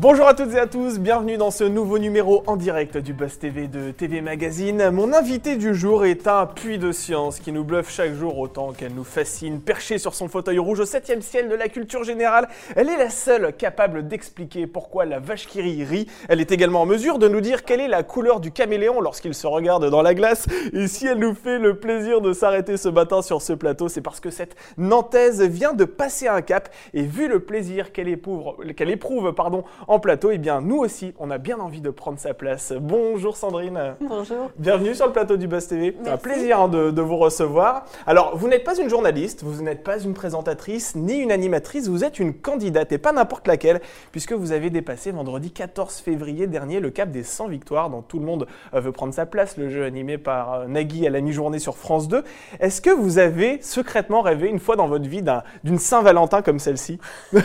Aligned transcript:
Bonjour 0.00 0.28
à 0.28 0.34
toutes 0.34 0.54
et 0.54 0.60
à 0.60 0.68
tous, 0.68 1.00
bienvenue 1.00 1.38
dans 1.38 1.50
ce 1.50 1.64
nouveau 1.64 1.98
numéro 1.98 2.44
en 2.46 2.54
direct 2.54 2.96
du 2.98 3.12
Buzz 3.12 3.36
TV 3.36 3.66
de 3.66 3.90
TV 3.90 4.20
Magazine. 4.20 4.90
Mon 4.90 5.12
invité 5.12 5.56
du 5.56 5.74
jour 5.74 6.04
est 6.04 6.28
un 6.28 6.46
puits 6.46 6.78
de 6.78 6.92
science 6.92 7.40
qui 7.40 7.50
nous 7.50 7.64
bluffe 7.64 7.90
chaque 7.90 8.14
jour 8.14 8.38
autant 8.38 8.70
qu'elle 8.70 8.94
nous 8.94 9.02
fascine. 9.02 9.60
Perchée 9.60 9.98
sur 9.98 10.14
son 10.14 10.28
fauteuil 10.28 10.60
rouge 10.60 10.78
au 10.78 10.84
septième 10.84 11.20
ciel 11.20 11.48
de 11.48 11.56
la 11.56 11.68
culture 11.68 12.04
générale, 12.04 12.48
elle 12.76 12.90
est 12.90 12.96
la 12.96 13.10
seule 13.10 13.52
capable 13.56 14.06
d'expliquer 14.06 14.68
pourquoi 14.68 15.04
la 15.04 15.18
vache 15.18 15.48
qui 15.48 15.62
rit. 15.82 16.06
Elle 16.28 16.40
est 16.40 16.52
également 16.52 16.82
en 16.82 16.86
mesure 16.86 17.18
de 17.18 17.26
nous 17.26 17.40
dire 17.40 17.64
quelle 17.64 17.80
est 17.80 17.88
la 17.88 18.04
couleur 18.04 18.38
du 18.38 18.52
caméléon 18.52 19.00
lorsqu'il 19.00 19.34
se 19.34 19.48
regarde 19.48 19.90
dans 19.90 20.02
la 20.02 20.14
glace. 20.14 20.46
Et 20.74 20.86
si 20.86 21.08
elle 21.08 21.18
nous 21.18 21.34
fait 21.34 21.58
le 21.58 21.76
plaisir 21.80 22.20
de 22.20 22.32
s'arrêter 22.32 22.76
ce 22.76 22.88
matin 22.88 23.20
sur 23.20 23.42
ce 23.42 23.52
plateau, 23.52 23.88
c'est 23.88 24.00
parce 24.00 24.20
que 24.20 24.30
cette 24.30 24.54
Nantaise 24.76 25.42
vient 25.42 25.72
de 25.72 25.84
passer 25.84 26.28
un 26.28 26.40
cap 26.40 26.68
et 26.94 27.02
vu 27.02 27.26
le 27.26 27.40
plaisir 27.40 27.90
qu'elle 27.90 28.08
éprouve 28.08 29.32
pardon, 29.34 29.64
en 29.88 29.98
plateau, 29.98 30.30
eh 30.30 30.38
bien 30.38 30.60
nous 30.60 30.76
aussi, 30.76 31.14
on 31.18 31.30
a 31.30 31.38
bien 31.38 31.58
envie 31.58 31.80
de 31.80 31.88
prendre 31.88 32.18
sa 32.18 32.34
place. 32.34 32.74
Bonjour 32.78 33.38
Sandrine. 33.38 33.94
Bonjour. 34.02 34.50
Bienvenue 34.58 34.94
sur 34.94 35.06
le 35.06 35.12
plateau 35.12 35.38
du 35.38 35.48
Buzz 35.48 35.66
TV. 35.66 35.96
C'est 36.04 36.10
un 36.10 36.18
plaisir 36.18 36.60
hein, 36.60 36.68
de, 36.68 37.00
vous 37.00 37.16
recevoir. 37.16 37.86
Alors, 38.06 38.36
vous 38.36 38.48
n'êtes 38.48 38.64
pas 38.64 38.78
une 38.78 38.90
journaliste, 38.90 39.42
vous 39.42 39.62
n'êtes 39.62 39.82
pas 39.82 39.98
une 39.98 40.12
présentatrice, 40.12 40.94
ni 40.94 41.14
une 41.14 41.32
animatrice, 41.32 41.88
vous 41.88 42.04
êtes 42.04 42.18
une 42.18 42.34
candidate 42.34 42.92
et 42.92 42.98
pas 42.98 43.12
n'importe 43.12 43.48
laquelle, 43.48 43.80
puisque 44.12 44.32
vous 44.32 44.52
avez 44.52 44.68
dépassé 44.68 45.10
vendredi 45.10 45.50
14 45.50 45.96
février 46.00 46.46
dernier 46.46 46.80
le 46.80 46.90
cap 46.90 47.10
des 47.10 47.22
100 47.22 47.48
victoires 47.48 47.88
dont 47.88 48.02
tout 48.02 48.18
le 48.18 48.26
monde 48.26 48.46
euh, 48.74 48.80
veut 48.80 48.92
prendre 48.92 49.14
sa 49.14 49.24
place, 49.24 49.56
le 49.56 49.70
jeu 49.70 49.84
animé 49.84 50.18
par 50.18 50.52
euh, 50.52 50.66
Nagui 50.66 51.06
à 51.06 51.10
la 51.10 51.22
mi-journée 51.22 51.58
sur 51.58 51.78
France 51.78 52.08
2. 52.08 52.24
Est-ce 52.60 52.82
que 52.82 52.90
vous 52.90 53.18
avez 53.18 53.62
secrètement 53.62 54.20
rêvé 54.20 54.48
une 54.48 54.60
fois 54.60 54.76
dans 54.76 54.86
votre 54.86 55.08
vie 55.08 55.24
d'une 55.64 55.78
Saint-Valentin 55.78 56.42
comme 56.42 56.58
celle-ci? 56.58 56.98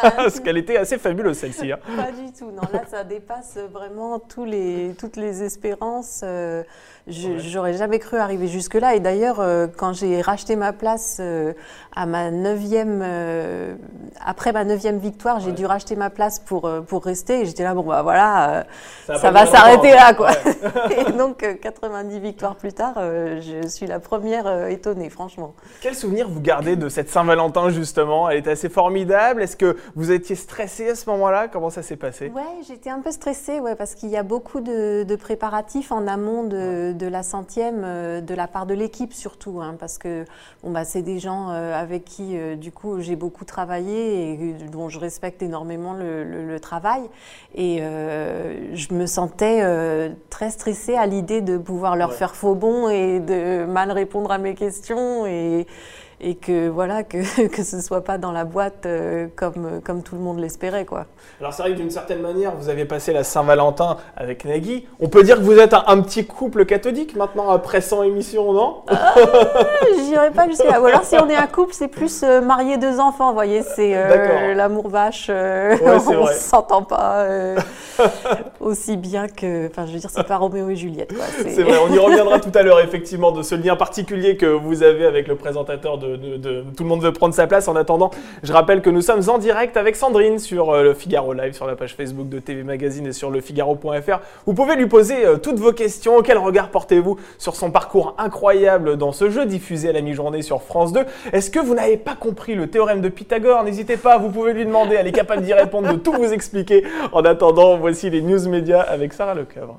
Parce 0.00 0.40
qu'elle 0.40 0.56
était 0.56 0.76
assez 0.76 0.98
fabuleuse 0.98 1.38
celle-ci. 1.38 1.72
Hein. 1.72 1.78
Pas 1.96 2.12
du 2.12 2.32
tout. 2.32 2.50
Non, 2.50 2.62
là, 2.72 2.82
ça 2.90 3.04
dépasse 3.04 3.58
vraiment 3.72 4.18
tous 4.18 4.44
les, 4.44 4.94
toutes 4.98 5.16
les 5.16 5.42
espérances. 5.42 6.20
Euh, 6.24 6.62
J'aurais 7.10 7.72
jamais 7.72 7.98
cru 7.98 8.18
arriver 8.18 8.48
jusque-là. 8.48 8.94
Et 8.94 9.00
d'ailleurs, 9.00 9.40
euh, 9.40 9.66
quand 9.66 9.94
j'ai 9.94 10.20
racheté 10.20 10.56
ma 10.56 10.74
place 10.74 11.18
euh, 11.20 11.54
à 11.96 12.04
ma 12.04 12.30
neuvième, 12.30 13.02
après 14.24 14.52
ma 14.52 14.64
neuvième 14.64 14.98
victoire, 14.98 15.40
j'ai 15.40 15.52
dû 15.52 15.64
racheter 15.64 15.96
ma 15.96 16.10
place 16.10 16.38
pour, 16.38 16.70
pour 16.86 17.04
rester. 17.04 17.40
Et 17.40 17.46
j'étais 17.46 17.62
là, 17.62 17.74
bon, 17.74 17.82
bah 17.82 18.02
voilà, 18.02 18.66
ça, 19.06 19.30
va 19.30 19.46
s'arrêter 19.46 19.92
là, 19.92 20.12
quoi. 20.12 20.30
et 20.90 21.12
donc, 21.12 21.46
90 21.60 22.20
victoires 22.20 22.56
plus 22.56 22.72
tard, 22.72 22.94
je 22.96 23.66
suis 23.68 23.86
la 23.86 24.00
première 24.00 24.68
étonnée, 24.68 25.08
franchement. 25.08 25.54
Quel 25.80 25.94
souvenir 25.94 26.28
vous 26.28 26.40
gardez 26.40 26.76
de 26.76 26.88
cette 26.88 27.08
Saint-Valentin, 27.08 27.70
justement? 27.70 28.28
Elle 28.28 28.38
était 28.38 28.50
assez 28.50 28.68
formidable. 28.68 29.42
Est-ce 29.42 29.56
que 29.56 29.76
vous 29.94 30.10
étiez 30.10 30.36
stressée 30.36 30.90
à 30.90 30.94
ce 30.94 31.08
moment-là? 31.10 31.48
Comment 31.48 31.70
ça 31.70 31.82
s'est 31.82 31.96
passé? 31.96 32.30
Ouais, 32.34 32.42
j'étais 32.66 32.90
un 32.90 33.00
peu 33.00 33.10
stressée, 33.10 33.60
ouais, 33.60 33.74
parce 33.74 33.94
qu'il 33.94 34.10
y 34.10 34.16
a 34.16 34.22
beaucoup 34.22 34.60
de, 34.60 35.04
de 35.04 35.16
préparatifs 35.16 35.92
en 35.92 36.06
amont 36.06 36.44
de 36.44 36.92
de 36.92 37.06
la 37.06 37.22
centième 37.22 37.82
euh, 37.84 38.20
de 38.20 38.34
la 38.34 38.46
part 38.46 38.66
de 38.66 38.74
l'équipe 38.74 39.12
surtout, 39.12 39.60
hein, 39.60 39.76
parce 39.78 39.98
que 39.98 40.24
bon, 40.62 40.70
bah, 40.70 40.84
c'est 40.84 41.02
des 41.02 41.18
gens 41.18 41.50
euh, 41.50 41.74
avec 41.74 42.04
qui 42.04 42.36
euh, 42.36 42.56
du 42.56 42.72
coup 42.72 43.00
j'ai 43.00 43.16
beaucoup 43.16 43.44
travaillé 43.44 44.32
et 44.32 44.52
dont 44.70 44.88
je 44.88 44.98
respecte 44.98 45.42
énormément 45.42 45.94
le, 45.94 46.58
travail. 46.60 47.02
Et 47.54 47.78
je 47.78 48.94
me 48.94 49.06
sentais 49.06 49.62
très 50.28 50.50
stressée 50.50 50.96
à 50.96 51.06
l'idée 51.06 51.40
de 51.40 51.56
pouvoir 51.56 51.94
leur 51.94 52.12
faire 52.12 52.34
faux 52.34 52.56
bon 52.56 52.88
et 52.88 53.20
de 53.20 53.64
mal 53.64 53.92
répondre 53.92 54.32
à 54.32 54.38
mes 54.38 54.54
questions. 54.54 55.24
Et, 55.26 55.66
et 56.20 56.34
que 56.34 56.68
voilà 56.68 57.04
que 57.04 57.46
que 57.48 57.62
ce 57.62 57.80
soit 57.80 58.02
pas 58.02 58.18
dans 58.18 58.32
la 58.32 58.44
boîte 58.44 58.86
euh, 58.86 59.28
comme 59.36 59.80
comme 59.84 60.02
tout 60.02 60.16
le 60.16 60.20
monde 60.20 60.38
l'espérait 60.40 60.84
quoi. 60.84 61.06
Alors 61.40 61.52
c'est 61.52 61.62
vrai 61.62 61.72
que 61.72 61.76
d'une 61.76 61.90
certaine 61.90 62.20
manière 62.20 62.54
vous 62.56 62.68
avez 62.68 62.84
passé 62.84 63.12
la 63.12 63.24
Saint-Valentin 63.24 63.98
avec 64.16 64.44
Nagui. 64.44 64.86
On 65.00 65.08
peut 65.08 65.22
dire 65.22 65.36
que 65.36 65.42
vous 65.42 65.58
êtes 65.58 65.74
un, 65.74 66.00
petit 66.00 66.26
couple 66.26 66.64
cathodique 66.64 67.14
maintenant 67.14 67.50
après 67.50 67.80
100 67.80 68.04
émissions 68.04 68.52
non? 68.52 68.82
Ah, 68.88 69.14
J'irai 70.06 70.30
pas 70.30 70.48
jusqu'à 70.48 70.72
là. 70.72 70.80
Ou 70.80 70.86
alors 70.86 71.04
si 71.04 71.16
on 71.16 71.28
est 71.28 71.36
un 71.36 71.46
couple 71.46 71.72
c'est 71.74 71.88
plus 71.88 72.22
euh, 72.22 72.40
marié 72.40 72.78
deux 72.78 72.98
enfants. 72.98 73.28
Vous 73.28 73.34
voyez 73.34 73.62
c'est 73.62 73.92
euh, 73.94 74.54
l'amour 74.54 74.88
vache. 74.88 75.30
on 75.84 76.26
s'entend 76.32 76.82
pas 76.82 77.26
aussi 78.60 78.96
bien 78.96 79.28
que 79.28 79.68
enfin 79.68 79.86
je 79.86 79.92
veux 79.92 79.98
dire 79.98 80.10
c'est 80.10 80.26
pas 80.26 80.36
Roméo 80.36 80.68
et 80.70 80.76
Juliette. 80.76 81.12
C'est 81.48 81.62
vrai 81.62 81.78
on 81.88 81.92
y 81.92 81.98
reviendra 81.98 82.40
tout 82.40 82.52
à 82.54 82.62
l'heure 82.62 82.80
effectivement 82.80 83.32
de 83.32 83.42
ce 83.42 83.54
lien 83.54 83.76
particulier 83.76 84.36
que 84.36 84.46
vous 84.46 84.82
avez 84.82 85.06
avec 85.06 85.28
le 85.28 85.36
présentateur 85.36 85.98
de 85.98 86.07
tout 86.16 86.82
le 86.82 86.88
monde 86.88 87.02
veut 87.02 87.12
prendre 87.12 87.34
sa 87.34 87.46
place. 87.46 87.68
En 87.68 87.76
attendant, 87.76 88.10
je 88.42 88.52
rappelle 88.52 88.82
que 88.82 88.90
nous 88.90 89.02
sommes 89.02 89.28
en 89.28 89.38
direct 89.38 89.76
avec 89.76 89.96
Sandrine 89.96 90.38
sur 90.38 90.70
euh, 90.70 90.82
le 90.82 90.94
Figaro 90.94 91.32
Live, 91.32 91.54
sur 91.54 91.66
la 91.66 91.76
page 91.76 91.94
Facebook 91.94 92.28
de 92.28 92.38
TV 92.38 92.62
Magazine 92.62 93.06
et 93.06 93.12
sur 93.12 93.30
lefigaro.fr. 93.30 94.20
Vous 94.46 94.54
pouvez 94.54 94.76
lui 94.76 94.86
poser 94.86 95.24
euh, 95.24 95.36
toutes 95.36 95.58
vos 95.58 95.72
questions. 95.72 96.22
Quel 96.22 96.38
regard 96.38 96.70
portez-vous 96.70 97.18
sur 97.38 97.56
son 97.56 97.70
parcours 97.70 98.14
incroyable 98.18 98.96
dans 98.96 99.12
ce 99.12 99.30
jeu 99.30 99.46
diffusé 99.46 99.88
à 99.88 99.92
la 99.92 100.00
mi-journée 100.00 100.42
sur 100.42 100.62
France 100.62 100.92
2 100.92 101.00
Est-ce 101.32 101.50
que 101.50 101.60
vous 101.60 101.74
n'avez 101.74 101.96
pas 101.96 102.14
compris 102.14 102.54
le 102.54 102.68
théorème 102.68 103.00
de 103.00 103.08
Pythagore? 103.08 103.64
N'hésitez 103.64 103.96
pas, 103.96 104.18
vous 104.18 104.30
pouvez 104.30 104.52
lui 104.52 104.64
demander. 104.64 104.96
Elle 104.96 105.06
est 105.06 105.12
capable 105.12 105.42
d'y 105.42 105.54
répondre, 105.54 105.92
de 105.92 105.98
tout 105.98 106.12
vous 106.12 106.32
expliquer. 106.32 106.84
En 107.12 107.24
attendant, 107.24 107.76
voici 107.76 108.10
les 108.10 108.22
news 108.22 108.48
médias 108.48 108.80
avec 108.80 109.12
Sarah 109.12 109.34
Lecoeuvre. 109.34 109.78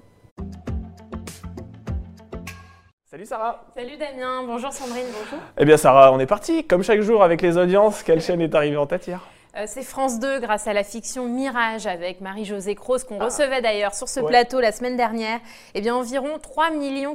Salut 3.10 3.26
Sarah. 3.26 3.66
Salut 3.76 3.98
Damien, 3.98 4.44
bonjour 4.46 4.72
Sandrine, 4.72 5.08
bonjour. 5.12 5.40
Eh 5.58 5.66
bien 5.66 5.78
Sarah, 5.78 6.14
on 6.14 6.20
est 6.20 6.28
parti, 6.28 6.64
comme 6.68 6.84
chaque 6.84 7.02
jour 7.02 7.24
avec 7.24 7.42
les 7.42 7.58
audiences. 7.58 8.04
Quelle 8.04 8.22
chaîne 8.22 8.40
est 8.40 8.54
arrivée 8.54 8.78
en 8.78 8.86
tête 8.86 9.08
hier? 9.08 9.20
Euh, 9.58 9.64
c'est 9.66 9.82
France 9.82 10.20
2 10.20 10.40
grâce 10.42 10.68
à 10.68 10.74
la 10.74 10.84
fiction 10.84 11.26
Mirage 11.26 11.88
avec 11.88 12.22
Marie-Josée 12.22 12.76
Croze 12.76 13.04
qu'on 13.04 13.20
ah. 13.20 13.26
recevait 13.26 13.64
d'ailleurs 13.64 13.96
sur 13.96 14.08
ce 14.08 14.20
plateau 14.20 14.60
la 14.60 14.72
semaine 14.72 14.96
dernière. 14.96 15.40
Eh 15.74 15.82
bien 15.82 15.96
environ 15.96 16.38
3 16.38 16.70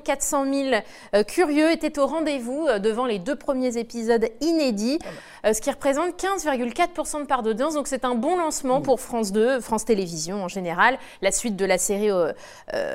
400 0.05 0.45
000 0.53 1.25
curieux 1.29 1.71
étaient 1.71 1.97
au 1.97 2.07
rendez-vous 2.07 2.67
euh, 2.67 2.81
devant 2.81 3.07
les 3.07 3.21
deux 3.21 3.37
premiers 3.37 3.77
épisodes 3.77 4.29
inédits, 4.41 4.99
ah. 5.05 5.49
euh, 5.49 5.53
ce 5.53 5.61
qui 5.61 5.71
représente 5.71 6.21
15,4% 6.21 7.21
de 7.21 7.27
part 7.27 7.45
d'audience. 7.45 7.75
Donc 7.75 7.87
c'est 7.87 8.05
un 8.05 8.17
bon 8.17 8.37
lancement 8.37 8.81
pour 8.81 9.01
France 9.01 9.31
2, 9.31 9.61
France 9.61 9.85
Télévisions 9.85 10.43
en 10.43 10.49
général. 10.49 10.99
La 11.23 11.31
suite 11.31 11.55
de 11.55 11.65
la 11.65 11.79
série 11.79 12.11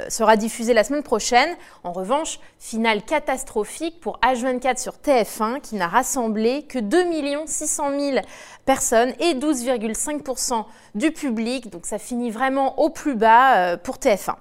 sera 0.09 0.35
diffusée 0.35 0.73
la 0.73 0.83
semaine 0.83 1.03
prochaine. 1.03 1.55
En 1.85 1.93
revanche, 1.93 2.39
finale 2.57 3.03
catastrophique 3.03 4.01
pour 4.01 4.19
H24 4.19 4.81
sur 4.81 4.95
TF1 4.95 5.61
qui 5.61 5.75
n'a 5.75 5.87
rassemblé 5.87 6.63
que 6.63 6.79
2 6.79 6.99
600 7.45 7.99
000 7.99 8.17
personnes 8.65 9.13
et 9.19 9.28
12,5% 9.33 10.65
du 10.95 11.11
public. 11.11 11.69
Donc 11.69 11.85
ça 11.85 11.99
finit 11.99 12.31
vraiment 12.31 12.79
au 12.79 12.89
plus 12.89 13.15
bas 13.15 13.57
euh, 13.57 13.77
pour 13.77 13.97
TF1. 13.97 14.35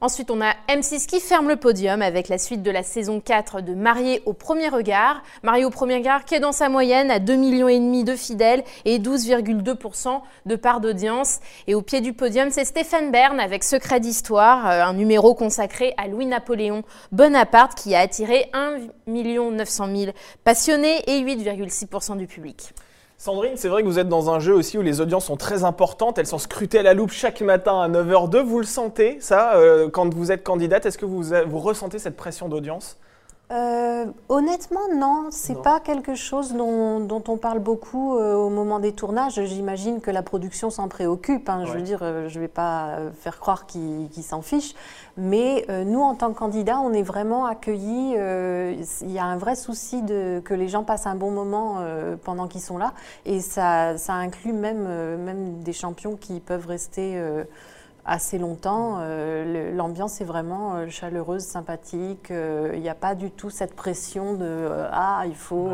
Ensuite, 0.00 0.30
on 0.30 0.40
a 0.40 0.52
M6 0.68 1.06
qui 1.06 1.18
ferme 1.18 1.48
le 1.48 1.56
podium 1.56 2.02
avec 2.02 2.28
la 2.28 2.38
suite 2.38 2.62
de 2.62 2.70
la 2.70 2.84
saison 2.84 3.20
4 3.20 3.62
de 3.62 3.74
Marié 3.74 4.22
au 4.26 4.32
premier 4.32 4.68
regard. 4.68 5.24
Marié 5.42 5.64
au 5.64 5.70
premier 5.70 5.96
regard 5.96 6.24
qui 6.24 6.36
est 6.36 6.40
dans 6.40 6.52
sa 6.52 6.68
moyenne 6.68 7.10
à 7.10 7.18
2,5 7.18 7.36
millions 7.36 7.68
et 7.68 8.04
de 8.04 8.14
fidèles 8.14 8.62
et 8.84 9.00
12,2% 9.00 10.20
de 10.46 10.56
part 10.56 10.80
d'audience. 10.80 11.40
Et 11.66 11.74
au 11.74 11.82
pied 11.82 12.00
du 12.00 12.12
podium, 12.12 12.50
c'est 12.50 12.64
Stéphane 12.64 13.10
Bern 13.10 13.40
avec 13.40 13.64
Secret 13.64 13.98
d'histoire, 13.98 14.70
euh, 14.70 14.84
un 14.84 14.92
numéro 14.92 15.34
consacré 15.34 15.94
à 15.96 16.06
Louis-Napoléon 16.06 16.84
Bonaparte 17.10 17.76
qui 17.76 17.96
a 17.96 18.00
attiré 18.00 18.50
1 18.52 18.78
900 19.08 19.88
000 19.96 20.12
passionnés 20.44 21.02
et 21.08 21.20
8,6% 21.24 22.16
du 22.16 22.28
public. 22.28 22.72
Sandrine, 23.20 23.56
c'est 23.56 23.68
vrai 23.68 23.82
que 23.82 23.88
vous 23.88 23.98
êtes 23.98 24.08
dans 24.08 24.30
un 24.30 24.38
jeu 24.38 24.54
aussi 24.54 24.78
où 24.78 24.82
les 24.82 25.00
audiences 25.00 25.24
sont 25.24 25.36
très 25.36 25.64
importantes, 25.64 26.18
elles 26.18 26.26
sont 26.28 26.38
scrutées 26.38 26.78
à 26.78 26.82
la 26.84 26.94
loupe 26.94 27.10
chaque 27.10 27.40
matin 27.40 27.80
à 27.80 27.88
9h02. 27.88 28.42
Vous 28.42 28.60
le 28.60 28.64
sentez, 28.64 29.18
ça, 29.20 29.56
euh, 29.56 29.90
quand 29.90 30.14
vous 30.14 30.30
êtes 30.30 30.44
candidate? 30.44 30.86
Est-ce 30.86 30.98
que 30.98 31.04
vous, 31.04 31.24
vous 31.24 31.58
ressentez 31.58 31.98
cette 31.98 32.16
pression 32.16 32.48
d'audience? 32.48 32.96
Euh, 33.50 34.04
honnêtement, 34.28 34.88
non, 34.94 35.28
c'est 35.30 35.62
pas 35.62 35.80
quelque 35.80 36.14
chose 36.14 36.52
dont, 36.52 37.22
on 37.28 37.36
parle 37.38 37.60
beaucoup 37.60 38.14
euh, 38.14 38.34
au 38.34 38.50
moment 38.50 38.78
des 38.78 38.92
tournages. 38.92 39.42
J'imagine 39.42 40.00
que 40.00 40.10
la 40.10 40.22
production 40.22 40.68
s'en 40.68 40.88
préoccupe. 40.88 41.48
Hein. 41.48 41.64
Je 41.64 41.72
veux 41.72 41.80
dire, 41.80 42.00
euh, 42.02 42.28
je 42.28 42.38
vais 42.40 42.48
pas 42.48 42.98
faire 43.20 43.38
croire 43.38 43.64
qu'ils 43.66 44.10
s'en 44.22 44.42
fichent. 44.42 44.74
Mais 45.16 45.66
nous, 45.86 46.00
en 46.00 46.14
tant 46.14 46.32
que 46.32 46.38
candidats, 46.38 46.78
on 46.78 46.92
est 46.92 47.02
vraiment 47.02 47.46
accueillis. 47.46 48.14
Il 48.14 49.10
y 49.10 49.18
a 49.18 49.24
un 49.24 49.36
vrai 49.36 49.56
souci 49.56 50.02
de 50.02 50.40
que 50.44 50.54
les 50.54 50.68
gens 50.68 50.84
passent 50.84 51.06
un 51.06 51.16
bon 51.16 51.30
moment 51.30 51.82
pendant 52.22 52.46
qu'ils 52.46 52.60
sont 52.60 52.78
là, 52.78 52.92
et 53.24 53.40
ça, 53.40 53.98
ça 53.98 54.12
inclut 54.12 54.52
même 54.52 54.84
même 55.16 55.62
des 55.62 55.72
champions 55.72 56.14
qui 56.14 56.38
peuvent 56.38 56.66
rester 56.66 57.20
assez 58.04 58.38
longtemps. 58.38 58.96
Euh, 59.00 59.72
l'ambiance 59.74 60.20
est 60.20 60.24
vraiment 60.24 60.74
euh, 60.74 60.88
chaleureuse, 60.88 61.42
sympathique. 61.42 62.30
Euh, 62.30 62.72
il 62.74 62.80
n'y 62.80 62.88
a 62.88 62.94
pas 62.94 63.14
du 63.14 63.30
tout 63.30 63.50
cette 63.50 63.74
pression 63.74 64.34
de 64.34 64.68
ah 64.90 65.24
il 65.26 65.34
faut 65.34 65.70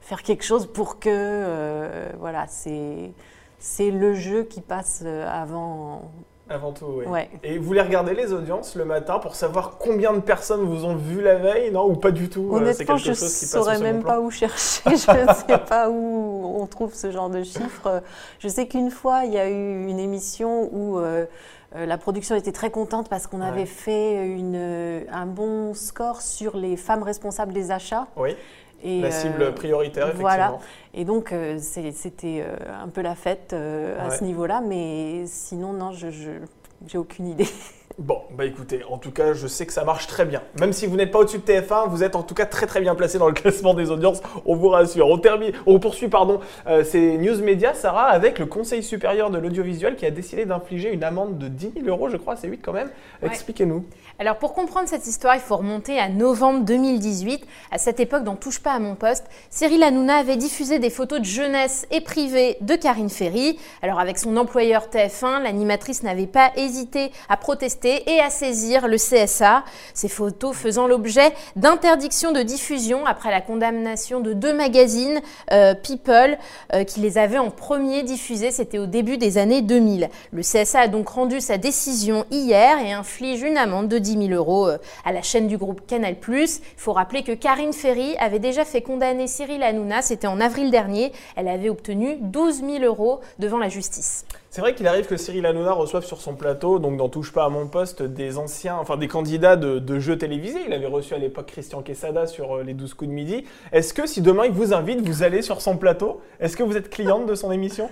faire 0.00 0.22
quelque 0.22 0.44
chose 0.44 0.66
pour 0.66 0.98
que 0.98 2.08
voilà 2.18 2.46
c'est 2.46 3.12
c'est 3.58 3.90
le 3.90 4.14
jeu 4.14 4.44
qui 4.44 4.60
passe 4.60 5.04
avant 5.04 6.10
Avant 6.50 6.72
tout, 6.72 7.02
oui. 7.06 7.20
Et 7.44 7.58
vous 7.58 7.72
les 7.72 7.80
regardez 7.80 8.12
les 8.12 8.32
audiences 8.32 8.74
le 8.74 8.84
matin 8.84 9.20
pour 9.20 9.36
savoir 9.36 9.76
combien 9.78 10.12
de 10.12 10.18
personnes 10.18 10.62
vous 10.62 10.84
ont 10.84 10.96
vu 10.96 11.22
la 11.22 11.36
veille, 11.36 11.70
non 11.70 11.88
Ou 11.88 11.94
pas 11.94 12.10
du 12.10 12.28
tout 12.28 12.48
Honnêtement, 12.50 12.96
je 12.96 13.10
ne 13.10 13.14
saurais 13.14 13.78
même 13.78 14.02
pas 14.02 14.20
où 14.20 14.32
chercher. 14.32 14.82
je 14.86 14.90
ne 14.90 15.32
sais 15.32 15.58
pas 15.58 15.88
où 15.88 16.56
on 16.60 16.66
trouve 16.66 16.92
ce 16.92 17.12
genre 17.12 17.30
de 17.30 17.44
chiffres. 17.44 18.02
Je 18.40 18.48
sais 18.48 18.66
qu'une 18.66 18.90
fois, 18.90 19.24
il 19.26 19.32
y 19.32 19.38
a 19.38 19.48
eu 19.48 19.88
une 19.88 20.00
émission 20.00 20.68
où 20.72 20.98
euh, 20.98 21.24
la 21.72 21.98
production 21.98 22.34
était 22.34 22.50
très 22.50 22.70
contente 22.70 23.08
parce 23.08 23.28
qu'on 23.28 23.42
avait 23.42 23.66
fait 23.66 24.26
une, 24.26 24.56
euh, 24.56 25.04
un 25.12 25.26
bon 25.26 25.72
score 25.74 26.20
sur 26.20 26.56
les 26.56 26.76
femmes 26.76 27.04
responsables 27.04 27.52
des 27.52 27.70
achats. 27.70 28.08
Oui. 28.16 28.34
Et 28.82 29.00
la 29.00 29.10
cible 29.10 29.42
euh, 29.42 29.52
prioritaire, 29.52 30.04
effectivement. 30.04 30.28
Voilà. 30.28 30.58
Et 30.94 31.04
donc, 31.04 31.34
c'était 31.58 32.44
un 32.82 32.88
peu 32.88 33.00
la 33.00 33.14
fête 33.14 33.52
à 33.52 34.10
ce 34.10 34.24
niveau-là. 34.24 34.60
Mais 34.60 35.24
sinon, 35.26 35.72
non, 35.72 35.92
je 35.92 36.08
n'ai 36.08 36.96
aucune 36.96 37.28
idée. 37.28 37.48
Bon, 37.98 38.22
bah 38.30 38.46
écoutez, 38.46 38.82
en 38.88 38.98
tout 38.98 39.10
cas, 39.10 39.34
je 39.34 39.46
sais 39.46 39.66
que 39.66 39.72
ça 39.72 39.84
marche 39.84 40.06
très 40.06 40.24
bien. 40.24 40.42
Même 40.58 40.72
si 40.72 40.86
vous 40.86 40.96
n'êtes 40.96 41.10
pas 41.10 41.18
au-dessus 41.18 41.38
de 41.38 41.42
TF1, 41.42 41.88
vous 41.88 42.04
êtes 42.04 42.14
en 42.14 42.22
tout 42.22 42.34
cas 42.34 42.46
très 42.46 42.66
très 42.66 42.80
bien 42.80 42.94
placé 42.94 43.18
dans 43.18 43.26
le 43.26 43.34
classement 43.34 43.74
des 43.74 43.90
audiences, 43.90 44.22
on 44.46 44.54
vous 44.54 44.68
rassure. 44.68 45.08
On, 45.08 45.18
termine, 45.18 45.52
on 45.66 45.80
poursuit 45.80 46.08
pardon, 46.08 46.40
euh, 46.66 46.84
ces 46.84 47.18
news 47.18 47.36
médias, 47.42 47.74
Sarah, 47.74 48.06
avec 48.06 48.38
le 48.38 48.46
Conseil 48.46 48.82
supérieur 48.82 49.30
de 49.30 49.38
l'audiovisuel 49.38 49.96
qui 49.96 50.06
a 50.06 50.10
décidé 50.10 50.46
d'infliger 50.46 50.92
une 50.92 51.02
amende 51.02 51.36
de 51.36 51.48
10 51.48 51.72
000 51.82 51.86
euros, 51.88 52.08
je 52.08 52.16
crois, 52.16 52.36
c'est 52.36 52.48
8 52.48 52.60
quand 52.62 52.72
même. 52.72 52.90
Expliquez-nous. 53.22 53.84
Alors 54.18 54.36
pour 54.36 54.54
comprendre 54.54 54.88
cette 54.88 55.06
histoire, 55.06 55.34
il 55.34 55.40
faut 55.40 55.56
remonter 55.56 55.98
à 55.98 56.08
novembre 56.08 56.64
2018. 56.64 57.44
À 57.70 57.78
cette 57.78 58.00
époque, 58.00 58.22
dans 58.22 58.36
Touche 58.36 58.60
pas 58.60 58.72
à 58.72 58.78
mon 58.78 58.94
poste, 58.94 59.26
Cyril 59.50 59.82
Hanouna 59.82 60.16
avait 60.16 60.36
diffusé 60.36 60.78
des 60.78 60.90
photos 60.90 61.20
de 61.20 61.24
jeunesse 61.24 61.86
et 61.90 62.00
privées 62.00 62.56
de 62.60 62.76
Karine 62.76 63.10
Ferry. 63.10 63.58
Alors 63.82 63.98
avec 63.98 64.18
son 64.18 64.36
employeur 64.36 64.86
TF1, 64.92 65.42
l'animatrice 65.42 66.02
n'avait 66.02 66.26
pas 66.26 66.52
hésité 66.56 67.10
à 67.28 67.36
protester 67.36 67.79
et 67.84 68.20
à 68.20 68.28
saisir 68.28 68.88
le 68.88 68.96
CSA. 68.96 69.64
Ces 69.94 70.08
photos 70.08 70.54
faisant 70.54 70.86
l'objet 70.86 71.32
d'interdiction 71.56 72.32
de 72.32 72.42
diffusion 72.42 73.06
après 73.06 73.30
la 73.30 73.40
condamnation 73.40 74.20
de 74.20 74.34
deux 74.34 74.52
magazines, 74.52 75.20
euh, 75.50 75.74
People, 75.74 76.36
euh, 76.74 76.84
qui 76.84 77.00
les 77.00 77.16
avaient 77.16 77.38
en 77.38 77.50
premier 77.50 78.02
diffusés. 78.02 78.50
C'était 78.50 78.78
au 78.78 78.86
début 78.86 79.16
des 79.16 79.38
années 79.38 79.62
2000. 79.62 80.10
Le 80.32 80.42
CSA 80.42 80.80
a 80.80 80.88
donc 80.88 81.08
rendu 81.08 81.40
sa 81.40 81.56
décision 81.56 82.26
hier 82.30 82.78
et 82.84 82.92
inflige 82.92 83.42
une 83.42 83.56
amende 83.56 83.88
de 83.88 83.98
10 83.98 84.10
10 84.16 84.28
000 84.28 84.34
euros 84.34 84.68
euh, 84.68 84.78
à 85.04 85.12
la 85.12 85.22
chaîne 85.22 85.46
du 85.46 85.56
groupe 85.56 85.86
Canal+. 85.86 86.16
Il 86.28 86.48
faut 86.76 86.92
rappeler 86.92 87.22
que 87.22 87.32
Karine 87.32 87.72
Ferry 87.72 88.16
avait 88.18 88.38
déjà 88.38 88.64
fait 88.64 88.82
condamner 88.82 89.26
Cyril 89.26 89.62
Hanouna, 89.62 90.02
c'était 90.02 90.26
en 90.26 90.40
avril 90.40 90.70
dernier. 90.70 91.12
Elle 91.36 91.48
avait 91.48 91.68
obtenu 91.68 92.16
12 92.20 92.60
000 92.60 92.84
euros 92.84 93.20
devant 93.38 93.58
la 93.58 93.68
justice. 93.68 94.24
C'est 94.52 94.62
vrai 94.62 94.74
qu'il 94.74 94.88
arrive 94.88 95.06
que 95.06 95.16
Cyril 95.16 95.46
Hanouna 95.46 95.70
reçoive 95.70 96.04
sur 96.04 96.20
son 96.20 96.34
plateau, 96.34 96.80
donc 96.80 96.96
n'en 96.98 97.08
touche 97.08 97.32
pas 97.32 97.44
à 97.44 97.48
mon 97.48 97.68
poste, 97.68 98.02
des 98.02 98.36
anciens, 98.36 98.76
enfin 98.78 98.96
des 98.96 99.06
candidats 99.06 99.54
de, 99.54 99.98
jeux 100.00 100.18
télévisés. 100.18 100.58
Il 100.66 100.72
avait 100.72 100.88
reçu 100.88 101.14
à 101.14 101.18
l'époque 101.18 101.46
Christian 101.46 101.82
Quesada 101.82 102.26
sur 102.26 102.56
euh, 102.56 102.62
les 102.64 102.74
12 102.74 102.94
coups 102.94 103.08
de 103.08 103.14
midi. 103.14 103.44
Est-ce 103.70 103.94
que 103.94 104.06
si 104.06 104.22
demain 104.22 104.46
il 104.46 104.50
vous 104.50 104.74
invite, 104.74 105.02
vous 105.02 105.22
allez 105.22 105.42
sur 105.42 105.60
son 105.60 105.76
plateau? 105.76 106.20
Est-ce 106.40 106.56
que 106.56 106.64
vous 106.64 106.76
êtes 106.76 106.90
cliente 106.90 107.26
de 107.26 107.36
son 107.36 107.52
émission? 107.52 107.90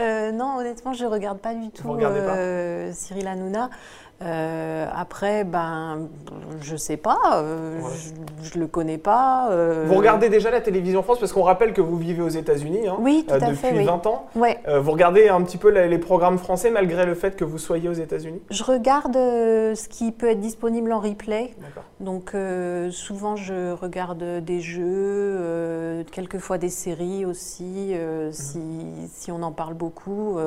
Euh, 0.00 0.32
Non, 0.32 0.56
honnêtement, 0.56 0.94
je 0.94 1.04
ne 1.04 1.10
regarde 1.10 1.40
pas 1.40 1.54
du 1.54 1.68
tout 1.68 1.92
euh, 1.92 2.90
Cyril 2.94 3.26
Hanouna. 3.26 3.68
Euh, 4.20 4.86
après, 4.92 5.44
ben, 5.44 6.08
je 6.60 6.74
sais 6.74 6.96
pas, 6.96 7.20
euh, 7.34 7.78
je, 8.42 8.56
ne 8.56 8.62
le 8.62 8.66
connais 8.66 8.98
pas. 8.98 9.48
Euh. 9.52 9.84
Vous 9.86 9.94
regardez 9.94 10.28
déjà 10.28 10.50
la 10.50 10.60
télévision 10.60 11.04
France 11.04 11.20
parce 11.20 11.32
qu'on 11.32 11.44
rappelle 11.44 11.72
que 11.72 11.80
vous 11.80 11.96
vivez 11.96 12.20
aux 12.20 12.28
États-Unis 12.28 12.88
hein, 12.88 12.96
oui, 12.98 13.24
tout 13.28 13.34
à 13.34 13.38
depuis 13.38 13.56
fait, 13.56 13.84
20 13.84 14.06
ans. 14.06 14.26
Ouais. 14.34 14.58
vous 14.80 14.90
regardez 14.90 15.28
un 15.28 15.40
petit 15.42 15.56
peu 15.56 15.70
les 15.70 15.98
programmes 15.98 16.38
français 16.38 16.70
malgré 16.70 17.06
le 17.06 17.14
fait 17.14 17.36
que 17.36 17.44
vous 17.44 17.58
soyez 17.58 17.88
aux 17.88 17.92
États-Unis? 17.92 18.42
Je 18.50 18.64
regarde 18.64 19.14
ce 19.14 19.88
qui 19.88 20.10
peut 20.10 20.28
être 20.28 20.40
disponible 20.40 20.92
en 20.92 20.98
replay. 20.98 21.54
Donc 22.00 22.34
souvent 22.90 23.36
je 23.36 23.72
regarde 23.72 24.42
des 24.42 24.60
jeux, 24.60 26.04
quelquefois 26.10 26.58
des 26.58 26.70
séries 26.70 27.24
aussi, 27.24 27.94
mhm. 27.94 28.32
si, 28.32 28.60
si, 29.12 29.30
on 29.30 29.42
en 29.42 29.52
parle 29.52 29.74
beaucoup. 29.74 30.38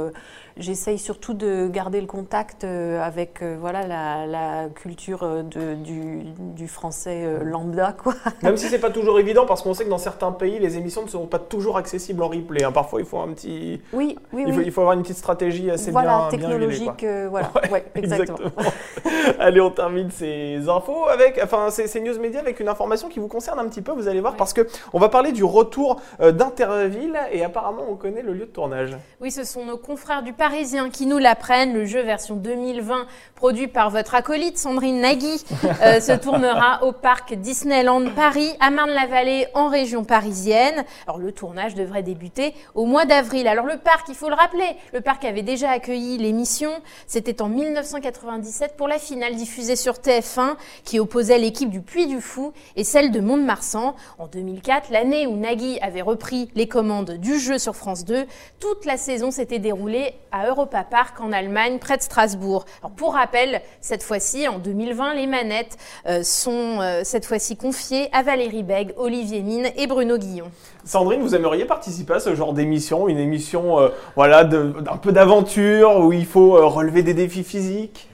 J'essaye 0.57 0.99
surtout 0.99 1.33
de 1.33 1.67
garder 1.67 2.01
le 2.01 2.07
contact 2.07 2.63
avec 2.63 3.41
voilà 3.59 3.87
la, 3.87 4.69
culture 4.69 5.23
euh, 5.23 5.43
de, 5.43 5.75
du, 5.75 6.67
français 6.67 7.23
euh, 7.23 7.43
lambda. 7.43 7.93
Quoi. 7.93 8.13
Même 8.43 8.57
si 8.57 8.67
c'est 8.67 8.79
pas 8.79 8.89
toujours 8.89 9.19
évident, 9.19 9.45
parce 9.45 9.61
qu'on 9.61 9.73
sait 9.73 9.85
que 9.85 9.89
dans 9.89 9.97
certains 9.97 10.31
pays, 10.31 10.59
les 10.59 10.77
émissions 10.77 11.03
ne 11.03 11.07
sont 11.07 11.25
pas 11.25 11.39
toujours 11.39 11.77
accessibles 11.77 12.21
en 12.23 12.27
replay. 12.27 12.63
Hein. 12.63 12.71
Parfois, 12.71 12.99
il 13.01 13.05
faut 13.05 13.19
un 13.19 13.29
petit. 13.29 13.81
Oui, 13.93 14.17
oui, 14.33 14.43
il, 14.47 14.53
faut, 14.53 14.61
il 14.61 14.71
faut 14.71 14.81
avoir 14.81 14.95
une 14.95 15.01
petite 15.01 15.17
stratégie 15.17 15.69
assez 15.69 15.91
voilà, 15.91 16.27
bien, 16.29 16.39
technologique. 16.39 17.03
Euh, 17.03 17.27
voilà, 17.29 17.51
ouais, 17.71 17.85
exactement. 17.95 18.51
Allez, 19.39 19.61
on 19.61 19.71
termine 19.71 20.11
ces 20.11 20.67
infos 20.69 21.07
avec, 21.07 21.39
enfin, 21.43 21.69
ces, 21.69 21.99
news 21.99 22.19
médias 22.19 22.39
avec 22.39 22.59
une 22.59 22.69
information 22.69 23.09
qui 23.09 23.19
vous 23.19 23.27
concerne 23.27 23.59
un 23.59 23.67
petit 23.67 23.81
peu. 23.81 23.91
Vous 23.91 24.07
allez 24.07 24.21
voir, 24.21 24.35
parce 24.35 24.53
que 24.53 24.67
on 24.93 24.99
va 24.99 25.09
parler 25.09 25.31
du 25.31 25.43
retour 25.43 26.01
d'Interville 26.19 27.19
et 27.31 27.43
apparemment, 27.43 27.83
on 27.89 27.95
connaît 27.95 28.21
le 28.21 28.33
lieu 28.33 28.45
de 28.45 28.51
tournage. 28.51 28.97
Oui, 29.19 29.31
ce 29.31 29.43
sont 29.43 29.65
nos 29.65 29.77
confrères 29.77 30.23
du 30.23 30.33
Parisien 30.51 30.89
qui 30.89 31.05
nous 31.05 31.17
l'apprennent. 31.17 31.73
Le 31.73 31.85
jeu 31.85 32.01
version 32.01 32.35
2020 32.35 33.07
produit 33.41 33.67
par 33.67 33.89
votre 33.89 34.13
acolyte 34.13 34.59
Sandrine 34.59 35.01
Nagui, 35.01 35.43
euh, 35.81 35.99
se 36.01 36.15
tournera 36.15 36.83
au 36.83 36.91
parc 36.91 37.33
Disneyland 37.33 38.11
Paris, 38.15 38.51
à 38.59 38.69
Marne-la-Vallée, 38.69 39.47
en 39.55 39.67
région 39.67 40.03
parisienne. 40.03 40.85
Alors 41.07 41.17
le 41.17 41.31
tournage 41.31 41.73
devrait 41.73 42.03
débuter 42.03 42.53
au 42.75 42.85
mois 42.85 43.05
d'avril. 43.05 43.47
Alors 43.47 43.65
le 43.65 43.77
parc, 43.77 44.09
il 44.09 44.15
faut 44.15 44.29
le 44.29 44.35
rappeler, 44.35 44.75
le 44.93 45.01
parc 45.01 45.25
avait 45.25 45.41
déjà 45.41 45.71
accueilli 45.71 46.19
l'émission. 46.19 46.69
C'était 47.07 47.41
en 47.41 47.47
1997 47.47 48.75
pour 48.77 48.87
la 48.87 48.99
finale 48.99 49.35
diffusée 49.35 49.75
sur 49.75 49.93
TF1 49.93 50.55
qui 50.83 50.99
opposait 50.99 51.39
l'équipe 51.39 51.71
du 51.71 51.81
Puy 51.81 52.05
du 52.05 52.21
Fou 52.21 52.53
et 52.75 52.83
celle 52.83 53.11
de 53.11 53.21
Mont-de-Marsan. 53.21 53.95
En 54.19 54.27
2004, 54.27 54.91
l'année 54.91 55.25
où 55.25 55.35
Nagui 55.35 55.79
avait 55.79 56.03
repris 56.03 56.51
les 56.53 56.67
commandes 56.67 57.13
du 57.13 57.39
jeu 57.39 57.57
sur 57.57 57.75
France 57.75 58.05
2, 58.05 58.25
toute 58.59 58.85
la 58.85 58.97
saison 58.97 59.31
s'était 59.31 59.57
déroulée 59.57 60.13
à 60.31 60.47
Europa 60.47 60.83
Park 60.83 61.19
en 61.19 61.31
Allemagne, 61.31 61.79
près 61.79 61.97
de 61.97 62.01
Strasbourg. 62.01 62.65
Alors 62.81 62.91
pour 62.91 63.13
rappel, 63.13 63.61
cette 63.81 64.03
fois-ci, 64.03 64.47
en 64.47 64.59
2020, 64.59 65.15
les 65.15 65.27
manettes 65.27 65.77
euh, 66.07 66.23
sont 66.23 66.79
euh, 66.81 67.01
cette 67.03 67.25
fois-ci 67.25 67.57
confiées 67.57 68.09
à 68.13 68.23
Valérie 68.23 68.63
Beg, 68.63 68.93
Olivier 68.97 69.41
Mine 69.41 69.67
et 69.75 69.87
Bruno 69.87 70.17
Guillon. 70.17 70.51
Sandrine, 70.83 71.21
vous 71.21 71.35
aimeriez 71.35 71.65
participer 71.65 72.13
à 72.13 72.19
ce 72.19 72.33
genre 72.35 72.53
d'émission, 72.53 73.07
une 73.07 73.19
émission 73.19 73.79
euh, 73.79 73.89
voilà, 74.15 74.43
d'un 74.43 74.97
peu 74.97 75.11
d'aventure 75.11 75.97
où 75.99 76.13
il 76.13 76.25
faut 76.25 76.51
relever 76.69 77.03
des 77.03 77.13
défis 77.13 77.43
physiques? 77.43 78.07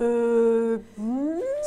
Euh... 0.00 0.78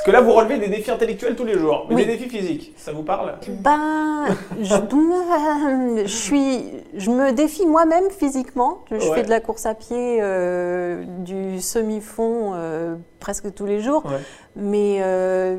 Que 0.08 0.14
là, 0.14 0.22
vous 0.22 0.32
relevez 0.32 0.58
des 0.58 0.70
défis 0.70 0.90
intellectuels 0.90 1.36
tous 1.36 1.44
les 1.44 1.56
jours, 1.60 1.86
mais 1.90 1.98
des 1.98 2.06
défis 2.06 2.30
physiques, 2.30 2.74
ça 2.78 2.94
vous 2.94 3.04
parle? 3.04 3.34
Ben, 3.60 4.28
je, 4.58 4.64
je, 6.04 6.08
suis, 6.08 6.64
je 6.96 7.12
me 7.12 7.34
défie 7.34 7.66
moi-même 7.66 8.10
physiquement. 8.10 8.86
Je 8.90 9.00
fais 9.00 9.24
de 9.24 9.30
la 9.30 9.42
course 9.42 9.66
à 9.66 9.74
pied, 9.74 10.20
euh, 10.22 11.04
du 11.26 11.60
semi-fond 11.60 12.54
euh, 12.54 12.96
presque 13.20 13.54
tous 13.54 13.66
les 13.66 13.82
jours. 13.82 14.06
Mais 14.56 15.00
euh, 15.02 15.58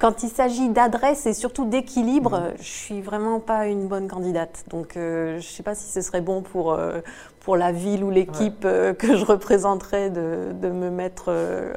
quand 0.00 0.24
il 0.24 0.28
s'agit 0.28 0.68
d'adresse 0.68 1.26
et 1.26 1.32
surtout 1.32 1.64
d'équilibre, 1.64 2.40
mhm. 2.40 2.54
je 2.58 2.68
suis 2.68 3.00
vraiment 3.00 3.38
pas 3.38 3.68
une 3.68 3.86
bonne 3.86 4.08
candidate. 4.08 4.64
Donc, 4.70 4.94
je 4.96 5.36
ne 5.36 5.40
sais 5.40 5.62
pas 5.62 5.76
si 5.76 5.88
ce 5.88 6.00
serait 6.00 6.20
bon 6.20 6.42
pour, 6.42 6.76
pour 7.44 7.56
la 7.56 7.72
ville 7.72 8.04
ou 8.04 8.10
l'équipe 8.10 8.60
que 8.62 9.16
je 9.16 9.24
représenterais 9.24 10.10
de, 10.10 10.52
de 10.52 10.68
me 10.68 10.90
mettre 10.90 11.30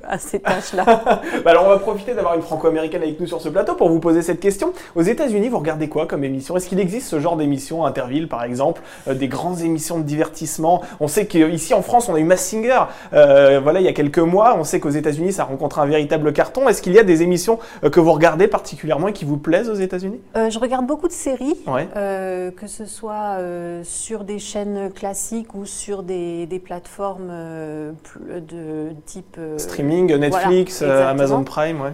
à 0.08 0.18
ces 0.20 0.40
tâches-là. 0.40 0.86
Bah 1.44 1.52
alors, 1.52 1.66
on 1.66 1.70
va 1.70 1.80
profiter 1.80 2.14
d'avoir 2.14 2.36
une 2.36 2.42
franco-américaine 2.42 3.02
avec 3.02 3.20
nous 3.20 3.28
sur 3.28 3.42
ce 3.42 3.50
plateau 3.50 3.76
pour 3.76 3.90
vous 3.90 4.00
poser 4.00 4.22
cette 4.22 4.40
question. 4.40 4.74
Aux 4.96 5.02
États-Unis, 5.02 5.50
vous 5.50 5.60
regardez 5.60 5.90
quoi 5.90 6.06
comme 6.08 6.24
émission? 6.24 6.56
Est-ce 6.56 6.68
qu'il 6.68 6.80
existe 6.80 7.08
ce 7.08 7.20
genre 7.20 7.36
d'émission, 7.36 7.86
Interville 7.86 8.28
par 8.28 8.44
exemple, 8.44 8.82
des 9.08 9.28
grandes 9.28 9.62
émissions 9.62 9.98
de 10.00 10.04
divertissement? 10.04 10.82
On 11.00 11.08
sait 11.08 11.26
qu'ici 11.26 11.74
en 11.74 11.82
France, 11.82 12.10
on 12.10 12.16
a 12.16 12.20
eu 12.20 12.24
Mass 12.24 12.42
Singer, 12.42 12.82
voilà, 13.12 13.80
il 13.80 13.86
y 13.86 13.90
a 13.90 13.94
quelques 13.94 14.20
mois. 14.20 14.56
On 14.58 14.64
sait 14.64 14.80
qu'aux 14.80 14.90
États-Unis, 14.90 15.34
ça 15.34 15.44
rencontre 15.44 15.80
un 15.80 15.86
véritable 15.86 16.34
carton. 16.34 16.68
Est-ce 16.70 16.82
qu'il 16.82 16.94
y 16.94 17.00
a 17.00 17.04
des 17.04 17.22
émissions 17.22 17.60
euh, 17.84 17.90
que 17.90 18.00
vous 18.00 18.12
regardez 18.12 18.48
particulièrement 18.48 19.08
et 19.08 19.14
qui 19.14 19.26
vous 19.26 19.38
plaisent 19.38 19.70
aux 19.70 19.76
États-Unis? 19.76 20.20
Euh, 20.36 20.50
Je 20.50 20.60
regarde 20.60 20.86
beaucoup 20.86 21.08
de 21.08 21.14
séries, 21.14 21.58
euh, 21.96 22.52
que 22.52 22.68
ce 22.68 22.86
soit 22.86 23.38
sur 23.84 24.24
des 24.24 24.40
chaînes 24.40 24.92
classiques 24.94 25.55
ou 25.56 25.66
sur 25.66 26.04
des, 26.04 26.62
plateformes 26.64 27.30
de 27.30 28.90
type 29.06 29.40
streaming, 29.58 30.16
Netflix, 30.16 30.82
Amazon 30.82 31.44
Prime, 31.44 31.82
ouais. 31.82 31.94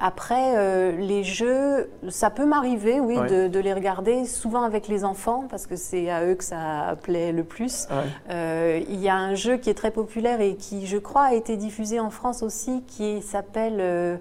après, 0.00 0.92
les 0.96 1.24
jeux, 1.24 1.90
ça 2.08 2.30
peut 2.30 2.44
m'arriver, 2.44 3.00
oui, 3.00 3.16
de, 3.16 3.58
les 3.58 3.72
regarder, 3.72 4.24
souvent 4.24 4.62
avec 4.62 4.88
les 4.88 5.04
enfants, 5.04 5.44
parce 5.48 5.66
que 5.66 5.76
c'est 5.76 6.10
à 6.10 6.24
eux 6.24 6.34
que 6.34 6.44
ça 6.44 6.96
plaît 7.02 7.32
le 7.32 7.44
plus. 7.44 7.86
Il 8.30 9.00
y 9.00 9.08
a 9.08 9.16
un 9.16 9.34
jeu 9.34 9.56
qui 9.56 9.70
est 9.70 9.74
très 9.74 9.90
populaire 9.90 10.40
et 10.40 10.56
qui, 10.56 10.86
je 10.86 10.98
crois, 10.98 11.24
a 11.24 11.34
été 11.34 11.56
diffusé 11.56 12.00
en 12.00 12.10
France 12.10 12.42
aussi, 12.42 12.82
qui 12.86 13.22
s'appelle 13.22 14.18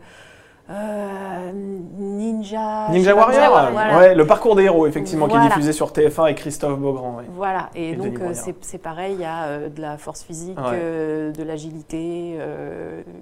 euh, 0.67 1.51
Ninja. 1.53 2.89
Ninja 2.89 3.13
Warrior, 3.13 3.72
ouais, 4.00 4.15
le 4.15 4.25
parcours 4.25 4.55
des 4.55 4.63
héros, 4.63 4.88
effectivement, 4.88 5.27
qui 5.27 5.36
est 5.36 5.41
diffusé 5.41 5.74
sur 5.74 5.91
TF1 5.91 6.24
avec 6.24 6.38
Christophe 6.38 6.79
Beaugrand. 6.79 7.17
Voilà, 7.36 7.69
et, 7.75 7.95
donc 7.95 8.19
euh, 8.19 8.34
c'est 8.62 8.79
pareil, 8.79 9.13
il 9.13 9.22
y 9.22 9.25
a 9.25 9.43
euh, 9.43 9.69
de 9.69 9.79
la 9.79 10.00
force 10.00 10.24
physique, 10.24 10.57
de 10.57 11.43
l'agilité. 11.43 12.38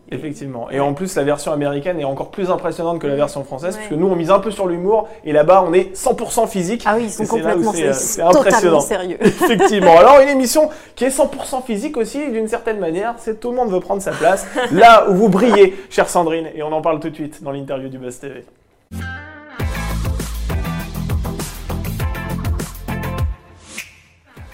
effectivement, 0.09 0.71
et, 0.71 0.79
en 0.79 0.93
plus 0.93 1.15
la 1.17 1.23
version 1.23 1.51
américaine 1.51 1.99
est 1.99 2.05
encore 2.05 2.31
plus 2.31 2.49
impressionnante 2.49 2.99
que 2.99 3.07
la 3.07 3.15
version 3.15 3.43
française, 3.43 3.75
puisque 3.75 3.91
nous 3.91 4.07
on 4.07 4.15
mise 4.15 4.31
un 4.31 4.39
peu 4.39 4.51
sur 4.51 4.67
l'humour, 4.67 5.09
et 5.25 5.33
là-bas 5.33 5.65
on 5.67 5.73
est 5.73 5.95
100% 5.97 6.47
physique. 6.47 6.83
Ah 6.85 6.95
oui, 6.95 7.05
ils 7.05 7.11
sont 7.11 7.25
complètement 7.25 7.73
c'est 7.73 8.21
impressionnant. 8.21 8.79
sérieux. 8.79 9.17
effectivement, 9.21 9.97
alors 9.97 10.21
une 10.21 10.29
émission 10.29 10.69
qui 10.95 11.03
est 11.03 11.15
100% 11.15 11.63
physique 11.65 11.97
aussi, 11.97 12.31
d'une 12.31 12.47
certaine 12.47 12.79
manière, 12.79 13.15
c'est 13.17 13.41
tout 13.41 13.49
le 13.49 13.57
monde 13.57 13.69
veut 13.69 13.81
prendre 13.81 14.01
sa 14.01 14.11
place, 14.11 14.47
là 14.71 15.09
où 15.09 15.13
vous 15.13 15.29
brillez, 15.29 15.75
chère 15.89 16.07
Sandrine, 16.07 16.47
et 16.55 16.63
on 16.63 16.71
en 16.71 16.81
parle 16.81 17.01
tout 17.01 17.09
de 17.09 17.15
suite 17.15 17.32
dans 17.41 17.51
l'interview 17.51 17.89
du 17.89 17.97
Buzz 17.97 18.19
TV. 18.19 18.45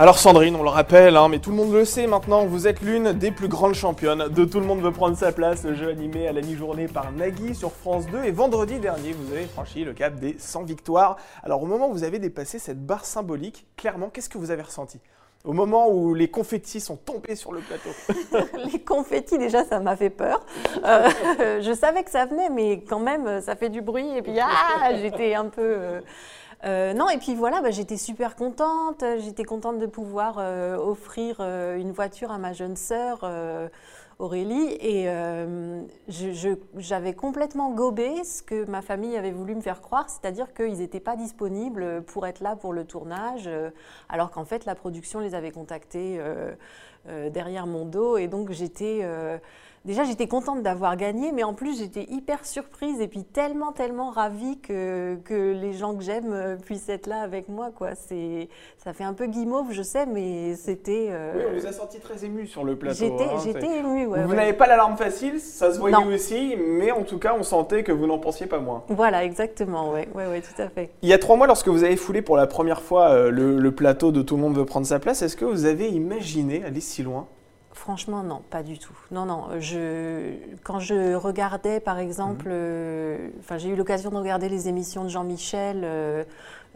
Alors 0.01 0.17
Sandrine, 0.17 0.55
on 0.55 0.63
le 0.63 0.69
rappelle, 0.69 1.17
hein, 1.17 1.27
mais 1.27 1.39
tout 1.39 1.49
le 1.49 1.57
monde 1.57 1.73
le 1.73 1.83
sait 1.83 2.07
maintenant, 2.07 2.45
vous 2.45 2.67
êtes 2.67 2.79
l'une 2.79 3.11
des 3.11 3.31
plus 3.31 3.49
grandes 3.49 3.73
championnes 3.73 4.29
de 4.29 4.45
Tout 4.45 4.61
le 4.61 4.65
monde 4.65 4.79
veut 4.79 4.93
prendre 4.93 5.17
sa 5.17 5.33
place, 5.33 5.65
le 5.65 5.75
jeu 5.75 5.89
animé 5.89 6.25
à 6.25 6.31
la 6.31 6.39
mi-journée 6.39 6.87
par 6.87 7.11
Nagui 7.11 7.53
sur 7.53 7.73
France 7.73 8.07
2. 8.07 8.23
Et 8.23 8.31
vendredi 8.31 8.79
dernier, 8.79 9.11
vous 9.11 9.33
avez 9.33 9.43
franchi 9.43 9.83
le 9.83 9.91
cap 9.91 10.15
des 10.15 10.37
100 10.39 10.63
victoires. 10.63 11.17
Alors 11.43 11.61
au 11.61 11.65
moment 11.65 11.89
où 11.89 11.91
vous 11.91 12.05
avez 12.05 12.17
dépassé 12.17 12.59
cette 12.59 12.85
barre 12.85 13.03
symbolique, 13.03 13.65
clairement, 13.75 14.09
qu'est-ce 14.09 14.29
que 14.29 14.37
vous 14.37 14.51
avez 14.51 14.61
ressenti? 14.61 15.01
Au 15.45 15.53
moment 15.53 15.89
où 15.89 16.13
les 16.13 16.29
confettis 16.29 16.81
sont 16.81 16.97
tombés 16.97 17.35
sur 17.35 17.53
le 17.53 17.61
plateau 17.61 17.89
Les 18.71 18.79
confettis, 18.79 19.37
déjà, 19.37 19.63
ça 19.63 19.79
m'a 19.79 19.95
fait 19.95 20.09
peur. 20.09 20.45
Euh, 20.83 21.09
je 21.61 21.73
savais 21.73 22.03
que 22.03 22.11
ça 22.11 22.25
venait, 22.25 22.49
mais 22.49 22.81
quand 22.81 22.99
même, 22.99 23.41
ça 23.41 23.55
fait 23.55 23.69
du 23.69 23.81
bruit. 23.81 24.09
Et 24.17 24.21
puis, 24.21 24.37
ah, 24.39 24.93
j'étais 24.95 25.35
un 25.35 25.45
peu. 25.45 25.61
Euh, 25.61 26.01
euh, 26.65 26.93
non, 26.93 27.09
et 27.09 27.17
puis 27.17 27.35
voilà, 27.35 27.61
bah, 27.61 27.71
j'étais 27.71 27.95
super 27.95 28.35
contente. 28.35 29.03
J'étais 29.19 29.45
contente 29.45 29.79
de 29.79 29.85
pouvoir 29.85 30.37
offrir 30.79 31.39
une 31.39 31.93
voiture 31.93 32.31
à 32.31 32.37
ma 32.37 32.51
jeune 32.51 32.75
sœur. 32.75 33.19
Aurélie, 34.19 34.75
et 34.81 35.07
euh, 35.07 35.81
j'avais 36.75 37.13
complètement 37.13 37.71
gobé 37.71 38.21
ce 38.25 38.43
que 38.43 38.65
ma 38.65 38.81
famille 38.81 39.15
avait 39.15 39.31
voulu 39.31 39.55
me 39.55 39.61
faire 39.61 39.79
croire, 39.79 40.09
c'est-à-dire 40.09 40.53
qu'ils 40.53 40.79
n'étaient 40.79 40.99
pas 40.99 41.15
disponibles 41.15 42.03
pour 42.03 42.27
être 42.27 42.41
là 42.41 42.57
pour 42.57 42.73
le 42.73 42.83
tournage, 42.83 43.45
euh, 43.47 43.69
alors 44.09 44.29
qu'en 44.29 44.43
fait 44.43 44.65
la 44.65 44.75
production 44.75 45.21
les 45.21 45.35
avait 45.35 45.51
contactés 45.51 46.17
euh, 46.19 46.53
derrière 47.29 47.65
mon 47.65 47.85
dos, 47.85 48.17
et 48.17 48.27
donc 48.27 48.51
j'étais 48.51 49.07
déjà 49.85 50.03
j'étais 50.03 50.27
contente 50.27 50.63
d'avoir 50.63 50.95
gagné, 50.97 51.31
mais 51.31 51.43
en 51.43 51.53
plus 51.53 51.79
j'étais 51.79 52.05
hyper 52.09 52.45
surprise 52.45 53.01
et 53.01 53.07
puis 53.07 53.23
tellement 53.23 53.71
tellement 53.71 54.09
ravie 54.09 54.59
que, 54.59 55.17
que 55.25 55.53
les 55.53 55.73
gens 55.73 55.95
que 55.95 56.03
j'aime 56.03 56.31
euh, 56.31 56.55
puissent 56.55 56.89
être 56.89 57.07
là 57.07 57.21
avec 57.21 57.49
moi 57.49 57.69
quoi. 57.75 57.95
C'est 57.95 58.49
ça 58.77 58.93
fait 58.93 59.03
un 59.03 59.13
peu 59.13 59.27
guimauve, 59.27 59.71
je 59.71 59.81
sais, 59.81 60.05
mais 60.05 60.55
c'était. 60.55 61.07
Euh, 61.09 61.33
oui, 61.35 61.43
on 61.51 61.59
vous 61.59 61.67
a 61.67 61.71
senti 61.71 61.99
très 61.99 62.23
ému 62.25 62.47
sur 62.47 62.63
le 62.63 62.75
plateau. 62.75 62.97
J'étais 62.97 63.23
hein, 63.23 63.39
j'étais 63.43 63.79
émue. 63.79 64.05
Ouais, 64.07 64.23
vous 64.23 64.35
n'avez 64.35 64.53
pas 64.53 64.67
l'alarme 64.67 64.97
facile, 64.97 65.39
ça 65.39 65.73
se 65.73 65.79
voyait 65.79 65.95
aussi, 65.97 66.55
mais 66.57 66.91
en 66.91 67.03
tout 67.03 67.19
cas 67.19 67.35
on 67.37 67.43
sentait 67.43 67.83
que 67.83 67.91
vous 67.91 68.07
n'en 68.07 68.19
pensiez 68.19 68.47
pas 68.47 68.59
moins. 68.59 68.83
Voilà, 68.89 69.23
exactement, 69.23 69.91
ouais, 69.91 70.07
ouais, 70.13 70.27
ouais, 70.27 70.41
tout 70.41 70.61
à 70.61 70.69
fait. 70.69 70.91
Il 71.01 71.09
y 71.09 71.13
a 71.13 71.17
trois 71.17 71.35
mois, 71.35 71.47
lorsque 71.47 71.67
vous 71.67 71.83
avez 71.83 71.95
foulé 71.95 72.21
pour 72.21 72.37
la 72.37 72.47
première 72.47 72.81
fois 72.81 73.09
euh, 73.09 73.31
le, 73.31 73.59
le 73.59 73.71
plateau 73.71 74.11
de 74.11 74.21
Tout 74.21 74.35
le 74.35 74.41
monde 74.41 74.55
veut 74.55 74.65
prendre 74.65 74.85
sa 74.85 74.99
place, 74.99 75.21
est-ce 75.21 75.35
que 75.35 75.45
vous 75.45 75.65
avez 75.65 75.89
imaginé 75.89 76.63
aller 76.63 76.81
si 76.81 77.03
loin? 77.03 77.27
Franchement, 77.73 78.23
non, 78.23 78.41
pas 78.49 78.63
du 78.63 78.79
tout. 78.79 78.97
Non, 79.11 79.25
non. 79.25 79.59
Je, 79.59 80.33
quand 80.63 80.79
je 80.79 81.13
regardais, 81.13 81.79
par 81.79 81.99
exemple, 81.99 82.47
euh, 82.47 83.29
j'ai 83.57 83.69
eu 83.69 83.75
l'occasion 83.75 84.09
de 84.09 84.15
regarder 84.15 84.49
les 84.49 84.67
émissions 84.67 85.03
de 85.03 85.09
Jean-Michel 85.09 85.81
euh, 85.83 86.23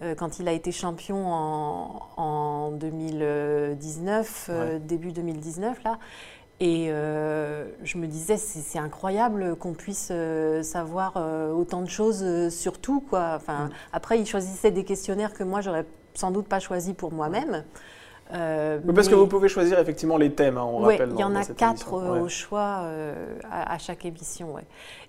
euh, 0.04 0.14
quand 0.14 0.40
il 0.40 0.48
a 0.48 0.52
été 0.52 0.72
champion 0.72 1.32
en, 1.32 2.72
2019, 2.72 4.52
début 4.82 5.12
2019, 5.12 5.84
là. 5.84 5.98
Et 6.60 6.88
je 6.88 7.98
me 7.98 8.06
disais, 8.08 8.38
c'est 8.38 8.80
incroyable 8.80 9.56
qu'on 9.58 9.74
puisse 9.74 10.14
savoir 10.62 11.18
autant 11.54 11.82
de 11.82 11.90
choses 11.90 12.50
sur 12.50 12.80
tout, 12.80 13.02
quoi. 13.02 13.34
Enfin, 13.36 13.66
mhm. 13.66 13.72
Après, 13.92 14.20
il 14.20 14.26
choisissait 14.26 14.72
des 14.72 14.86
questionnaires 14.86 15.34
que 15.34 15.44
moi, 15.44 15.60
j'aurais 15.62 15.86
sans 16.14 16.32
doute 16.32 16.48
pas 16.48 16.60
choisi 16.60 16.94
pour 16.94 17.12
moi-même. 17.12 17.64
Euh, 18.34 18.80
parce 18.96 19.08
que 19.08 19.16
vous 19.16 19.28
pouvez 19.28 19.48
choisir 19.48 19.78
effectivement 19.80 20.18
les 20.18 20.32
thèmes, 20.32 20.58
hein, 20.58 20.66
on 20.66 20.80
rappelle. 20.80 21.10
Il 21.14 21.20
y 21.20 21.24
en 21.24 21.36
a 21.36 21.46
quatre 21.46 21.94
euh, 21.94 22.22
au 22.22 22.30
choix 22.30 22.82
euh, 22.84 23.14
à, 23.52 23.78
chaque 23.78 24.06
émission. 24.06 24.56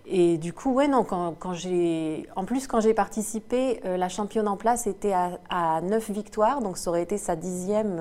Et 0.07 0.37
du 0.37 0.53
coup, 0.53 0.75
ouais, 0.75 0.89
non, 0.89 1.05
quand, 1.05 1.35
quand 1.39 1.55
j'ai. 1.55 2.27
En 2.37 2.45
plus, 2.45 2.67
quand 2.67 2.81
j'ai 2.81 2.93
participé, 2.93 3.81
la 3.85 4.09
championne 4.09 4.49
en 4.49 4.57
place 4.57 4.87
était 4.87 5.15
à, 5.15 5.39
à 5.49 5.81
9 5.81 6.11
victoires, 6.11 6.61
donc 6.61 6.77
ça 6.77 6.91
aurait 6.91 7.03
été 7.03 7.17
sa 7.17 7.37
dixième 7.37 7.97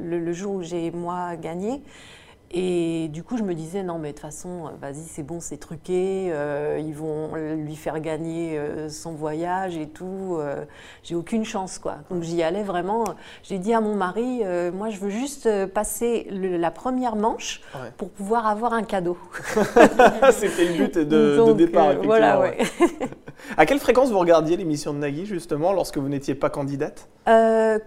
le, 0.00 0.32
jour 0.32 0.54
où 0.54 0.62
j'ai, 0.62 0.90
moi, 0.92 1.34
gagné. 1.36 1.82
Et 2.50 3.08
du 3.08 3.22
coup, 3.22 3.36
je 3.36 3.42
me 3.42 3.54
disais, 3.54 3.82
non, 3.82 3.98
mais 3.98 4.08
de 4.08 4.12
toute 4.14 4.22
façon, 4.22 4.70
vas-y, 4.80 5.04
c'est 5.06 5.22
bon, 5.22 5.38
c'est 5.38 5.58
truqué, 5.58 6.28
euh, 6.30 6.80
ils 6.82 6.94
vont 6.94 7.34
lui 7.34 7.76
faire 7.76 8.00
gagner 8.00 8.58
euh, 8.58 8.88
son 8.88 9.12
voyage 9.12 9.76
et 9.76 9.86
tout. 9.86 10.36
Euh, 10.38 10.64
j'ai 11.02 11.14
aucune 11.14 11.44
chance, 11.44 11.78
quoi. 11.78 11.96
Donc 12.10 12.22
j'y 12.22 12.42
allais 12.42 12.62
vraiment. 12.62 13.04
J'ai 13.42 13.58
dit 13.58 13.74
à 13.74 13.82
mon 13.82 13.94
mari, 13.94 14.42
moi, 14.72 14.88
je 14.88 14.98
veux 14.98 15.10
juste 15.10 15.66
passer 15.66 16.26
la 16.30 16.70
première 16.70 17.16
manche 17.16 17.60
pour 17.98 18.08
pouvoir 18.08 18.46
avoir 18.46 18.72
un 18.72 18.82
cadeau. 18.82 19.18
C'était 20.32 20.64
le 20.64 20.86
but 20.86 20.98
de, 20.98 21.52
départ, 21.52 21.86
effectivement. 21.86 22.06
Voilà, 22.06 22.40
ouais. 22.40 22.58
à 23.58 23.66
quelle 23.66 23.78
fréquence 23.78 24.10
vous 24.10 24.18
regardiez 24.18 24.56
l'émission 24.56 24.94
de 24.94 24.98
Nagui, 24.98 25.26
justement, 25.26 25.74
lorsque 25.74 25.98
vous 25.98 26.08
n'étiez 26.08 26.34
pas 26.34 26.48
candidate? 26.48 27.08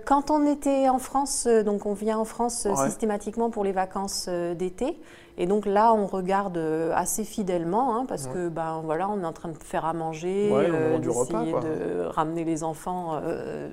Quand 0.05 0.29
on 0.29 0.45
était 0.45 0.87
en 0.87 0.99
France, 0.99 1.47
donc 1.65 1.87
on 1.87 1.93
vient 1.93 2.19
en 2.19 2.25
France 2.25 2.67
systématiquement 2.85 3.49
pour 3.49 3.63
les 3.63 3.71
vacances 3.71 4.29
d'été. 4.55 4.97
Et 5.41 5.47
donc 5.47 5.65
là, 5.65 5.91
on 5.95 6.05
regarde 6.05 6.57
euh, 6.57 6.91
assez 6.95 7.23
fidèlement, 7.23 7.95
hein, 7.95 8.05
parce 8.07 8.27
que 8.27 8.47
ben 8.47 8.79
voilà, 8.85 9.09
on 9.09 9.23
est 9.23 9.25
en 9.25 9.33
train 9.33 9.49
de 9.49 9.57
faire 9.57 9.85
à 9.85 9.93
manger, 9.93 10.51
euh, 10.53 10.99
d'essayer 10.99 11.51
de 11.53 12.05
ramener 12.05 12.43
les 12.43 12.63
enfants. 12.63 13.19
Euh, 13.25 13.67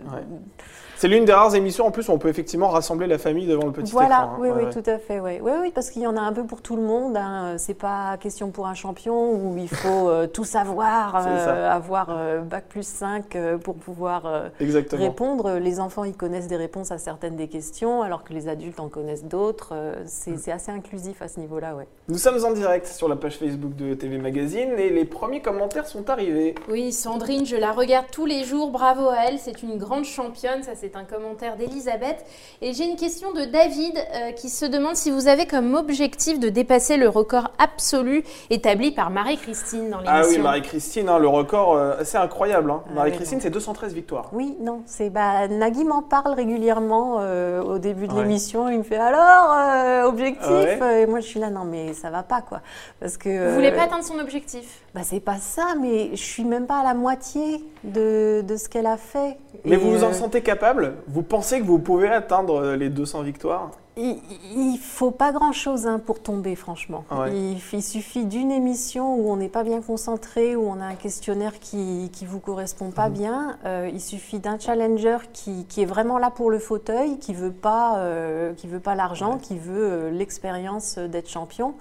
c'est 0.97 1.07
l'une 1.07 1.27
des 1.27 1.33
rares 1.33 1.55
émissions 1.55 1.87
en 1.87 1.93
plus 1.93 2.09
où 2.09 2.13
on 2.13 2.19
peut 2.19 2.29
effectivement 2.29 2.71
rassembler 2.71 3.07
la 3.07 3.19
famille 3.19 3.47
devant 3.47 3.67
le 3.67 3.73
petit 3.73 3.93
voilà, 3.93 4.17
écran. 4.17 4.37
Voilà, 4.39 4.53
hein. 4.53 4.57
oui, 4.57 4.65
oui, 4.65 4.73
tout 4.73 4.91
à 4.91 4.99
fait. 4.99 5.21
Oui, 5.21 5.39
oui, 5.41 5.53
oui 5.61 5.71
parce 5.73 5.91
qu'il 5.91 6.03
y 6.03 6.09
en 6.09 6.17
a 6.17 6.21
un 6.21 6.33
peu 6.33 6.45
pour 6.45 6.61
tout 6.61 6.75
le 6.75 6.83
monde. 6.83 7.17
Hein. 7.17 7.55
C'est 7.57 7.75
pas 7.75 8.17
question 8.17 8.51
pour 8.51 8.67
un 8.67 8.75
champion 8.75 9.33
où 9.33 9.57
il 9.59 9.69
faut 9.69 10.09
euh, 10.09 10.27
tout 10.27 10.43
savoir, 10.43 11.15
avoir 11.71 12.17
bac 12.45 12.65
plus 12.69 12.87
5 12.87 13.37
pour 13.63 13.77
pouvoir 13.77 14.51
répondre. 14.59 15.59
Les 15.59 15.79
enfants, 15.79 16.03
ils 16.03 16.17
connaissent 16.17 16.49
des 16.49 16.57
réponses 16.57 16.91
à 16.91 16.99
certaines 16.99 17.37
des 17.37 17.47
questions, 17.47 18.03
alors 18.03 18.25
que 18.25 18.33
les 18.33 18.49
adultes 18.49 18.81
en 18.81 18.89
connaissent 18.89 19.27
d'autres. 19.27 19.75
Mm. 19.75 20.07
C'est 20.07 20.51
assez 20.51 20.73
inclusif 20.73 21.23
à 21.23 21.29
ce 21.29 21.39
niveau-là, 21.59 21.77
ouais. 21.77 21.87
Nous 22.11 22.17
sommes 22.17 22.43
en 22.43 22.53
direct 22.53 22.87
sur 22.87 23.07
la 23.07 23.17
page 23.17 23.37
Facebook 23.37 23.77
de 23.77 23.93
TV 23.93 24.17
Magazine 24.17 24.71
et 24.79 24.88
les 24.88 25.05
premiers 25.05 25.43
commentaires 25.43 25.87
sont 25.87 26.09
arrivés. 26.09 26.55
Oui, 26.71 26.91
Sandrine, 26.91 27.45
je 27.45 27.55
la 27.55 27.73
regarde 27.73 28.07
tous 28.11 28.25
les 28.25 28.45
jours. 28.45 28.71
Bravo 28.71 29.11
à 29.11 29.27
elle, 29.29 29.38
c'est 29.38 29.62
une 29.62 29.77
grande 29.77 30.07
championne. 30.07 30.62
Ça, 30.62 30.71
c'est 30.75 30.97
un 30.97 31.05
commentaire 31.05 31.59
d'Elisabeth. 31.59 32.25
Et 32.62 32.73
j'ai 32.73 32.85
une 32.85 32.97
question 32.97 33.33
de 33.33 33.45
David 33.45 33.99
euh, 33.99 34.33
qui 34.33 34.49
se 34.49 34.65
demande 34.65 34.97
si 34.97 35.11
vous 35.11 35.29
avez 35.29 35.45
comme 35.45 35.75
objectif 35.75 36.41
de 36.41 36.49
dépasser 36.49 36.97
le 36.97 37.11
record 37.11 37.50
absolu 37.59 38.25
établi 38.49 38.91
par 38.91 39.11
Marie-Christine 39.11 39.91
dans 39.91 39.99
l'émission. 39.99 40.15
Ah 40.15 40.27
oui, 40.27 40.38
Marie-Christine, 40.38 41.11
hein, 41.11 41.19
le 41.19 41.29
record, 41.29 41.77
euh, 41.77 41.97
c'est 42.05 42.17
incroyable. 42.17 42.71
Hein. 42.71 42.85
Ah 42.88 42.95
Marie-Christine, 42.95 43.41
c'est 43.43 43.50
213 43.50 43.93
victoires. 43.93 44.31
Oui, 44.33 44.57
non, 44.61 44.81
c'est 44.87 45.11
bah, 45.11 45.47
Nagui 45.47 45.85
m'en 45.85 46.00
parle 46.00 46.33
régulièrement 46.33 47.19
euh, 47.21 47.61
au 47.62 47.79
début 47.79 48.09
de 48.09 48.15
l'émission. 48.15 48.71
Il 48.71 48.79
me 48.79 48.83
fait 48.83 48.97
alors, 48.97 50.09
objectif? 50.09 50.79
Ah 50.81 51.00
Et 51.00 51.07
moi, 51.07 51.21
je 51.21 51.27
suis 51.27 51.38
là, 51.38 51.48
non, 51.50 51.64
mais 51.64 51.95
ça 51.95 52.11
va 52.11 52.23
pas, 52.23 52.43
quoi. 52.43 52.61
Parce 53.00 53.17
que, 53.17 53.49
vous 53.49 53.55
voulez 53.55 53.73
pas 53.73 53.83
atteindre 53.83 54.05
son 54.05 54.19
objectif? 54.19 54.83
Bah, 54.95 55.00
C'est 55.05 55.21
pas 55.21 55.37
ça, 55.38 55.75
mais 55.81 56.11
je 56.12 56.23
suis 56.23 56.45
même 56.45 56.67
pas 56.67 56.81
à 56.81 56.85
la 56.85 56.95
moitié 56.95 57.64
de, 57.85 58.43
de 58.47 58.57
ce 58.57 58.69
qu'elle 58.69 58.87
a 58.87 58.97
fait. 58.97 59.37
Mais 59.64 59.76
vous 59.76 59.90
vous 59.90 60.05
en 60.05 60.12
sentez 60.12 60.43
capable? 60.43 60.95
Vous 61.09 61.23
pensez 61.23 61.61
que 61.61 61.64
vous 61.64 61.78
pouvez 61.78 62.09
atteindre 62.09 62.75
les 62.75 62.88
200 62.88 63.23
victoires? 63.23 63.71
Il 63.99 64.73
ne 64.73 64.78
faut 64.78 65.11
pas 65.11 65.33
grand-chose 65.33 65.87
hein, 65.87 65.99
pour 65.99 66.23
tomber, 66.23 66.55
franchement. 66.55 67.05
Il, 67.33 67.83
suffit 67.83 68.25
d'une 68.26 68.52
émission 68.52 69.14
où 69.17 69.31
on 69.31 69.37
n'est 69.37 69.49
pas 69.49 69.64
bien 69.64 69.81
concentré, 69.81 70.55
où 70.55 70.69
on 70.69 70.81
a 70.81 70.85
un 70.85 70.95
questionnaire 70.95 71.59
qui 71.59 72.11
ne 72.21 72.26
vous 72.26 72.40
correspond 72.40 72.90
pas 72.90 73.09
mhm. 73.09 73.14
bien. 73.14 73.59
Euh, 73.64 73.90
il 73.93 74.00
suffit 74.00 74.38
d'un 74.38 74.59
challenger 74.59 75.19
qui, 75.33 75.67
est 75.76 75.87
vraiment 75.87 76.19
là 76.19 76.31
pour 76.31 76.50
le 76.50 76.59
fauteuil, 76.59 77.19
qui 77.19 77.33
ne 77.33 77.38
veut 77.38 77.52
pas, 77.52 77.99
euh, 77.99 78.52
veut 78.64 78.81
pas 78.81 78.95
l'argent, 78.95 79.38
qui 79.38 79.59
veut 79.59 79.93
euh, 79.93 80.11
l'expérience 80.11 80.99
d'être 80.99 81.28
champion. 81.28 81.75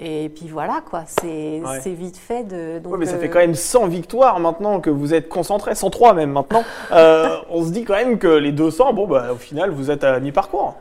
Et 0.00 0.30
puis 0.30 0.48
voilà, 0.48 0.80
quoi, 0.88 1.04
c'est 1.06 1.60
vite 1.86 2.16
fait. 2.16 2.42
De, 2.44 2.78
donc, 2.78 2.96
mais 2.98 3.06
ça 3.06 3.18
fait 3.18 3.28
quand 3.28 3.38
même 3.38 3.54
100 3.54 3.86
victoires 3.88 4.40
maintenant 4.40 4.80
que 4.80 4.90
vous 4.90 5.12
êtes 5.14 5.28
concentré, 5.28 5.74
103 5.74 6.14
même 6.14 6.32
maintenant. 6.32 6.64
Euh, 6.92 7.36
on 7.48 7.64
se 7.64 7.70
dit 7.70 7.84
quand 7.84 7.94
même 7.94 8.18
que 8.18 8.26
les 8.26 8.52
200, 8.52 8.92
bon, 8.92 9.06
bah, 9.06 9.28
au 9.32 9.36
final, 9.36 9.70
vous 9.70 9.90
êtes 9.90 10.04
à 10.04 10.20
mi-parcours. 10.20 10.74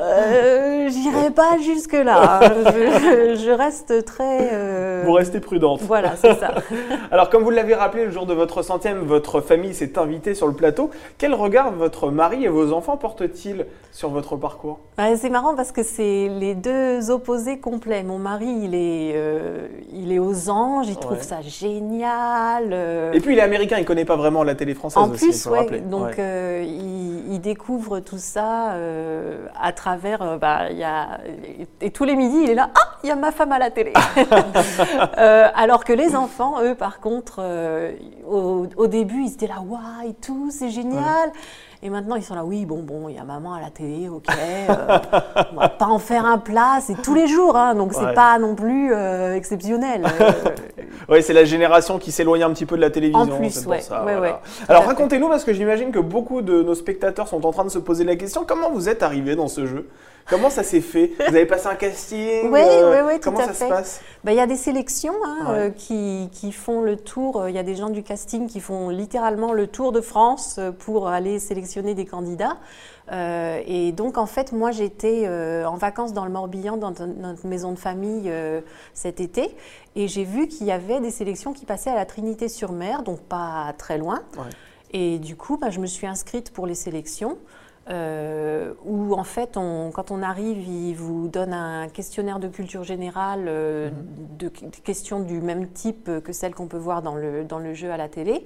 euh, 0.00 0.88
J'irai 0.88 1.30
pas 1.30 1.58
jusque-là. 1.58 2.40
Hein. 2.42 2.50
Je, 2.74 3.50
reste 3.50 4.04
très. 4.04 4.48
Euh, 4.52 5.02
vous 5.04 5.12
restez 5.12 5.40
prudente. 5.40 5.82
Voilà, 5.82 6.16
c'est 6.16 6.34
ça. 6.36 6.54
Alors, 7.10 7.28
comme 7.28 7.42
vous 7.42 7.50
l'avez 7.50 7.74
rappelé, 7.74 8.06
le 8.06 8.10
jour 8.10 8.24
de 8.24 8.32
votre 8.34 8.62
centième, 8.62 9.00
votre 9.00 9.40
famille 9.40 9.74
s'est 9.74 9.98
invitée 9.98 10.34
sur 10.34 10.46
le 10.46 10.54
plateau. 10.54 10.90
Quel 11.18 11.34
regard 11.34 11.72
votre 11.72 12.10
mari 12.10 12.44
et 12.44 12.48
vos 12.48 12.72
enfants 12.72 12.96
portent-ils 12.96 13.66
sur 13.92 14.10
votre 14.10 14.36
parcours? 14.36 14.78
C'est 15.16 15.30
marrant 15.30 15.54
parce 15.54 15.72
que 15.72 15.82
c'est 15.82 16.28
les 16.28 16.54
deux 16.54 17.10
opposés 17.10 17.58
complets. 17.58 18.02
Mon 18.02 18.18
mari, 18.26 18.60
il 18.64 18.74
est, 18.74 19.12
euh, 19.14 19.68
il 19.92 20.12
est 20.12 20.18
aux 20.18 20.50
anges, 20.50 20.88
il 20.88 20.96
trouve 20.96 21.22
ça 21.22 21.42
génial. 21.42 22.70
Euh. 22.72 23.12
Et 23.12 23.20
puis 23.20 23.34
il 23.34 23.38
est 23.38 23.42
américain, 23.42 23.76
il 23.78 23.84
connaît 23.84 24.04
pas 24.04 24.16
vraiment 24.16 24.42
la 24.42 24.56
télé 24.56 24.74
française 24.74 25.00
en 25.00 25.10
plus, 25.10 25.46
ouais, 25.46 25.80
donc 25.80 26.18
euh, 26.18 26.64
il, 26.66 27.40
découvre 27.40 28.00
tout 28.00 28.18
ça 28.18 28.74
à 29.60 29.72
travers, 29.72 30.38
bah, 30.38 30.72
y 30.72 30.82
a, 30.82 31.20
et 31.80 31.90
tous 31.90 32.04
les 32.04 32.16
midis, 32.16 32.44
il 32.44 32.50
est 32.50 32.54
là, 32.54 32.70
ah, 32.74 32.96
il 33.04 33.08
y 33.08 33.12
a 33.12 33.14
ma 33.14 33.30
femme 33.30 33.52
à 33.52 33.58
la 33.58 33.70
télé. 33.70 33.92
alors 35.54 35.84
que 35.84 35.92
les 35.92 36.16
enfants, 36.16 36.54
eux, 36.62 36.74
par 36.74 36.98
contre, 36.98 37.40
au, 38.26 38.86
début, 38.88 39.22
ils 39.22 39.34
étaient 39.34 39.46
là, 39.46 39.62
waouh, 39.64 40.08
et 40.08 40.14
tout, 40.14 40.48
c'est 40.50 40.70
génial. 40.70 41.30
Et 41.86 41.88
maintenant, 41.88 42.16
ils 42.16 42.24
sont 42.24 42.34
là, 42.34 42.44
oui, 42.44 42.66
bon, 42.66 42.82
bon, 42.82 43.08
il 43.08 43.14
y 43.14 43.18
a 43.18 43.22
maman 43.22 43.54
à 43.54 43.60
la 43.60 43.70
télé, 43.70 44.08
ok. 44.08 44.24
Euh, 44.28 44.98
on 45.52 45.60
va 45.60 45.68
pas 45.68 45.86
en 45.86 46.00
faire 46.00 46.26
un 46.26 46.38
plat, 46.38 46.80
c'est 46.80 47.00
tous 47.00 47.14
les 47.14 47.28
jours, 47.28 47.56
hein, 47.56 47.76
donc 47.76 47.92
c'est 47.94 48.12
pas 48.12 48.40
non 48.40 48.56
plus 48.56 48.92
euh, 48.92 49.36
exceptionnel. 49.36 50.04
Oui, 51.08 51.22
c'est 51.22 51.34
la 51.34 51.44
génération 51.44 51.98
qui 52.00 52.10
s'éloigne 52.10 52.42
un 52.42 52.50
petit 52.50 52.66
peu 52.66 52.74
de 52.74 52.80
la 52.80 52.90
télévision. 52.90 53.20
En 53.20 53.38
plus, 53.38 53.64
ouais, 53.66 53.80
Alors 54.66 54.86
racontez-nous, 54.86 55.28
parce 55.28 55.44
que 55.44 55.52
j'imagine 55.52 55.92
que 55.92 56.00
beaucoup 56.00 56.42
de 56.42 56.62
nos 56.62 56.74
spectateurs 56.74 57.28
sont 57.28 57.46
en 57.46 57.52
train 57.52 57.64
de 57.64 57.68
se 57.68 57.78
poser 57.78 58.02
la 58.02 58.16
question, 58.16 58.44
comment 58.44 58.72
vous 58.72 58.88
êtes 58.88 59.04
arrivé 59.04 59.36
dans 59.36 59.46
ce 59.46 59.66
jeu? 59.66 59.88
Comment 60.28 60.50
ça 60.50 60.62
s'est 60.62 60.80
fait? 60.80 61.12
Vous 61.18 61.34
avez 61.34 61.46
passé 61.46 61.68
un 61.68 61.74
casting 61.76 62.50
Oui, 62.50 62.60
oui, 62.60 62.98
oui, 63.06 63.20
Comment 63.22 63.38
ça 63.38 63.54
se 63.54 63.64
passe? 63.64 64.00
Bah, 64.24 64.32
Il 64.32 64.36
y 64.36 64.40
a 64.40 64.46
des 64.46 64.56
sélections 64.56 65.14
hein, 65.24 65.70
qui, 65.70 66.28
qui, 66.32 66.52
font 66.52 66.80
le 66.80 66.96
tour. 66.96 67.48
Il 67.48 67.54
y 67.54 67.58
a 67.58 67.62
des 67.62 67.76
gens 67.76 67.90
du 67.90 68.02
casting 68.02 68.48
qui 68.48 68.60
font 68.60 68.88
littéralement 68.88 69.52
le 69.52 69.66
tour 69.66 69.92
de 69.92 70.00
France 70.00 70.58
pour 70.80 71.08
aller 71.08 71.38
sélectionner 71.38 71.94
des 71.94 72.06
candidats. 72.06 72.56
Euh, 73.12 73.62
et 73.66 73.92
donc, 73.92 74.18
en 74.18 74.26
fait, 74.26 74.52
moi, 74.52 74.70
j'étais 74.70 75.24
euh, 75.26 75.64
en 75.64 75.76
vacances 75.76 76.12
dans 76.12 76.24
le 76.24 76.30
Morbihan, 76.30 76.76
dans 76.76 76.90
notre 76.90 77.46
maison 77.46 77.72
de 77.72 77.78
famille 77.78 78.24
euh, 78.26 78.60
cet 78.94 79.20
été, 79.20 79.54
et 79.94 80.08
j'ai 80.08 80.24
vu 80.24 80.48
qu'il 80.48 80.66
y 80.66 80.72
avait 80.72 81.00
des 81.00 81.10
sélections 81.10 81.52
qui 81.52 81.64
passaient 81.64 81.90
à 81.90 81.94
la 81.94 82.06
Trinité-sur-Mer, 82.06 83.02
donc 83.02 83.20
pas 83.20 83.74
très 83.78 83.98
loin. 83.98 84.22
Et 84.92 85.18
du 85.18 85.36
coup, 85.36 85.56
bah, 85.56 85.70
je 85.70 85.80
me 85.80 85.86
suis 85.86 86.06
inscrite 86.06 86.52
pour 86.52 86.66
les 86.66 86.74
sélections. 86.74 87.38
Où 87.88 89.14
en 89.14 89.24
fait, 89.24 89.54
quand 89.54 90.10
on 90.10 90.22
arrive, 90.22 90.66
il 90.66 90.94
vous 90.94 91.28
donne 91.28 91.52
un 91.52 91.88
questionnaire 91.88 92.38
de 92.38 92.48
culture 92.48 92.84
générale, 92.84 93.44
mhm. 93.44 94.36
de, 94.38 94.48
questions 94.84 95.20
du 95.20 95.40
même 95.40 95.68
type 95.68 96.10
que 96.24 96.32
celles 96.32 96.54
qu'on 96.54 96.66
peut 96.66 96.76
voir 96.76 97.02
dans 97.02 97.14
le, 97.14 97.44
dans 97.44 97.58
le 97.58 97.74
jeu 97.74 97.90
à 97.90 97.96
la 97.96 98.08
télé. 98.08 98.44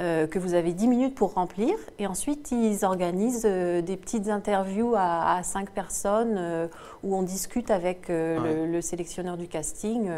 Euh, 0.00 0.28
que 0.28 0.38
vous 0.38 0.54
avez 0.54 0.74
10 0.74 0.86
minutes 0.86 1.14
pour 1.16 1.34
remplir. 1.34 1.74
Et 1.98 2.06
ensuite, 2.06 2.52
ils 2.52 2.84
organisent 2.84 3.42
euh, 3.44 3.82
des 3.82 3.96
petites 3.96 4.28
interviews 4.28 4.94
à, 4.94 5.38
à 5.38 5.42
5 5.42 5.70
personnes 5.70 6.36
euh, 6.38 6.68
où 7.02 7.16
on 7.16 7.22
discute 7.22 7.72
avec 7.72 8.06
le, 8.08 8.80
sélectionneur 8.80 9.36
du 9.36 9.48
casting. 9.48 10.08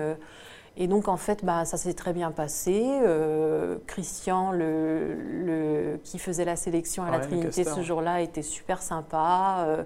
Et 0.77 0.87
donc, 0.87 1.09
en 1.09 1.17
fait, 1.17 1.45
bah, 1.45 1.65
ça 1.65 1.77
s'est 1.77 1.95
très 1.95 2.13
bien 2.13 2.31
passé. 2.31 2.87
Christian, 3.87 4.53
le, 4.53 5.99
qui 6.05 6.19
faisait 6.19 6.45
la 6.45 6.57
sélection 6.57 7.03
à 7.03 7.11
la 7.11 7.21
Trinité 7.21 7.65
ce 7.65 7.83
jour-là, 7.83 8.21
était 8.21 8.43
super 8.43 8.81
sympa 8.83 9.85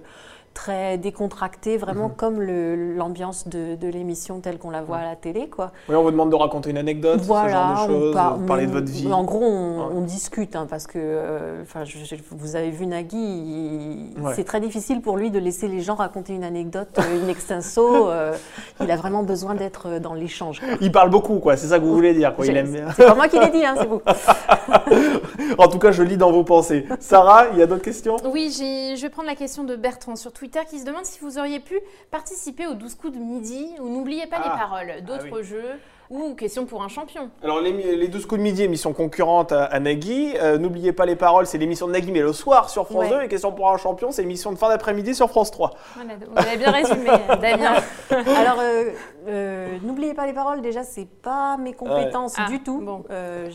très 0.55 0.99
décontracté, 0.99 1.77
vraiment 1.77 2.09
mhm. 2.09 2.15
comme 2.17 2.41
l'ambiance 2.41 3.49
de, 3.49 3.77
l'émission 3.89 4.41
telle 4.41 4.59
qu'on 4.59 4.71
la 4.71 4.83
voit 4.83 4.99
à 4.99 5.05
la 5.05 5.17
télé. 5.17 5.49
Quoi. 5.49 5.73
Oui, 5.89 5.95
on 5.95 6.03
vous 6.03 6.11
demande 6.11 6.31
de 6.31 6.37
raconter 6.37 6.71
une 6.71 6.79
anecdote, 6.79 7.21
voilà, 7.21 7.49
ce 7.49 7.53
genre 7.53 7.89
de 7.89 7.93
choses, 7.93 8.47
parler 8.47 8.67
de 8.67 8.73
votre 8.73 8.91
vie. 8.91 9.13
En 9.13 9.25
gros, 9.25 9.45
on, 9.45 10.01
discute, 10.01 10.57
hein, 10.57 10.67
parce 10.69 10.87
que 10.87 10.99
euh, 10.99 11.63
enfin, 11.63 11.85
vous 12.31 12.57
avez 12.57 12.71
vu 12.71 12.87
Nagui, 12.87 14.15
c'est 14.35 14.45
très 14.45 14.61
difficile 14.61 15.01
pour 15.01 15.17
lui 15.17 15.31
de 15.31 15.39
laisser 15.39 15.69
les 15.69 15.81
gens 15.81 15.95
raconter 15.95 16.35
une 16.35 16.45
anecdote, 16.45 16.89
euh, 16.99 17.23
une 17.23 17.29
extenso. 17.29 18.09
Euh, 18.09 18.35
il 18.81 18.91
a 18.91 18.97
vraiment 18.97 19.23
besoin 19.23 19.55
d'être 19.55 19.99
dans 19.99 20.15
l'échange. 20.15 20.61
Il 20.81 20.93
parle 20.93 21.11
beaucoup, 21.11 21.39
quoi. 21.41 21.57
c'est 21.57 21.69
ça 21.69 21.79
que 21.79 21.85
vous 21.85 21.95
voulez 21.95 22.15
dire. 22.15 22.35
Quoi. 22.35 22.47
Il 22.47 22.57
aime 22.57 22.71
bien. 22.71 22.87
C'est 22.97 23.07
pas 23.07 23.15
moi 23.15 23.29
qui 23.29 23.39
l'ai 23.39 23.51
dit, 23.51 23.65
hein, 23.65 23.75
c'est 23.79 23.87
vous. 23.87 24.01
en 25.59 25.69
tout 25.69 25.79
cas, 25.79 25.91
je 25.91 26.03
lis 26.03 26.17
dans 26.17 26.31
vos 26.33 26.45
pensées. 26.45 26.87
Sarah, 27.01 27.47
il 27.53 27.59
y 27.59 27.63
a 27.63 27.67
d'autres 27.67 27.83
questions? 27.83 28.17
Oui, 28.33 28.51
je 28.55 29.01
vais 29.01 29.11
prendre 29.11 29.29
la 29.29 29.35
question 29.35 29.65
de 29.65 29.77
Bertrand 29.77 30.17
sur 30.17 30.33
Twitter 30.45 30.67
qui 30.69 30.79
se 30.79 30.85
demande 30.85 31.07
si 31.07 31.21
vous 31.21 31.39
auriez 31.39 31.59
pu 31.59 31.81
participer 32.11 32.67
aux 32.67 32.75
12 32.75 32.97
coups 32.97 33.15
de 33.15 33.19
midi 33.19 33.67
ou 33.81 33.89
n'oubliez 33.89 34.27
pas 34.27 34.41
les 34.41 34.51
ah. 34.51 34.59
paroles. 34.59 34.93
Ah 34.99 35.01
d'autres 35.01 35.41
jeux 35.41 35.81
ou 36.11 36.35
question 36.35 36.67
pour 36.67 36.83
un 36.83 36.89
champion. 36.89 37.31
Alors 37.43 37.61
les, 37.61 37.97
les 37.97 38.09
12 38.09 38.27
coups 38.27 38.39
de 38.39 38.43
midi, 38.43 38.63
émission 38.63 38.93
concurrente 38.93 39.53
à, 39.53 39.81
Nagui. 39.81 40.35
Euh, 40.37 40.59
n'oubliez 40.59 40.93
pas 40.93 41.07
les 41.07 41.17
paroles, 41.17 41.47
c'est 41.47 41.59
l'émission 41.59 41.87
de 41.87 41.93
Nagui 41.93 42.13
mais 42.13 42.21
le 42.21 42.33
soir 42.33 42.71
sur 42.71 42.87
France 42.87 43.09
2. 43.09 43.23
Et 43.23 43.29
question 43.29 43.53
pour 43.53 43.71
un 43.71 43.77
champion, 43.77 44.11
c'est 44.13 44.23
l'émission 44.23 44.53
de 44.53 44.57
fin 44.57 44.69
d'après-midi 44.69 45.15
sur 45.15 45.29
France 45.29 45.51
3. 45.51 45.71
vous 45.97 46.39
avez 46.39 46.57
bien 46.57 46.71
résumé, 46.71 47.11
Damien. 47.41 47.75
Alors 48.11 48.59
euh, 48.61 48.91
euh, 49.29 49.79
n'oubliez 49.83 50.15
pas 50.15 50.27
les 50.27 50.33
paroles, 50.33 50.61
déjà 50.61 50.83
c'est 50.83 51.09
pas 51.09 51.57
mes 51.57 51.73
compétences 51.73 52.35
du 52.35 52.57
ah, 52.57 52.63
tout. 52.65 52.81
Bon. 52.81 53.05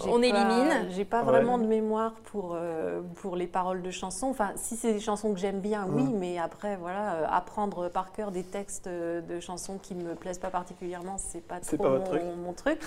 On 0.08 0.22
élimine. 0.22 0.88
J'ai 0.90 1.06
pas 1.06 1.22
vraiment 1.22 1.58
de 1.58 1.66
mémoire 1.66 2.14
pour, 2.32 2.58
pour 3.22 3.36
les 3.36 3.48
paroles 3.48 3.82
de 3.82 3.92
chansons. 3.92 4.28
Enfin, 4.30 4.52
si 4.56 4.76
c'est 4.76 4.94
des 4.94 5.00
chansons 5.00 5.34
que 5.34 5.40
j'aime 5.40 5.60
bien, 5.60 5.88
oui, 5.90 6.06
mais 6.14 6.38
après, 6.40 6.78
voilà, 6.78 7.28
apprendre 7.32 7.90
par 7.90 8.12
cœur 8.12 8.32
des 8.32 8.44
textes 8.44 8.88
de 8.90 9.40
chansons 9.40 9.78
qui 9.82 9.96
ne 9.96 10.04
me 10.04 10.16
plaisent 10.16 10.40
pas 10.40 10.50
particulièrement, 10.50 11.16
c'est 11.18 11.46
pas 11.46 11.60
trop 11.60 11.78
pas 11.78 11.90
mon, 11.90 12.00
truc 12.02 12.22
mon 12.40 12.54
truc. 12.54 12.80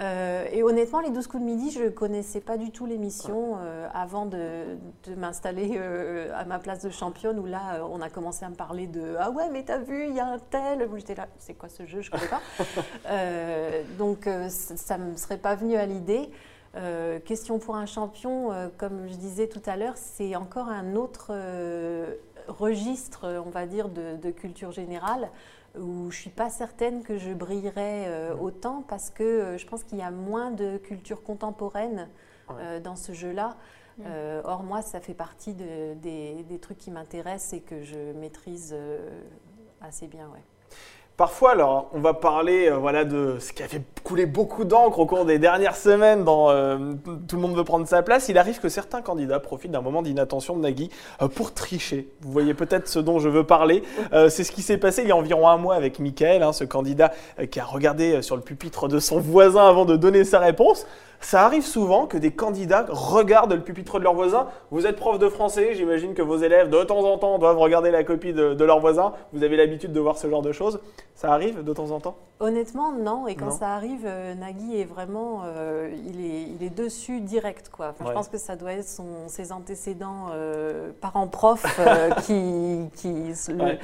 Euh, 0.00 0.46
et 0.50 0.62
honnêtement, 0.62 1.00
les 1.00 1.10
12 1.10 1.26
coups 1.26 1.42
de 1.42 1.48
midi, 1.48 1.70
je 1.70 1.84
ne 1.84 1.88
connaissais 1.88 2.40
pas 2.40 2.56
du 2.56 2.70
tout 2.70 2.86
l'émission 2.86 3.58
euh, 3.58 3.88
avant 3.94 4.26
de, 4.26 4.76
m'installer 5.16 5.74
euh, 5.76 6.32
à 6.34 6.44
ma 6.44 6.58
place 6.58 6.82
de 6.82 6.90
championne, 6.90 7.38
où 7.38 7.46
là, 7.46 7.86
on 7.88 8.00
a 8.00 8.08
commencé 8.08 8.44
à 8.44 8.48
me 8.48 8.56
parler 8.56 8.86
de 8.86 9.16
Ah 9.18 9.30
ouais, 9.30 9.48
mais 9.52 9.62
t'as 9.62 9.78
vu, 9.78 10.06
il 10.08 10.14
y 10.14 10.20
a 10.20 10.26
un 10.26 10.38
tel. 10.38 10.88
J'étais 10.96 11.14
là, 11.14 11.28
c'est 11.38 11.54
quoi 11.54 11.68
ce 11.68 11.86
jeu? 11.86 12.00
Je 12.00 12.10
ne 12.10 12.16
connais 12.16 12.28
pas. 12.28 12.40
donc, 13.98 14.28
ça 14.48 14.98
ne 14.98 15.12
me 15.12 15.16
serait 15.16 15.38
pas 15.38 15.54
venu 15.54 15.76
à 15.76 15.86
l'idée. 15.86 16.30
question 17.24 17.58
pour 17.58 17.76
un 17.76 17.86
champion, 17.86 18.50
comme 18.78 19.06
je 19.08 19.14
disais 19.14 19.46
tout 19.46 19.62
à 19.66 19.76
l'heure, 19.76 19.96
c'est 19.96 20.34
encore 20.34 20.68
un 20.68 20.96
autre 20.96 21.32
registre, 22.48 23.42
on 23.46 23.50
va 23.50 23.66
dire, 23.66 23.88
de, 23.88 24.16
de 24.16 24.30
culture 24.30 24.72
générale 24.72 25.30
où 25.78 26.10
je 26.10 26.16
suis 26.16 26.30
pas 26.30 26.50
certaine 26.50 27.02
que 27.02 27.18
je 27.18 27.32
brillerais 27.32 28.04
euh, 28.06 28.36
autant 28.36 28.84
parce 28.86 29.10
que 29.10 29.22
euh, 29.22 29.58
je 29.58 29.66
pense 29.66 29.84
qu'il 29.84 29.98
y 29.98 30.02
a 30.02 30.10
moins 30.10 30.50
de 30.50 30.78
culture 30.78 31.22
contemporaine 31.22 32.08
euh, 32.50 32.80
dans 32.80 32.96
ce 32.96 33.12
jeu-là. 33.12 33.56
or, 34.44 34.62
moi, 34.62 34.82
ça 34.82 35.00
fait 35.00 35.14
partie 35.14 35.54
des, 35.54 35.94
des, 35.94 36.58
trucs 36.58 36.78
qui 36.78 36.90
m'intéressent 36.90 37.52
et 37.54 37.60
que 37.60 37.82
je 37.82 38.12
maîtrise 38.12 38.76
assez 39.80 40.06
bien. 40.06 40.28
Ouais. 40.28 40.42
Parfois, 41.16 41.52
alors, 41.52 41.90
on 41.92 42.00
va 42.00 42.12
parler 42.12 42.68
euh, 42.68 42.76
voilà, 42.76 43.04
de 43.04 43.36
ce 43.38 43.52
qui 43.52 43.62
a 43.62 43.68
fait 43.68 43.82
couler 44.02 44.26
beaucoup 44.26 44.64
d'encre 44.64 44.98
au 44.98 45.06
cours 45.06 45.24
des 45.24 45.38
dernières 45.38 45.76
semaines 45.76 46.24
dans 46.24 46.50
euh, 46.50 46.76
Tout 47.28 47.36
le 47.36 47.42
monde 47.42 47.56
veut 47.56 47.62
prendre 47.62 47.86
sa 47.86 48.02
place. 48.02 48.28
Il 48.28 48.36
arrive 48.36 48.58
que 48.58 48.68
certains 48.68 49.00
candidats 49.00 49.38
profitent 49.38 49.70
d'un 49.70 49.80
moment 49.80 50.02
d'inattention 50.02 50.56
de 50.56 50.62
Nagui 50.62 50.90
euh, 51.22 51.28
pour 51.28 51.54
tricher. 51.54 52.08
Vous 52.22 52.32
voyez 52.32 52.52
peut-être 52.52 52.88
ce 52.88 52.98
dont 52.98 53.20
je 53.20 53.28
veux 53.28 53.44
parler. 53.44 53.84
C'est 54.28 54.42
ce 54.42 54.50
qui 54.50 54.62
s'est 54.62 54.78
passé 54.78 55.02
il 55.02 55.08
y 55.08 55.12
a 55.12 55.16
environ 55.16 55.48
un 55.48 55.56
mois 55.56 55.76
avec 55.76 56.00
Michael, 56.00 56.42
hein, 56.42 56.52
ce 56.52 56.64
candidat 56.64 57.12
qui 57.50 57.60
a 57.60 57.64
regardé 57.64 58.22
sur 58.22 58.34
le 58.36 58.42
pupitre 58.42 58.88
de 58.88 58.98
son 58.98 59.20
voisin 59.20 59.68
avant 59.68 59.84
de 59.84 59.96
donner 59.96 60.24
sa 60.24 60.40
réponse. 60.40 60.86
Ça 61.24 61.46
arrive 61.46 61.64
souvent 61.64 62.06
que 62.06 62.18
des 62.18 62.32
candidats 62.32 62.84
regardent 62.90 63.54
le 63.54 63.62
pupitre 63.62 63.98
de 63.98 64.04
leur 64.04 64.12
voisin. 64.12 64.48
Vous 64.70 64.86
êtes 64.86 64.96
prof 64.96 65.18
de 65.18 65.30
français, 65.30 65.74
j'imagine 65.74 66.12
que 66.12 66.20
vos 66.20 66.36
élèves 66.36 66.68
de 66.68 66.84
temps 66.84 67.00
en 67.00 67.16
temps 67.16 67.38
doivent 67.38 67.58
regarder 67.58 67.90
la 67.90 68.04
copie 68.04 68.34
de, 68.34 68.62
leur 68.62 68.78
voisin. 68.78 69.14
Vous 69.32 69.42
avez 69.42 69.56
l'habitude 69.56 69.92
de 69.92 70.00
voir 70.00 70.18
ce 70.18 70.28
genre 70.28 70.42
de 70.42 70.52
choses. 70.52 70.80
Ça 71.14 71.32
arrive 71.32 71.62
de 71.62 71.72
temps 71.72 71.90
en 71.90 72.00
temps? 72.00 72.16
Honnêtement, 72.40 72.90
non. 72.90 73.28
Et 73.28 73.36
quand 73.36 73.52
ça 73.52 73.74
arrive, 73.74 74.04
euh, 74.04 74.34
Nagui 74.34 74.80
est 74.80 74.84
vraiment, 74.84 75.42
euh, 75.44 75.94
il, 76.04 76.24
est, 76.24 76.42
il 76.42 76.62
est 76.64 76.74
dessus 76.74 77.20
direct. 77.20 77.70
Quoi. 77.70 77.94
Je 78.04 78.10
pense 78.10 78.28
que 78.28 78.38
ça 78.38 78.56
doit 78.56 78.72
être 78.72 78.88
son, 78.88 79.28
ses 79.28 79.52
antécédents 79.52 80.26
euh, 80.32 80.90
parents-profs 81.00 81.80
qui, 82.26 82.90
qui 82.96 83.32
le 83.48 83.78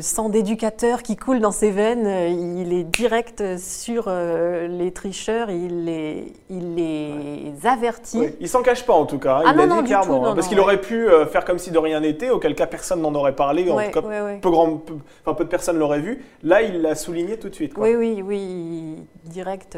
sang 0.00 0.28
d'éducateur 0.28 1.02
qui 1.02 1.16
coule 1.16 1.40
dans 1.40 1.50
ses 1.50 1.70
veines, 1.70 2.06
il 2.06 2.72
est 2.72 2.84
direct 2.84 3.42
sur 3.58 4.08
les 4.08 4.92
tricheurs, 4.92 5.50
il 5.50 5.84
les, 5.84 6.32
il 6.48 6.74
les 6.74 7.52
avertit. 7.64 8.18
Oui. 8.18 8.34
Il 8.40 8.48
s'en 8.48 8.62
cache 8.62 8.86
pas 8.86 8.92
en 8.92 9.06
tout 9.06 9.18
cas, 9.18 9.38
hein. 9.38 9.42
ah 9.46 9.54
il 9.56 9.66
non, 9.66 9.82
dit 9.82 9.88
clairement, 9.88 10.26
hein. 10.26 10.34
parce 10.34 10.48
qu'il 10.48 10.60
aurait 10.60 10.80
pu 10.80 11.06
faire 11.30 11.44
comme 11.44 11.58
si 11.58 11.70
de 11.70 11.78
rien 11.78 12.00
n'était, 12.00 12.30
auquel 12.30 12.54
cas 12.54 12.66
personne 12.66 13.00
n'en 13.00 13.14
aurait 13.14 13.34
parlé, 13.34 13.70
en 13.70 13.76
tout 13.76 13.90
cas 13.90 14.02
peu, 14.40 14.50
grand, 14.50 14.76
peu, 14.76 14.94
enfin, 15.24 15.34
peu 15.34 15.44
de 15.44 15.48
personnes 15.50 15.78
l'auraient 15.78 16.00
vu. 16.00 16.24
Là, 16.42 16.62
il 16.62 16.82
l'a 16.82 16.94
souligné 16.94 17.38
tout 17.38 17.48
de 17.48 17.54
suite. 17.54 17.72
Oui, 17.76 17.94
oui, 17.96 18.22
oui, 18.22 18.96
direct, 19.24 19.76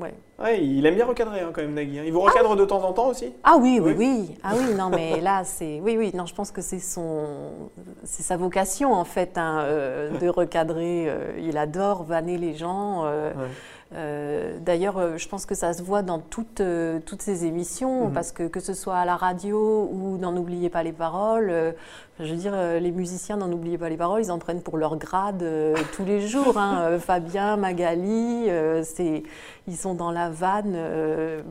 ouais. 0.00 0.14
Ouais, 0.36 0.64
il 0.64 0.84
aime 0.84 0.96
bien 0.96 1.06
recadrer 1.06 1.40
hein, 1.40 1.50
quand 1.52 1.62
même 1.62 1.74
Nagui. 1.74 1.98
Hein. 1.98 2.02
Il 2.04 2.12
vous 2.12 2.20
recadre 2.20 2.50
ah. 2.52 2.56
de 2.56 2.64
temps 2.64 2.82
en 2.82 2.92
temps 2.92 3.08
aussi? 3.08 3.32
Ah 3.44 3.56
oui, 3.56 3.78
oui, 3.80 3.94
oui, 3.96 4.36
Ah 4.42 4.54
oui, 4.56 4.74
non, 4.74 4.90
mais 4.90 5.20
là, 5.22 5.44
c'est. 5.44 5.80
Oui, 5.80 5.96
oui, 5.96 6.10
non, 6.12 6.26
je 6.26 6.34
pense 6.34 6.50
que 6.50 6.60
c'est 6.60 6.80
son. 6.80 7.70
C'est 8.02 8.24
sa 8.24 8.36
vocation, 8.36 8.92
en 8.92 9.04
fait, 9.04 9.38
hein, 9.38 9.60
euh, 9.60 10.18
de 10.18 10.28
recadrer. 10.28 11.04
Euh, 11.08 11.38
il 11.38 11.56
adore 11.56 12.02
vanner 12.02 12.36
les 12.36 12.54
gens. 12.54 13.04
Euh, 13.04 13.32
d'ailleurs, 13.92 15.18
je 15.18 15.28
pense 15.28 15.46
que 15.46 15.54
ça 15.54 15.72
se 15.72 15.82
voit 15.82 16.02
dans 16.02 16.18
toutes, 16.18 16.62
toutes 17.06 17.22
ces 17.22 17.44
émissions, 17.44 18.06
mhm. 18.06 18.12
parce 18.12 18.32
que 18.32 18.44
que 18.48 18.60
ce 18.60 18.74
soit 18.74 18.96
à 18.96 19.04
la 19.04 19.16
radio 19.16 19.88
ou 19.92 20.18
dans 20.18 20.32
N'oubliez 20.32 20.68
pas 20.68 20.82
les 20.82 20.92
paroles, 20.92 21.74
je 22.18 22.24
veux 22.24 22.36
dire, 22.36 22.56
les 22.56 22.90
musiciens 22.90 23.36
dans 23.36 23.46
N'oubliez 23.46 23.78
pas 23.78 23.88
les 23.88 23.96
paroles, 23.96 24.22
ils 24.22 24.32
en 24.32 24.38
prennent 24.38 24.62
pour 24.62 24.78
leur 24.78 24.96
grade 24.96 25.44
tous 25.92 26.04
les 26.04 26.20
jours. 26.26 26.54
Fabien, 27.00 27.56
Magali, 27.56 28.48
ils 29.68 29.76
sont 29.76 29.94
dans 29.94 30.10
la 30.10 30.30
vanne 30.30 30.74
euh, 30.76 31.42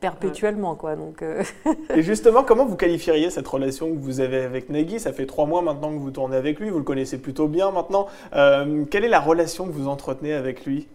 perpétuellement. 0.00 0.74
Quoi, 0.74 0.96
donc, 0.96 1.22
euh. 1.22 1.42
Et 1.94 2.02
justement, 2.02 2.44
comment 2.44 2.64
vous 2.64 2.76
qualifieriez 2.76 3.30
cette 3.30 3.48
relation 3.48 3.90
que 3.90 3.98
vous 3.98 4.20
avez 4.20 4.42
avec 4.42 4.68
Nagui? 4.68 5.00
Ça 5.00 5.12
fait 5.12 5.26
trois 5.26 5.46
mois 5.46 5.62
maintenant 5.62 5.92
que 5.92 5.98
vous 5.98 6.10
tournez 6.10 6.36
avec 6.36 6.60
lui, 6.60 6.70
vous 6.70 6.78
le 6.78 6.84
connaissez 6.84 7.18
plutôt 7.18 7.48
bien 7.48 7.70
maintenant. 7.70 8.06
Euh, 8.34 8.84
quelle 8.90 9.04
est 9.04 9.08
la 9.08 9.20
relation 9.20 9.66
que 9.66 9.72
vous 9.72 9.88
entretenez 9.88 10.32
avec 10.32 10.64
lui? 10.64 10.88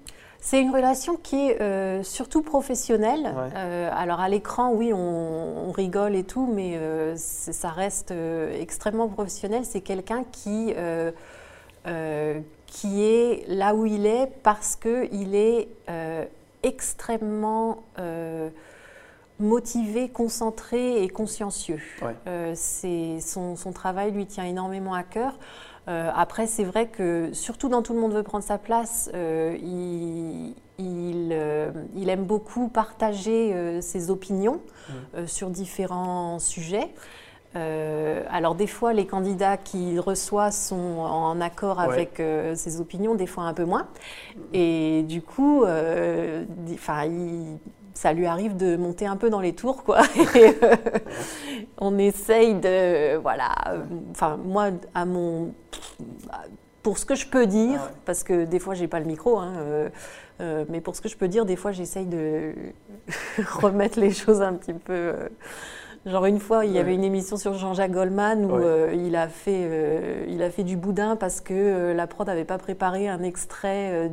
C'est 0.46 0.62
une 0.62 0.72
relation 0.72 1.16
qui 1.16 1.50
est 1.50 2.04
surtout 2.04 2.42
professionnelle. 2.42 3.34
alors 3.56 4.20
à 4.20 4.28
l'écran, 4.28 4.72
oui, 4.74 4.92
on, 4.94 5.72
rigole 5.72 6.16
et 6.16 6.24
tout, 6.24 6.52
mais 6.54 6.78
ça 7.16 7.70
reste 7.70 8.14
extrêmement 8.60 9.08
professionnel. 9.08 9.64
C'est 9.64 9.82
quelqu'un 9.82 10.26
qui 10.32 10.74
qui 12.74 13.04
est 13.04 13.46
là 13.48 13.76
où 13.76 13.86
il 13.86 14.08
est 14.08 14.28
parce 14.42 14.76
qu'il 14.76 15.36
est 15.36 15.68
euh, 15.90 16.26
extrêmement 16.64 17.84
euh, 18.00 18.50
motivé, 19.40 20.10
concentré 20.10 21.04
et 21.04 21.08
consciencieux. 21.08 21.80
Euh, 22.26 22.56
son, 22.56 23.56
son, 23.56 23.72
travail 23.74 24.12
lui 24.12 24.26
tient 24.26 24.46
énormément 24.46 24.96
à 24.96 25.04
cœur. 25.04 25.38
Après, 25.88 26.48
c'est 26.48 26.64
vrai 26.64 26.88
que, 26.88 27.30
surtout 27.34 27.70
dans 27.70 27.82
Tout 27.82 27.94
le 27.94 28.00
monde 28.00 28.14
veut 28.14 28.24
prendre 28.24 28.44
sa 28.44 28.58
place, 28.58 29.10
il, 29.14 30.54
il, 30.78 32.10
aime 32.10 32.24
beaucoup 32.24 32.70
partager 32.70 33.82
ses 33.82 34.10
opinions 34.10 34.62
mmh. 34.90 35.28
sur 35.28 35.50
différents 35.50 36.40
sujets. 36.40 36.90
Euh, 37.56 38.24
alors 38.30 38.56
des 38.56 38.68
fois, 38.68 38.94
les 38.94 39.06
candidats 39.06 39.58
qu'il 39.58 40.00
reçoit 40.00 40.52
sont 40.52 40.76
en 41.00 41.40
accord 41.40 41.80
avec 41.80 42.20
euh, 42.20 42.56
ses 42.56 42.82
opinions, 42.82 43.16
des 43.16 43.28
fois 43.28 43.44
un 43.44 43.54
peu 43.54 43.66
moins. 43.66 43.88
Et 44.54 45.04
du 45.04 45.22
coup, 45.22 45.64
euh, 45.64 46.46
ça 47.94 48.14
lui 48.14 48.26
arrive 48.26 48.58
de 48.58 48.76
monter 48.76 49.06
un 49.06 49.18
peu 49.18 49.30
dans 49.30 49.40
les 49.40 49.54
tours, 49.54 49.84
quoi. 49.84 50.02
on 51.84 51.98
essaye 51.98 52.56
de, 52.56 53.18
voilà. 53.18 53.54
Enfin, 54.12 54.38
moi, 54.44 54.70
à 54.94 55.06
mon, 55.06 55.54
pour 56.82 56.98
ce 56.98 57.06
que 57.06 57.16
je 57.16 57.28
peux 57.28 57.46
dire, 57.46 57.80
ah 57.84 57.92
parce 58.06 58.24
que 58.24 58.46
des 58.46 58.60
fois, 58.60 58.74
j'ai 58.74 58.88
pas 58.88 59.00
le 59.00 59.06
micro. 59.06 59.38
Hein, 59.38 59.90
mais 60.70 60.82
pour 60.82 60.96
ce 60.96 61.02
que 61.02 61.10
je 61.10 61.16
peux 61.16 61.28
dire, 61.28 61.46
des 61.46 61.56
fois, 61.56 61.72
j'essaye 61.72 62.06
de 62.06 62.54
remettre 63.54 64.00
les 64.00 64.12
choses 64.12 64.42
un 64.42 64.54
petit 64.54 64.74
peu 64.74 65.14
Genre 66.06 66.26
une 66.26 66.40
fois, 66.40 66.66
il 66.66 66.74
y 66.74 66.80
avait 66.80 66.94
une 66.94 67.04
émission 67.06 67.38
sur 67.38 67.54
Jean-Jacques 67.54 67.92
Goldman 67.92 68.44
où 68.44 68.56
euh, 68.56 68.94
il, 68.94 69.16
a 69.16 69.30
fait, 69.30 69.62
euh, 69.64 70.26
il 70.28 70.44
a 70.44 70.50
fait 70.50 70.66
du 70.66 70.76
boudin 70.76 71.16
parce 71.16 71.40
que 71.40 71.54
euh, 71.54 71.94
la 71.94 72.08
prod 72.08 72.28
n'avait 72.28 72.44
pas 72.44 72.58
préparé 72.58 73.08
un 73.08 73.24
extrait 73.24 74.12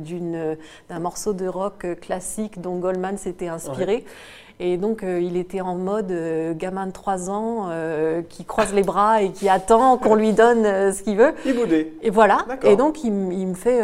d'un 0.89 0.99
morceau 0.99 1.33
de 1.33 1.47
rock 1.47 1.85
classique 1.99 2.61
dont 2.61 2.77
Goldman 2.77 3.17
s'était 3.17 3.49
inspiré. 3.49 4.05
Et 4.63 4.77
donc, 4.77 5.01
euh, 5.01 5.19
il 5.19 5.37
était 5.37 5.59
en 5.59 5.73
mode 5.73 6.11
euh, 6.11 6.53
gamin 6.53 6.85
de 6.85 6.91
3 6.91 7.31
ans 7.31 7.69
euh, 7.71 8.21
qui 8.21 8.45
croise 8.45 8.75
les 8.75 8.83
bras 8.83 9.23
et 9.23 9.31
qui 9.31 9.49
attend 9.49 9.97
qu'on 9.97 10.13
lui 10.13 10.33
donne 10.33 10.93
ce 10.93 11.01
qu'il 11.01 11.17
veut. 11.17 11.33
Il 11.47 11.55
boudait. 11.55 11.93
Et 12.03 12.11
voilà. 12.11 12.45
Et 12.61 12.75
donc, 12.75 13.03
il, 13.03 13.11
me 13.11 13.55
fait 13.55 13.81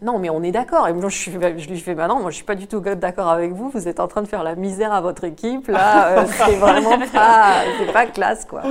Non, 0.00 0.20
mais 0.20 0.30
on 0.30 0.44
est 0.44 0.52
d'accord. 0.52 0.86
Et 0.86 0.92
moi, 0.92 1.08
je, 1.08 1.30
je, 1.32 1.68
lui 1.68 1.80
fais 1.80 1.96
Bah 1.96 2.06
non, 2.06 2.20
moi, 2.20 2.30
je 2.30 2.36
suis 2.36 2.44
pas 2.44 2.54
du 2.54 2.68
tout 2.68 2.78
d'accord 2.78 3.28
avec 3.28 3.52
vous. 3.52 3.70
Vous 3.70 3.88
êtes 3.88 3.98
en 3.98 4.06
train 4.06 4.22
de 4.22 4.28
faire 4.28 4.44
la 4.44 4.54
misère 4.54 4.92
à 4.92 5.00
votre 5.00 5.24
équipe. 5.24 5.66
Là, 5.66 6.24
c'est 6.46 6.54
vraiment 6.54 6.96
pas, 7.12 7.64
pas 7.92 8.06
classe, 8.06 8.44
quoi. 8.44 8.62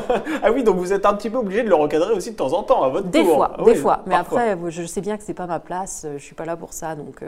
ah 0.42 0.52
oui, 0.52 0.62
donc 0.62 0.76
vous 0.76 0.92
êtes 0.92 1.04
un 1.04 1.14
petit 1.14 1.30
peu 1.30 1.38
obligé 1.38 1.64
de 1.64 1.68
le 1.68 1.74
recadrer 1.74 2.14
aussi 2.14 2.30
de 2.30 2.36
temps 2.36 2.52
en 2.52 2.62
temps, 2.62 2.84
à 2.84 2.90
votre 2.90 3.08
des 3.08 3.24
tour. 3.24 3.34
Fois, 3.34 3.56
ah 3.58 3.64
des 3.64 3.74
fois. 3.74 4.02
Mais 4.06 4.14
après, 4.14 4.56
je 4.68 4.84
sais 4.84 5.00
bien 5.00 5.16
que 5.16 5.24
c'est 5.24 5.34
pas 5.34 5.46
ma 5.46 5.58
place. 5.58 6.06
Je 6.16 6.22
suis 6.22 6.36
pas 6.36 6.44
là 6.44 6.54
pour 6.54 6.72
ça. 6.72 6.94
Donc, 6.94 7.24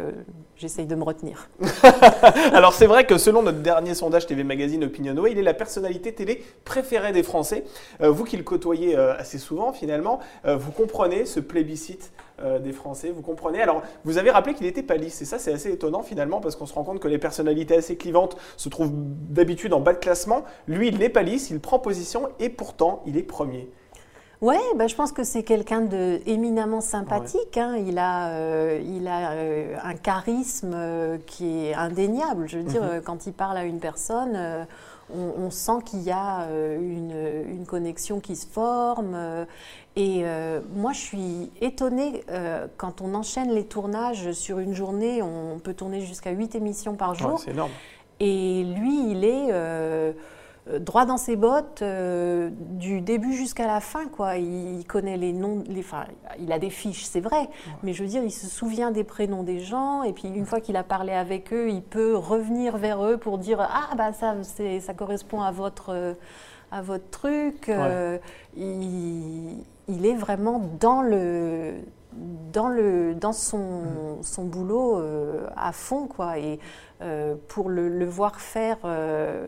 j'essaye 0.56 0.86
de 0.86 0.94
me 0.94 1.02
retenir. 1.02 1.48
Alors, 2.52 2.72
c'est 2.72 2.86
vrai 2.86 3.04
que 3.04 3.18
selon 3.18 3.47
notre 3.48 3.62
dernier 3.62 3.94
sondage 3.94 4.26
TV 4.26 4.44
Magazine 4.44 4.84
Opinionway, 4.84 5.32
il 5.32 5.38
est 5.38 5.42
la 5.42 5.54
personnalité 5.54 6.12
télé 6.12 6.44
préférée 6.66 7.12
des 7.12 7.22
Français. 7.22 7.64
Euh, 8.02 8.10
vous 8.10 8.24
qui 8.24 8.36
le 8.36 8.42
côtoyez 8.42 8.94
euh, 8.94 9.16
assez 9.16 9.38
souvent 9.38 9.72
finalement, 9.72 10.20
euh, 10.44 10.54
vous 10.56 10.70
comprenez 10.70 11.24
ce 11.24 11.40
plébiscite 11.40 12.12
des 12.62 12.70
Français, 12.70 13.10
vous 13.10 13.20
comprenez. 13.20 13.60
Alors, 13.60 13.82
vous 14.04 14.16
avez 14.16 14.30
rappelé 14.30 14.54
qu'il 14.54 14.64
était 14.66 14.84
pas 14.84 14.94
lisse, 14.94 15.20
et 15.20 15.24
ça 15.24 15.40
c'est 15.40 15.52
assez 15.52 15.72
étonnant 15.72 16.04
finalement, 16.04 16.40
parce 16.40 16.54
qu'on 16.54 16.66
se 16.66 16.72
rend 16.72 16.84
compte 16.84 17.00
que 17.00 17.08
les 17.08 17.18
personnalités 17.18 17.74
assez 17.74 17.96
clivantes 17.96 18.36
se 18.56 18.68
trouvent 18.68 18.92
d'habitude 18.94 19.72
en 19.72 19.80
bas 19.80 19.92
de 19.92 19.98
classement. 19.98 20.44
Lui, 20.68 20.86
il 20.86 20.98
n'est 20.98 21.08
pas 21.08 21.22
lisse, 21.22 21.50
il 21.50 21.58
prend 21.58 21.80
position, 21.80 22.28
et 22.38 22.48
pourtant, 22.48 23.02
il 23.06 23.16
est 23.16 23.24
premier. 23.24 23.68
Oui, 24.40 24.56
bah, 24.76 24.86
je 24.86 24.94
pense 24.94 25.10
que 25.10 25.24
c'est 25.24 25.42
quelqu'un 25.42 25.80
de 25.80 26.20
éminemment 26.26 26.80
sympathique. 26.80 27.56
Hein. 27.56 27.76
Il 27.76 27.98
a, 27.98 28.28
euh, 28.28 28.80
il 28.84 29.08
a 29.08 29.32
euh, 29.32 29.76
un 29.82 29.94
charisme 29.94 30.72
euh, 30.74 31.18
qui 31.26 31.66
est 31.66 31.74
indéniable. 31.74 32.48
Je 32.48 32.58
veux 32.58 32.64
dire, 32.64 32.84
mhm. 32.84 33.02
quand 33.02 33.26
il 33.26 33.32
parle 33.32 33.56
à 33.56 33.64
une 33.64 33.80
personne, 33.80 34.66
on, 35.12 35.50
sent 35.50 35.80
qu'il 35.86 36.02
y 36.02 36.12
a 36.12 36.46
une, 36.52 37.44
une, 37.48 37.64
connexion 37.66 38.20
qui 38.20 38.36
se 38.36 38.46
forme. 38.46 39.16
et 39.96 40.24
moi, 40.76 40.92
je 40.92 41.00
suis 41.00 41.50
étonnée 41.60 42.22
quand 42.76 43.00
on 43.00 43.14
enchaîne 43.14 43.50
les 43.50 43.64
tournages 43.64 44.32
sur 44.32 44.58
une 44.58 44.74
journée. 44.74 45.22
On 45.22 45.58
peut 45.58 45.72
tourner 45.74 46.02
jusqu'à 46.02 46.30
8 46.30 46.54
émissions 46.54 46.94
par 46.94 47.14
jour. 47.14 47.40
c'est 47.40 47.52
énorme. 47.52 47.72
Et 48.20 48.64
lui, 48.64 49.12
il 49.12 49.24
est 49.24 50.14
droit 50.78 51.06
dans 51.06 51.16
ses 51.16 51.36
bottes 51.36 51.82
euh, 51.82 52.50
du 52.52 53.00
début 53.00 53.32
jusqu'à 53.32 53.66
la 53.66 53.80
fin. 53.80 54.06
Quoi. 54.08 54.36
Il, 54.36 54.84
connaît 54.86 55.16
les 55.16 55.32
noms, 55.32 55.64
les, 55.66 55.80
enfin, 55.80 56.04
il 56.38 56.52
a 56.52 56.58
des 56.58 56.70
fiches, 56.70 57.04
c'est 57.04 57.20
vrai, 57.20 57.48
mais 57.82 57.92
je 57.92 58.02
veux 58.02 58.08
dire, 58.08 58.22
il 58.22 58.30
se 58.30 58.46
souvient 58.46 58.90
des 58.90 59.04
prénoms 59.04 59.42
des 59.42 59.60
gens, 59.60 60.02
et 60.02 60.12
puis 60.12 60.28
une 60.28 60.46
fois 60.46 60.60
qu'il 60.60 60.76
a 60.76 60.82
parlé 60.82 61.12
avec 61.12 61.52
eux, 61.52 61.70
il 61.70 61.82
peut 61.82 62.16
revenir 62.16 62.76
vers 62.76 63.04
eux 63.04 63.16
pour 63.16 63.38
dire 63.38 63.60
Ah, 63.60 63.94
bah 63.96 64.12
ça, 64.12 64.34
ça 64.42 64.94
correspond 64.94 65.42
à 65.42 65.50
votre, 65.50 66.16
à 66.70 66.82
votre 66.82 67.08
truc. 67.10 67.68
Euh, 67.68 68.18
il, 68.56 69.64
il, 69.88 70.06
est 70.06 70.16
vraiment 70.16 70.60
dans 70.80 71.02
le. 71.02 71.74
Dans, 72.52 72.68
le, 72.68 73.14
dans 73.14 73.34
son, 73.34 73.58
mmh. 73.58 74.22
son 74.22 74.44
boulot 74.44 75.00
à 75.56 75.72
fond, 75.72 76.08
quoi. 76.08 76.38
Et 76.38 76.58
euh, 76.97 76.97
pour 77.46 77.68
le, 77.68 78.04
voir 78.06 78.40
faire 78.40 78.78
euh, 78.84 79.46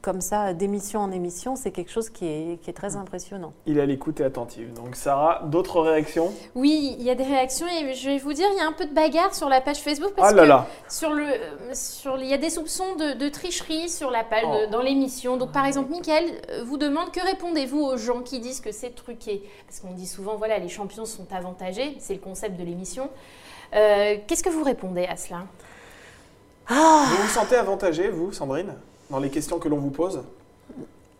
comme 0.00 0.22
ça, 0.22 0.54
d'émission 0.54 1.00
en 1.00 1.10
émission, 1.10 1.54
c'est 1.54 1.70
quelque 1.70 1.90
chose 1.90 2.08
qui 2.08 2.26
est, 2.26 2.62
qui 2.62 2.70
est, 2.70 2.72
très 2.72 2.96
impressionnant. 2.96 3.52
Il 3.66 3.76
est 3.76 3.82
à 3.82 3.86
l'écoute 3.86 4.20
et 4.20 4.24
attentive. 4.24 4.72
Donc 4.72 4.96
Sarah, 4.96 5.42
d'autres 5.44 5.80
réactions? 5.82 6.32
Oui, 6.54 6.96
il 6.98 7.04
y 7.04 7.10
a 7.10 7.14
des 7.14 7.24
réactions 7.24 7.66
et 7.66 7.92
je 7.92 8.08
vais 8.08 8.16
vous 8.16 8.32
dire, 8.32 8.48
il 8.52 8.58
y 8.58 8.62
a 8.62 8.66
un 8.66 8.72
peu 8.72 8.86
de 8.86 8.94
bagarre 8.94 9.34
sur 9.34 9.50
la 9.50 9.60
page 9.60 9.80
Facebook 9.80 10.12
parce 10.16 10.32
ah 10.32 10.34
là 10.34 10.46
là. 10.46 10.66
que 10.86 10.94
sur 10.94 11.12
le, 11.12 11.26
sur, 11.74 12.16
il 12.16 12.28
y 12.28 12.32
a 12.32 12.38
des 12.38 12.48
soupçons 12.48 12.96
de, 12.96 13.28
tricherie 13.28 13.90
sur 13.90 14.10
la 14.10 14.24
page, 14.24 14.44
oh. 14.46 14.70
dans 14.70 14.80
l'émission. 14.80 15.36
Donc 15.36 15.52
par 15.52 15.66
exemple, 15.66 15.90
Mickaël 15.90 16.24
euh, 16.48 16.64
vous 16.64 16.78
demande 16.78 17.10
que 17.10 17.20
répondez-vous 17.20 17.80
aux 17.80 17.98
gens 17.98 18.22
qui 18.22 18.40
disent 18.40 18.60
que 18.60 18.72
c'est 18.72 18.94
truqué? 18.94 19.42
Parce 19.66 19.80
qu'on 19.80 19.92
dit 19.92 20.06
souvent, 20.06 20.36
voilà, 20.36 20.58
les 20.58 20.70
champions 20.70 21.04
sont 21.04 21.26
avantagés, 21.30 21.96
c'est 21.98 22.14
le 22.14 22.20
concept 22.20 22.58
de 22.58 22.64
l'émission. 22.64 23.10
Qu'est-ce 23.72 24.42
que 24.42 24.48
vous 24.48 24.62
répondez 24.62 25.04
à 25.04 25.16
cela? 25.16 25.42
Ah. 26.68 27.06
Vous 27.08 27.22
vous 27.22 27.28
sentez 27.28 27.56
avantagé, 27.56 28.08
vous, 28.08 28.32
Sandrine, 28.32 28.74
dans 29.10 29.18
les 29.18 29.30
questions 29.30 29.58
que 29.58 29.68
l'on 29.68 29.78
vous 29.78 29.90
pose? 29.90 30.22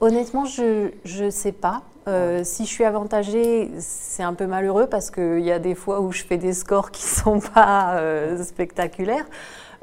Honnêtement, 0.01 0.45
je 0.45 0.91
ne 1.05 1.31
sais 1.31 1.53
pas. 1.53 1.83
Euh, 2.09 2.43
si 2.45 2.65
je 2.65 2.71
suis 2.71 2.85
avantagée, 2.85 3.71
c'est 3.81 4.23
un 4.23 4.35
peu 4.35 4.47
malheureux 4.47 4.87
parce 4.87 5.11
qu'il 5.11 5.41
y 5.41 5.51
a 5.51 5.59
des 5.59 5.75
fois 5.75 6.01
où 6.01 6.13
je 6.13 6.23
fais 6.23 6.37
des 6.37 6.53
scores 6.53 6.93
qui 6.93 7.05
ne 7.05 7.09
sont 7.09 7.41
pas 7.41 7.97
euh, 7.97 8.43
spectaculaires. 8.45 9.27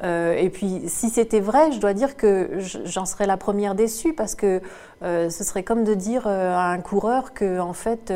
Et 0.01 0.49
puis, 0.49 0.82
si 0.88 1.10
c'était 1.10 1.39
vrai, 1.39 1.71
je 1.71 1.79
dois 1.79 1.93
dire 1.93 2.17
que 2.17 2.49
j'en 2.86 3.06
serais 3.06 3.25
la 3.25 3.38
première 3.38 3.75
déçue 3.75 4.13
parce 4.13 4.36
que 4.36 4.62
ce 5.01 5.43
serait 5.43 5.63
comme 5.63 5.84
de 5.84 5.93
dire 5.93 6.27
à 6.27 6.71
un 6.71 6.79
coureur 6.79 7.34
que, 7.34 7.60
en 7.60 7.73
fait, 7.73 8.12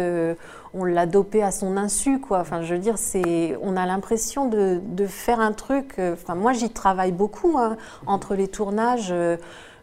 on 0.73 0.83
l'a 0.83 1.05
dopé 1.05 1.43
à 1.43 1.51
son 1.51 1.77
insu, 1.77 2.19
quoi. 2.19 2.39
Enfin, 2.39 2.61
je 2.61 2.73
veux 2.73 2.79
dire, 2.79 2.97
c'est, 2.97 3.57
on 3.61 3.77
a 3.77 3.85
l'impression 3.85 4.47
de, 4.47 4.81
de, 4.83 5.05
faire 5.05 5.39
un 5.39 5.53
truc. 5.53 5.95
Enfin, 5.99 6.35
moi, 6.35 6.53
j'y 6.53 6.69
travaille 6.69 7.11
beaucoup 7.11 7.57
hein, 7.57 7.77
entre 8.05 8.35
les 8.35 8.47
tournages. 8.47 9.13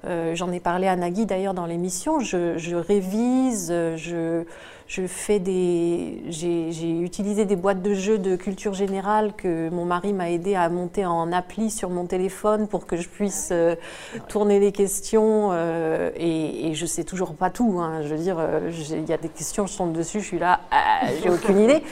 Euh, 0.07 0.35
j'en 0.35 0.52
ai 0.52 0.61
parlé 0.61 0.87
à 0.87 0.96
Nagui 0.96 1.26
d'ailleurs 1.26 1.54
dans 1.54 1.66
l'émission. 1.66 2.20
Je, 2.20 2.74
révise, 2.74 3.68
je, 3.96 4.44
je 4.87 5.07
fais 5.07 5.38
des. 5.38 6.23
J'ai 6.29 7.01
utilisé 7.01 7.44
des 7.44 7.57
boîtes 7.57 7.83
de 7.83 7.94
jeux 7.94 8.18
de 8.18 8.37
culture 8.37 8.75
générale 8.75 9.33
que 9.37 9.70
mon 9.70 9.85
mari 9.85 10.12
m'a 10.12 10.31
aidé 10.31 10.55
à 10.55 10.68
monter 10.68 11.07
en 11.07 11.33
appli 11.33 11.70
sur 11.70 11.90
mon 11.90 12.07
téléphone 12.07 12.68
pour 12.68 12.87
que 12.87 12.97
je 12.97 13.09
puisse 13.09 13.49
euh, 13.53 13.77
tourner 14.29 14.61
les 14.61 14.73
questions. 14.73 15.51
Euh, 15.53 16.11
et, 16.16 16.68
et, 16.68 16.75
je 16.75 16.87
sais 16.87 17.05
toujours 17.05 17.35
pas 17.35 17.51
tout. 17.51 17.81
Hein. 17.81 18.03
Je 18.03 18.09
veux 18.09 18.18
dire, 18.18 18.38
il 18.90 19.09
y 19.09 19.12
a 19.12 19.18
des 19.18 19.29
questions, 19.29 19.66
je 19.66 19.77
tombe 19.77 19.92
dessus, 19.92 20.20
je 20.20 20.27
suis 20.27 20.38
là, 20.38 20.61
ah, 20.70 21.07
j'ai 21.23 21.31
aucune 21.31 21.61
idée. 21.61 21.83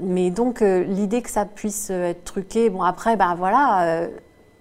mais 0.00 0.30
donc, 0.30 0.60
l'idée 0.60 1.22
que 1.22 1.30
ça 1.30 1.44
puisse 1.44 1.90
être 1.90 2.24
truqué, 2.24 2.70
bon, 2.70 2.82
après, 2.82 3.16
bah 3.16 3.34
voilà 3.36 4.08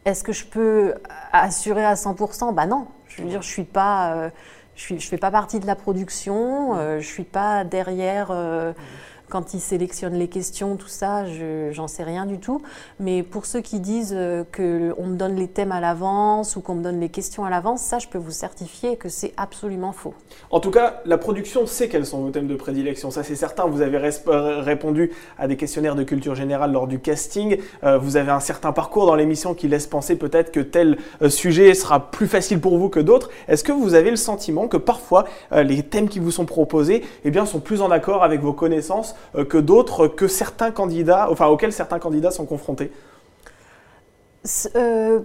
est-ce 0.06 0.24
que 0.24 0.34
je 0.34 0.46
peux 0.46 0.96
assurer 1.32 1.86
à 1.86 1.94
100% 1.94 2.54
Bah 2.54 2.66
non. 2.66 2.88
Je 3.08 3.22
veux 3.22 3.30
dire, 3.30 3.42
je 3.42 3.50
suis 3.50 3.64
pas, 3.64 4.14
euh, 4.14 4.30
je, 4.80 4.98
je 4.98 5.08
fais 5.08 5.18
pas 5.18 5.32
partie 5.32 5.60
de 5.60 5.68
la 5.68 5.76
production. 5.76 6.78
Euh, 6.78 7.00
je 7.00 7.08
suis 7.08 7.24
pas 7.24 7.64
derrière. 7.64 8.30
Euh, 8.32 8.74
quand 9.30 9.54
ils 9.54 9.60
sélectionnent 9.60 10.18
les 10.18 10.28
questions, 10.28 10.76
tout 10.76 10.88
ça, 10.88 11.26
je 11.26 11.72
j'en 11.72 11.88
sais 11.88 12.04
rien 12.04 12.26
du 12.26 12.40
tout. 12.40 12.62
Mais 13.00 13.24
pour 13.24 13.46
ceux 13.46 13.62
qui 13.62 13.80
disent 13.80 14.14
euh, 14.16 14.44
qu'on 14.56 15.06
me 15.06 15.16
donne 15.16 15.36
les 15.36 15.48
thèmes 15.48 15.72
à 15.72 15.80
l'avance 15.80 16.56
ou 16.56 16.62
qu'on 16.62 16.76
me 16.76 16.84
donne 16.84 17.00
les 17.00 17.10
questions 17.10 17.46
à 17.46 17.50
l'avance, 17.50 17.82
ça, 17.82 18.00
je 18.00 18.08
peux 18.08 18.18
vous 18.18 18.32
certifier 18.32 18.98
que 18.98 19.10
c'est 19.10 19.34
absolument 19.38 19.92
faux. 19.92 20.14
En 20.52 20.60
tout 20.60 20.72
cas, 20.72 21.02
la 21.06 21.18
production 21.18 21.66
sait 21.66 21.90
quels 21.90 22.06
sont 22.06 22.22
vos 22.22 22.32
thèmes 22.32 22.48
de 22.48 22.56
prédilection. 22.56 23.12
Ça, 23.12 23.24
c'est 23.24 23.36
certain. 23.36 23.66
Vous 23.66 23.82
avez 23.82 23.98
euh, 24.28 24.62
répondu 24.62 25.12
à 25.38 25.48
des 25.48 25.58
questionnaires 25.58 25.96
de 25.96 26.04
culture 26.04 26.36
générale 26.36 26.72
lors 26.72 26.88
du 26.88 27.00
casting. 27.00 27.58
Euh, 27.84 27.98
vous 27.98 28.18
avez 28.18 28.32
un 28.32 28.40
certain 28.40 28.72
parcours 28.72 29.06
dans 29.06 29.16
l'émission 29.16 29.54
qui 29.54 29.68
laisse 29.68 29.88
penser 29.88 30.16
peut-être 30.16 30.52
que 30.52 30.60
tel 30.60 30.98
sujet 31.30 31.74
sera 31.74 32.12
plus 32.12 32.28
facile 32.28 32.60
pour 32.60 32.78
vous 32.78 32.90
que 32.90 33.00
d'autres. 33.00 33.30
Est-ce 33.48 33.64
que 33.64 33.72
vous 33.72 33.94
avez 33.94 34.10
le 34.10 34.18
sentiment 34.18 34.68
que 34.68 34.78
parfois 34.78 35.26
les 35.52 35.84
thèmes 35.84 36.10
qui 36.10 36.20
vous 36.20 36.32
sont 36.32 36.46
proposés 36.46 37.04
eh 37.24 37.32
bien, 37.32 37.46
sont 37.46 37.60
plus 37.60 37.82
en 37.82 37.92
accord 37.92 38.24
avec 38.24 38.42
vos 38.42 38.54
connaissances 38.54 39.16
que 39.50 39.58
d'autres, 39.58 40.08
que 40.08 40.28
certains 40.28 40.72
candidats, 40.72 41.30
enfin 41.30 41.48
auxquels 41.48 41.74
certains 41.74 42.00
candidats 42.00 42.32
sont 42.32 42.46
confrontés. 42.46 42.92
Euh, 44.76 45.20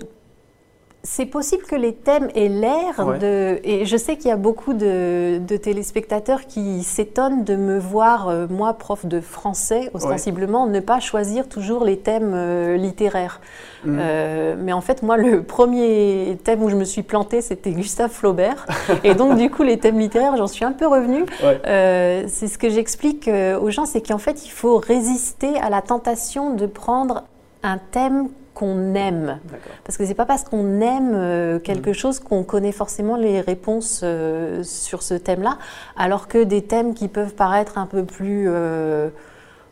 c'est 1.07 1.27
possible 1.27 1.65
que 1.65 1.77
les 1.77 1.93
thèmes 1.93 2.31
aient 2.35 2.49
l'air 2.49 3.19
de... 3.21 3.61
Et 3.63 3.85
je 3.85 3.97
sais 3.99 4.17
qu'il 4.17 4.29
y 4.29 4.33
a 4.33 4.37
beaucoup 4.37 4.73
de, 4.73 5.39
téléspectateurs 5.63 6.47
qui 6.47 6.83
s'étonnent 6.83 7.45
de 7.45 7.57
me 7.57 7.79
voir, 7.79 8.29
euh, 8.29 8.47
moi, 8.49 8.73
prof 8.73 9.05
de 9.05 9.21
français, 9.21 9.91
ostensiblement, 9.93 10.67
ne 10.67 10.81
pas 10.81 11.01
choisir 11.01 11.47
toujours 11.47 11.85
les 11.85 11.99
thèmes 11.99 12.33
euh, 12.35 12.79
littéraires. 12.79 13.43
Mm. 13.85 13.99
Euh, 14.01 14.57
mais 14.59 14.73
en 14.73 14.81
fait, 14.81 15.03
moi, 15.03 15.19
le 15.19 15.43
premier 15.43 16.39
thème 16.43 16.63
où 16.63 16.71
je 16.71 16.77
me 16.77 16.85
suis 16.85 17.03
plantée, 17.03 17.43
c'était 17.43 17.73
Gustave 17.73 18.11
Flaubert. 18.11 18.67
et 19.05 19.15
donc, 19.15 19.37
du 19.37 19.51
coup, 19.51 19.63
les 19.63 19.79
thèmes 19.79 19.99
littéraires, 19.99 20.39
j'en 20.39 20.47
suis 20.47 20.65
un 20.65 20.73
peu 20.73 20.87
revenue. 20.87 21.27
c'est 21.35 22.49
ce 22.49 22.57
que 22.57 22.71
j'explique 22.71 23.29
aux 23.29 23.71
gens, 23.71 23.85
c'est 23.85 24.01
qu'en 24.01 24.19
fait, 24.19 24.47
il 24.47 24.51
faut 24.51 24.79
résister 24.79 25.59
à 25.59 25.69
la 25.69 25.83
tentation 25.83 26.55
de 26.55 26.65
prendre 26.65 27.25
un 27.63 27.77
thème 27.77 28.29
qu'on 28.55 28.95
aime. 28.95 29.41
Parce 29.85 29.99
que 29.99 30.07
c'est 30.07 30.15
pas 30.15 30.27
parce 30.27 30.45
qu'on 30.45 30.81
aime 30.81 31.13
euh, 31.15 31.59
quelque 31.59 31.91
mm. 31.91 31.95
chose 31.95 32.21
qu'on 32.21 32.45
connaît 32.45 32.73
forcément 32.73 33.17
les 33.17 33.41
réponses 33.41 34.01
euh, 34.03 34.63
sur 34.63 35.03
ce 35.03 35.15
thème-là, 35.15 35.59
alors 35.97 36.29
que 36.29 36.43
des 36.43 36.63
thèmes 36.63 36.95
qui 36.95 37.09
peuvent 37.09 37.35
paraître 37.35 37.77
un 37.79 37.87
peu 37.87 38.05
plus 38.05 38.47
euh, 38.49 39.11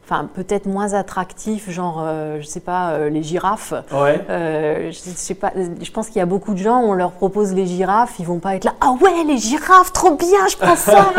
enfin 0.04 0.28
peut-être 0.32 0.66
moins 0.66 0.94
attractif, 0.94 1.70
genre 1.70 2.02
euh, 2.04 2.40
je 2.40 2.46
sais 2.46 2.60
pas 2.60 2.90
euh, 2.90 3.08
les 3.08 3.22
girafes. 3.22 3.72
Ouais. 3.92 4.20
Euh, 4.28 4.90
je, 4.90 4.98
sais 4.98 5.34
pas, 5.34 5.52
je 5.56 5.90
pense 5.90 6.08
qu'il 6.08 6.16
y 6.16 6.20
a 6.20 6.26
beaucoup 6.26 6.54
de 6.54 6.58
gens, 6.58 6.80
on 6.80 6.92
leur 6.92 7.12
propose 7.12 7.52
les 7.52 7.66
girafes, 7.66 8.14
ils 8.18 8.26
vont 8.26 8.40
pas 8.40 8.56
être 8.56 8.64
là 8.64 8.74
ah 8.80 8.94
ouais 9.00 9.24
les 9.26 9.38
girafes 9.38 9.92
trop 9.92 10.16
bien, 10.16 10.48
je 10.50 10.56
prends 10.56 10.76
ça. 10.76 11.12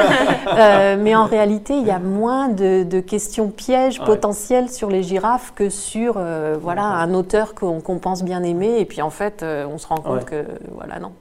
mais 0.98 1.16
en 1.16 1.26
réalité 1.26 1.76
il 1.76 1.88
y 1.88 1.92
a 1.92 2.00
moins 2.00 2.50
de, 2.50 3.00
questions 3.00 3.50
pièges 3.50 4.00
potentielles 4.02 4.70
sur 4.70 4.90
les 4.90 5.04
girafes 5.04 5.54
que 5.56 5.70
sur 5.70 6.18
voilà 6.62 6.84
un 6.84 7.14
auteur 7.14 7.54
qu'on 7.54 8.00
pense 8.00 8.24
bien 8.24 8.44
aimer 8.44 8.80
et 8.80 8.86
puis 8.86 9.02
en 9.02 9.10
fait 9.10 9.44
on 9.44 9.78
se 9.78 9.88
rend 9.88 9.98
compte 9.98 10.26
que 10.26 10.46
voilà 10.72 11.00
non 11.00 11.12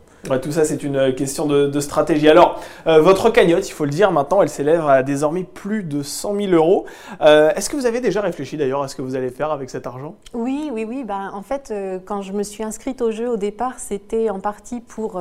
tout 0.41 0.53
ça, 0.53 0.65
c'est 0.65 0.83
une 0.83 0.97
euh, 0.97 1.13
question 1.13 1.47
de, 1.47 1.81
stratégie. 1.81 2.29
Alors, 2.29 2.61
euh, 2.87 3.01
votre 3.01 3.31
cagnotte, 3.31 3.69
il 3.69 3.73
faut 3.73 3.85
le 3.85 3.91
dire 3.91 4.13
maintenant, 4.13 4.43
elle 4.43 4.49
s'élève 4.49 4.87
à 4.87 5.03
désormais 5.03 5.45
plus 5.45 5.83
de 5.83 6.03
100 6.03 6.37
000 6.37 6.53
euros. 6.53 6.87
Euh, 7.21 7.51
est-ce 7.55 7.69
que 7.69 7.77
vous 7.77 7.87
avez 7.87 8.01
déjà 8.01 8.21
réfléchi 8.21 8.57
d'ailleurs 8.57 8.83
à 8.83 8.89
ce 8.89 8.95
que 8.95 9.03
vous 9.03 9.17
allez 9.17 9.31
faire 9.31 9.51
avec 9.51 9.71
cet 9.71 9.87
argent? 9.87 10.15
Oui, 10.33 10.71
oui, 10.73 10.85
oui. 10.89 11.05
Ben, 11.05 11.31
en 11.33 11.43
fait, 11.43 11.73
quand 12.05 12.23
je 12.23 12.33
me 12.33 12.43
suis 12.43 12.63
inscrite 12.63 13.03
au 13.03 13.11
jeu 13.11 13.29
au 13.29 13.37
départ, 13.37 13.79
c'était 13.79 14.31
en 14.31 14.41
partie 14.41 14.81
pour, 14.81 15.17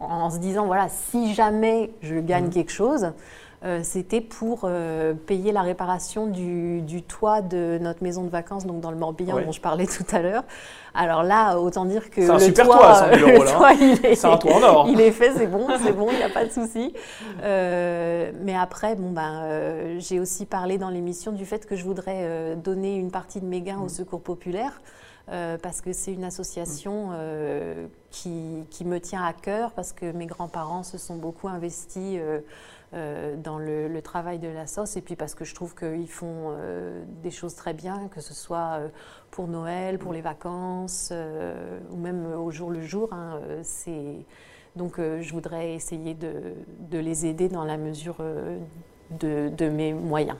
en 0.00 0.30
se 0.30 0.38
disant, 0.38 0.66
voilà, 0.66 0.88
si 0.88 1.34
jamais 1.34 1.90
je 2.02 2.16
gagne 2.16 2.46
mmh. 2.46 2.50
quelque 2.50 2.72
chose, 2.72 3.12
c'était 3.82 4.20
pour 4.20 4.68
payer 5.26 5.52
la 5.52 5.62
réparation 5.62 6.26
du, 6.26 6.82
du, 6.82 7.02
toit 7.02 7.40
de 7.40 7.78
notre 7.80 8.02
maison 8.02 8.22
de 8.22 8.28
vacances, 8.28 8.66
donc 8.66 8.80
dans 8.80 8.90
le 8.90 8.96
Morbihan 8.96 9.40
dont 9.40 9.52
je 9.52 9.60
parlais 9.60 9.86
tout 9.86 10.04
à 10.12 10.20
l'heure. 10.20 10.44
Alors 10.94 11.24
là, 11.24 11.58
autant 11.58 11.84
dire 11.84 12.08
que 12.08 12.20
le 12.20 12.38
super 12.38 12.66
toit, 12.66 13.10
c'est 14.14 14.24
un 14.24 14.36
toit 14.36 14.54
en 14.54 14.62
or. 14.62 14.86
Il 14.88 15.00
est 15.00 15.10
fait, 15.10 15.32
c'est 15.36 15.48
bon, 15.48 15.66
c'est 15.82 15.92
bon, 15.92 16.08
il 16.12 16.16
n'y 16.16 16.22
a 16.22 16.28
pas 16.28 16.44
de 16.44 16.52
souci. 16.52 16.94
Euh, 17.42 18.30
mais 18.42 18.56
après, 18.56 18.94
bon 18.94 19.10
ben, 19.10 19.42
euh, 19.42 19.96
j'ai 19.98 20.20
aussi 20.20 20.46
parlé 20.46 20.78
dans 20.78 20.90
l'émission 20.90 21.32
du 21.32 21.44
fait 21.46 21.66
que 21.66 21.74
je 21.74 21.84
voudrais 21.84 22.20
euh, 22.22 22.54
donner 22.54 22.96
une 22.96 23.10
partie 23.10 23.40
de 23.40 23.46
mes 23.46 23.60
gains 23.60 23.80
au 23.80 23.86
mm. 23.86 23.88
Secours 23.88 24.22
populaire. 24.22 24.80
parce 25.62 25.80
que 25.80 25.92
c'est 25.92 26.12
une 26.12 26.24
association 26.24 27.10
qui, 28.10 28.64
qui, 28.70 28.84
me 28.84 29.00
tient 29.00 29.24
à 29.24 29.32
cœur, 29.32 29.72
parce 29.72 29.92
que 29.92 30.12
mes 30.12 30.26
grands-parents 30.26 30.84
se 30.84 30.98
sont 30.98 31.16
beaucoup 31.16 31.48
investis 31.48 32.18
euh, 32.20 32.40
dans 33.36 33.58
le, 33.58 34.00
travail 34.02 34.38
de 34.38 34.48
la 34.48 34.66
sauce 34.66 34.96
et 34.96 35.00
puis 35.00 35.16
parce 35.16 35.34
que 35.34 35.44
je 35.44 35.54
trouve 35.54 35.74
qu'ils 35.74 36.10
font 36.10 36.54
euh, 36.58 37.02
des 37.22 37.30
choses 37.30 37.54
très 37.54 37.74
bien, 37.74 38.08
que 38.08 38.20
ce 38.20 38.34
soit 38.34 38.78
euh, 38.78 38.88
pour 39.30 39.48
Noël, 39.48 39.98
pour 39.98 40.12
les 40.12 40.20
vacances 40.20 41.12
ou 41.90 41.96
même 41.96 42.26
au 42.34 42.50
jour 42.50 42.70
le 42.70 42.80
jour. 42.80 43.12
Hein, 43.12 43.40
donc 44.76 44.98
je 44.98 45.32
voudrais 45.32 45.74
essayer 45.74 46.14
de, 46.14 46.54
les 46.98 47.26
aider 47.26 47.48
dans 47.48 47.64
la 47.64 47.76
mesure 47.76 48.16
de 49.10 49.68
mes 49.68 49.92
moyens. 49.92 50.36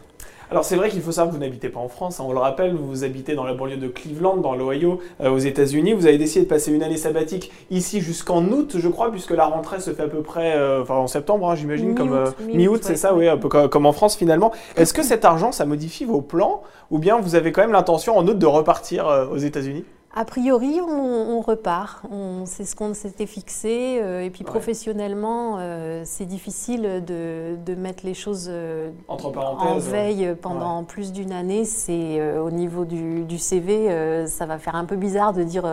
Alors 0.50 0.64
c'est 0.64 0.76
vrai 0.76 0.90
qu'il 0.90 1.00
faut 1.00 1.12
savoir 1.12 1.32
que 1.32 1.38
vous 1.38 1.44
n'habitez 1.44 1.68
pas 1.68 1.80
en 1.80 1.88
France, 1.88 2.20
hein. 2.20 2.24
on 2.26 2.32
le 2.32 2.38
rappelle, 2.38 2.74
vous 2.74 3.04
habitez 3.04 3.34
dans 3.34 3.44
la 3.44 3.54
banlieue 3.54 3.76
de 3.76 3.88
Cleveland, 3.88 4.36
dans 4.36 4.54
l'Ohio, 4.54 5.00
euh, 5.20 5.30
aux 5.30 5.38
États-Unis. 5.38 5.92
Vous 5.94 6.06
avez 6.06 6.18
décidé 6.18 6.44
de 6.44 6.48
passer 6.48 6.72
une 6.72 6.82
année 6.82 6.96
sabbatique 6.96 7.50
ici 7.70 8.00
jusqu'en 8.00 8.44
août, 8.44 8.76
je 8.78 8.88
crois, 8.88 9.10
puisque 9.10 9.30
la 9.30 9.46
rentrée 9.46 9.80
se 9.80 9.92
fait 9.92 10.02
à 10.02 10.08
peu 10.08 10.22
près, 10.22 10.54
euh, 10.56 10.82
enfin 10.82 10.96
en 10.96 11.06
septembre, 11.06 11.50
hein, 11.50 11.54
j'imagine, 11.54 11.94
comme 11.94 12.12
euh, 12.12 12.26
mi-août, 12.52 12.80
c'est 12.82 12.96
ça, 12.96 13.14
oui, 13.14 13.28
un 13.28 13.36
peu 13.36 13.48
comme 13.48 13.86
en 13.86 13.92
France 13.92 14.16
finalement. 14.16 14.52
Est-ce 14.76 14.92
que 14.92 15.02
cet 15.02 15.24
argent, 15.24 15.52
ça 15.52 15.64
modifie 15.64 16.04
vos 16.04 16.20
plans, 16.20 16.62
ou 16.90 16.98
bien 16.98 17.18
vous 17.20 17.34
avez 17.34 17.52
quand 17.52 17.62
même 17.62 17.72
l'intention 17.72 18.16
en 18.16 18.26
août 18.26 18.38
de 18.38 18.46
repartir 18.46 19.28
aux 19.32 19.38
États-Unis? 19.38 19.84
A 20.16 20.24
priori, 20.24 20.80
on, 20.80 21.40
repart. 21.40 22.04
C'est 22.46 22.64
ce 22.64 22.76
qu'on 22.76 22.94
s'était 22.94 23.26
fixé. 23.26 23.98
Euh, 24.00 24.22
et 24.22 24.30
puis 24.30 24.44
professionnellement, 24.44 25.56
euh, 25.58 26.02
c'est 26.04 26.24
difficile 26.24 27.02
de, 27.04 27.74
mettre 27.74 28.06
les 28.06 28.14
choses 28.14 28.46
euh, 28.48 28.90
en 29.08 29.78
veille 29.78 30.36
pendant 30.40 30.84
plus 30.84 31.12
d'une 31.12 31.32
année. 31.32 31.64
C'est 31.64 32.38
au 32.38 32.50
niveau 32.50 32.84
du, 32.84 33.24
du 33.24 33.38
CV, 33.38 34.26
ça 34.26 34.46
va 34.46 34.58
faire 34.58 34.76
un 34.76 34.84
peu 34.84 34.96
bizarre 34.96 35.32
de 35.32 35.42
dire 35.42 35.64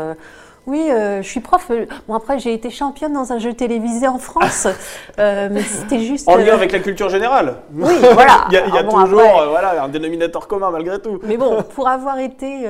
oui, 0.67 0.91
euh, 0.91 1.23
je 1.23 1.27
suis 1.27 1.39
prof. 1.39 1.71
Bon, 2.07 2.13
après, 2.13 2.37
j'ai 2.37 2.53
été 2.53 2.69
championne 2.69 3.13
dans 3.13 3.33
un 3.33 3.39
jeu 3.39 3.53
télévisé 3.53 4.07
en 4.07 4.19
France, 4.19 4.67
euh, 5.19 5.49
mais 5.51 5.63
c'était 5.63 5.99
juste. 5.99 6.29
En 6.29 6.35
lien 6.35 6.49
euh, 6.49 6.55
avec 6.55 6.71
la 6.71 6.79
culture 6.79 7.09
générale. 7.09 7.55
Oui, 7.73 7.93
voilà. 8.13 8.45
il 8.51 8.53
y 8.53 8.57
a, 8.57 8.65
ah 8.75 8.83
toujours 8.83 9.45
voilà, 9.49 9.83
un 9.83 9.89
dénominateur 9.89 10.47
commun 10.47 10.69
malgré 10.69 10.99
tout. 10.99 11.19
Mais 11.23 11.37
bon, 11.37 11.63
pour 11.75 11.87
avoir 11.87 12.19
été 12.19 12.65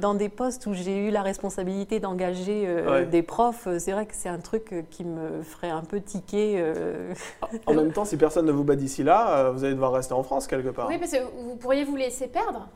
dans 0.00 0.14
des 0.14 0.30
postes 0.30 0.66
où 0.66 0.72
j'ai 0.72 0.96
eu 0.96 1.10
la 1.10 1.22
responsabilité 1.22 2.00
d'engager 2.00 2.68
des 3.10 3.22
profs, 3.22 3.68
c'est 3.78 3.92
vrai 3.92 4.06
que 4.06 4.14
c'est 4.14 4.28
un 4.28 4.38
truc 4.38 4.86
qui 4.90 5.04
me 5.04 5.42
ferait 5.42 5.70
un 5.70 5.82
peu 5.82 6.00
tiquer. 6.00 6.64
en 7.66 7.74
même 7.74 7.92
temps, 7.92 8.04
si 8.04 8.16
personne 8.16 8.46
ne 8.46 8.52
vous 8.52 8.64
bat 8.64 8.76
d'ici 8.76 9.02
là, 9.02 9.50
vous 9.50 9.64
allez 9.64 9.74
devoir 9.74 9.92
rester 9.92 10.14
en 10.14 10.22
France 10.22 10.46
quelque 10.46 10.70
part. 10.70 10.88
Oui, 10.88 10.98
parce 10.98 11.12
que 11.12 11.18
vous 11.18 11.56
pourriez 11.56 11.84
vous 11.84 11.96
laisser 11.96 12.28
perdre? 12.28 12.68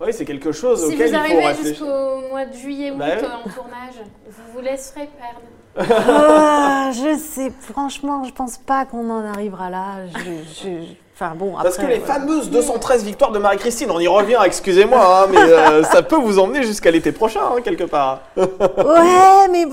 Oui, 0.00 0.08
c'est 0.12 0.24
quelque 0.24 0.52
chose 0.52 0.88
si 0.88 0.94
auquel 0.94 1.08
il 1.08 1.14
faut 1.14 1.22
réfléchir. 1.22 1.76
Si 1.76 1.82
vous 1.82 1.86
arrivez 1.86 2.14
jusqu'au 2.18 2.28
mois 2.28 2.44
de 2.44 2.54
juillet 2.54 2.90
ou 2.90 2.96
bah 2.96 3.06
en 3.06 3.48
tournage, 3.48 3.94
vous 4.28 4.52
vous 4.52 4.60
laisserez 4.60 5.08
perdre. 5.18 5.40
Ah, 5.76 6.90
je 6.92 7.18
sais, 7.18 7.52
franchement, 7.60 8.24
je 8.24 8.32
pense 8.32 8.58
pas 8.58 8.84
qu'on 8.84 9.10
en 9.10 9.24
arrivera 9.24 9.70
là. 9.70 10.06
Je, 10.06 10.94
Enfin 11.16 11.36
bon, 11.36 11.52
Parce 11.62 11.78
que 11.78 11.86
les 11.86 12.00
fameuses 12.00 12.50
213 12.50 13.04
victoires 13.04 13.30
de 13.30 13.38
Marie-Christine, 13.38 13.88
on 13.88 14.00
y 14.00 14.08
revient, 14.08 14.40
excusez-moi, 14.44 15.22
hein, 15.22 15.28
mais 15.30 15.38
euh, 15.38 15.82
ça 15.84 16.02
peut 16.02 16.16
vous 16.16 16.40
emmener 16.40 16.64
jusqu'à 16.64 16.90
l'été 16.90 17.12
prochain, 17.12 17.40
hein, 17.40 17.60
quelque 17.62 17.84
part. 17.84 18.22
ouais, 18.36 19.48
mais 19.52 19.64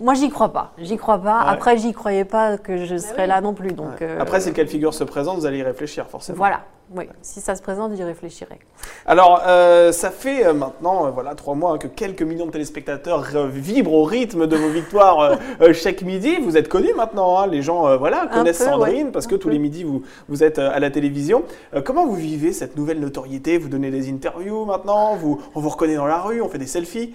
moi 0.00 0.14
j'y 0.14 0.28
crois 0.28 0.52
pas. 0.52 0.72
J'y 0.78 0.96
crois 0.96 1.18
pas. 1.18 1.38
Après, 1.42 1.78
j'y 1.78 1.92
croyais 1.92 2.24
pas 2.24 2.58
que 2.58 2.84
je 2.84 2.96
bah 2.96 3.00
serais 3.00 3.26
là 3.28 3.40
non 3.40 3.54
plus. 3.54 3.70
Donc, 3.70 4.02
euh, 4.02 4.18
Après, 4.20 4.40
si 4.40 4.48
le 4.48 4.54
cas 4.56 4.64
de 4.64 4.68
figure 4.68 4.92
se 4.92 5.04
présente, 5.04 5.38
vous 5.38 5.46
allez 5.46 5.58
y 5.58 5.62
réfléchir, 5.62 6.08
forcément. 6.08 6.38
Voilà. 6.38 6.62
Oui, 6.94 7.04
si 7.20 7.40
ça 7.40 7.54
se 7.54 7.60
présente, 7.60 7.94
j'y 7.94 8.02
réfléchirai. 8.02 8.58
Alors, 9.04 9.42
euh, 9.46 9.92
ça 9.92 10.10
fait 10.10 10.46
euh, 10.46 10.54
maintenant 10.54 11.06
euh, 11.06 11.10
voilà 11.10 11.34
trois 11.34 11.54
mois 11.54 11.76
que 11.76 11.86
quelques 11.86 12.22
millions 12.22 12.46
de 12.46 12.50
téléspectateurs 12.50 13.26
vibrent 13.48 13.92
au 13.92 14.04
rythme 14.04 14.46
de 14.46 14.56
vos 14.56 14.70
victoires 14.70 15.38
chaque 15.74 16.02
midi. 16.02 16.36
Vous 16.40 16.56
êtes 16.56 16.68
connu 16.68 16.88
maintenant, 16.94 17.38
hein. 17.38 17.46
les 17.46 17.60
gens 17.60 17.96
voilà 17.98 18.26
connaissent 18.32 18.64
Sandrine 18.64 19.12
parce 19.12 19.26
que 19.26 19.34
tous 19.34 19.50
les 19.50 19.58
midis 19.58 19.84
vous 19.84 20.02
vous 20.28 20.42
êtes 20.42 20.58
à 20.58 20.78
la 20.78 20.90
télévision. 20.90 21.44
comment 21.84 22.06
vous 22.06 22.14
vivez 22.14 22.52
cette 22.52 22.76
nouvelle 22.76 23.00
notoriété? 23.00 23.58
Vous 23.58 23.68
donnez 23.68 23.90
des 23.90 24.10
interviews 24.10 24.64
maintenant, 24.64 25.16
vous 25.16 25.40
on 25.54 25.60
vous 25.60 25.68
reconnaît 25.68 25.96
dans 25.96 26.06
la 26.06 26.20
rue, 26.20 26.40
on 26.40 26.48
fait 26.48 26.58
des 26.58 26.66
selfies? 26.66 27.14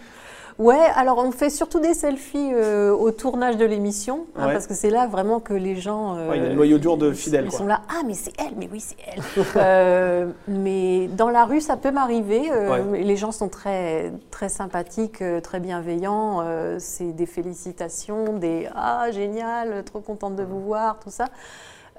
Ouais, 0.59 0.79
alors 0.95 1.17
on 1.17 1.31
fait 1.31 1.49
surtout 1.49 1.79
des 1.79 1.93
selfies 1.93 2.51
euh, 2.53 2.91
au 2.91 3.11
tournage 3.11 3.57
de 3.57 3.65
l'émission, 3.65 4.25
hein, 4.35 4.49
parce 4.51 4.67
que 4.67 4.73
c'est 4.73 4.89
là 4.89 5.07
vraiment 5.07 5.39
que 5.39 5.53
les 5.53 5.75
gens. 5.75 6.17
il 6.33 6.41
y 6.41 6.45
a 6.45 6.49
le 6.49 6.55
noyau 6.55 6.77
dur 6.77 6.97
de 6.97 7.11
fidèles. 7.11 7.45
Ils 7.45 7.51
sont 7.51 7.65
là, 7.65 7.81
ah 7.89 8.01
mais 8.05 8.13
c'est 8.13 8.33
elle, 8.39 8.53
mais 8.57 8.69
oui 8.71 8.79
c'est 8.79 8.97
elle. 9.07 9.21
Euh, 9.55 10.31
mais 10.47 11.07
dans 11.07 11.29
la 11.29 11.45
rue, 11.45 11.61
ça 11.61 11.77
peut 11.77 11.91
m'arriver. 11.91 12.51
Euh, 12.51 12.95
les 12.95 13.15
gens 13.15 13.31
sont 13.31 13.49
très 13.49 14.11
très 14.31 14.49
sympathiques, 14.49 15.23
très 15.41 15.59
bienveillants. 15.59 16.43
c'est 16.79 17.13
des 17.13 17.25
félicitations, 17.25 18.37
des 18.37 18.67
ah 18.75 19.11
génial, 19.11 19.83
trop 19.83 19.99
contente 19.99 20.35
de 20.35 20.43
vous 20.43 20.59
voir, 20.59 20.99
tout 20.99 21.11
ça. 21.11 21.25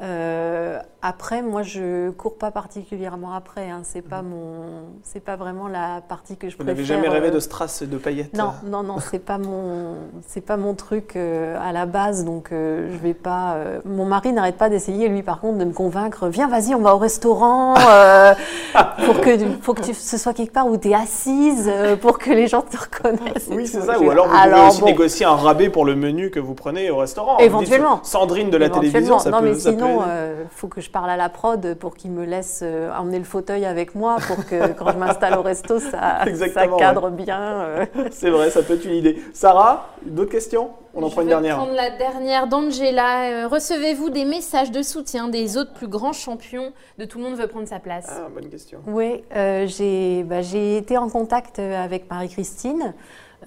Euh, 0.03 0.79
après, 1.03 1.43
moi, 1.43 1.63
je 1.63 2.11
cours 2.11 2.37
pas 2.37 2.51
particulièrement 2.51 3.35
après. 3.35 3.71
Hein. 3.71 3.83
C'est 3.85 4.03
pas 4.03 4.23
mhm. 4.23 4.29
mon, 4.29 4.65
c'est 5.03 5.21
pas 5.21 5.37
vraiment 5.37 5.69
la 5.69 6.01
partie 6.09 6.37
que 6.37 6.49
je 6.49 6.57
Vous 6.57 6.65
préfère. 6.65 6.75
Vous 6.75 6.81
n'avez 6.81 7.03
jamais 7.03 7.09
rêvé 7.09 7.29
euh, 7.29 7.35
de 7.35 7.41
strass 7.41 7.83
et 7.83 7.87
de 7.87 7.97
paillettes 7.97 8.35
Non, 8.35 8.53
non, 8.65 8.83
non, 8.83 8.97
c'est 8.99 9.21
pas 9.21 9.39
mon, 9.39 9.95
c'est 10.27 10.41
pas 10.41 10.57
mon 10.57 10.75
truc 10.75 11.15
euh, 11.15 11.57
à 11.63 11.73
la 11.73 11.87
base. 11.87 12.25
Donc, 12.25 12.49
je 12.51 12.97
vais 13.03 13.15
pas. 13.15 13.57
mon 13.85 14.05
mari 14.05 14.33
n'arrête 14.33 14.57
pas 14.57 14.69
d'essayer, 14.69 15.09
lui, 15.09 15.23
par 15.23 15.41
contre, 15.41 15.59
de 15.59 15.65
me 15.65 15.73
convaincre. 15.73 16.29
Viens, 16.29 16.49
vas-y, 16.49 16.75
on 16.75 16.81
va 16.81 16.95
au 16.95 16.99
restaurant. 16.99 17.75
pour 19.07 19.21
que, 19.21 19.31
faut 19.61 19.75
que 19.75 19.83
tu, 19.83 19.95
ce 19.95 20.19
soit 20.19 20.33
quelque 20.33 20.53
part 20.53 20.67
où 20.67 20.77
tu 20.77 20.91
es 20.91 20.95
assise, 20.95 21.71
pour 22.01 22.19
que 22.19 22.31
les 22.31 22.49
gens 22.49 22.63
te 22.63 22.77
reconnaissent. 22.77 23.49
Oui, 23.51 23.67
c'est 23.67 23.83
ça. 23.83 24.01
Ou 24.01 24.11
alors, 24.11 24.27
vous 24.27 24.33
pouvez 24.33 24.67
aussi 24.67 24.85
négocier 24.85 25.27
un 25.27 25.37
rabais 25.37 25.69
pour 25.69 25.85
le 25.85 25.95
menu 25.95 26.31
que 26.31 26.41
vous 26.41 26.55
prenez 26.55 26.91
au 26.91 26.97
restaurant. 26.97 27.39
Éventuellement. 27.39 28.01
Sandrine 28.03 28.51
de 28.51 28.57
la 28.57 28.71
télévision, 28.71 29.19
ça 29.19 29.31
peut. 29.31 29.55
Ça 29.55 29.73
il 29.87 30.09
euh, 30.09 30.45
faut 30.51 30.69
que 30.69 30.81
je 30.81 30.91
parle 30.91 31.11
à 31.11 31.17
la 31.17 31.29
prod 31.29 31.75
pour 31.75 31.97
qu'il 31.97 32.11
me 32.11 32.25
laisse 32.25 32.61
euh, 32.63 32.93
emmener 32.95 33.19
le 33.19 33.25
fauteuil 33.25 33.65
avec 33.65 33.95
moi 33.95 34.17
pour 34.27 34.45
que 34.47 34.73
quand 34.79 34.93
je 34.93 34.99
m'installe 34.99 35.35
au 35.35 35.43
resto, 35.43 35.79
ça, 35.79 36.25
ça 36.53 36.67
cadre 36.79 37.11
bien. 37.11 37.41
Euh. 37.41 37.87
C'est 38.11 38.31
vrai, 38.31 38.51
ça 38.51 38.63
peut 38.63 38.75
être 38.75 38.85
une 38.85 38.95
idée. 38.95 39.23
Sarah, 39.33 39.89
d'autres 40.03 40.31
questions? 40.31 40.71
On 40.97 41.03
en 41.03 41.11
prend 41.11 41.23
une 41.23 41.29
dernière. 41.29 41.57
Je 41.57 41.61
vais 41.61 41.67
prendre 41.67 41.77
la 41.77 41.97
dernière 41.97 42.47
d'Angela. 42.47 43.49
Recevez-vous 43.49 44.11
des 44.11 44.25
messages 44.25 44.71
de 44.71 44.83
soutien 44.83 45.27
des 45.27 45.57
autres 45.57 45.73
plus 45.73 45.89
grands 45.89 46.13
champions 46.13 46.73
de 46.99 47.05
Tout 47.05 47.19
le 47.19 47.25
monde 47.25 47.35
veut 47.35 47.49
prendre 47.49 47.67
sa 47.67 47.81
place? 47.81 48.07
Ah, 48.09 48.29
bonne 48.33 48.49
question. 48.49 48.79
Oui, 48.87 49.25
bah, 49.31 50.43
j'ai 50.43 50.77
été 50.77 50.97
en 50.97 51.09
contact 51.09 51.59
avec 51.59 52.09
Marie-Christine. 52.09 52.95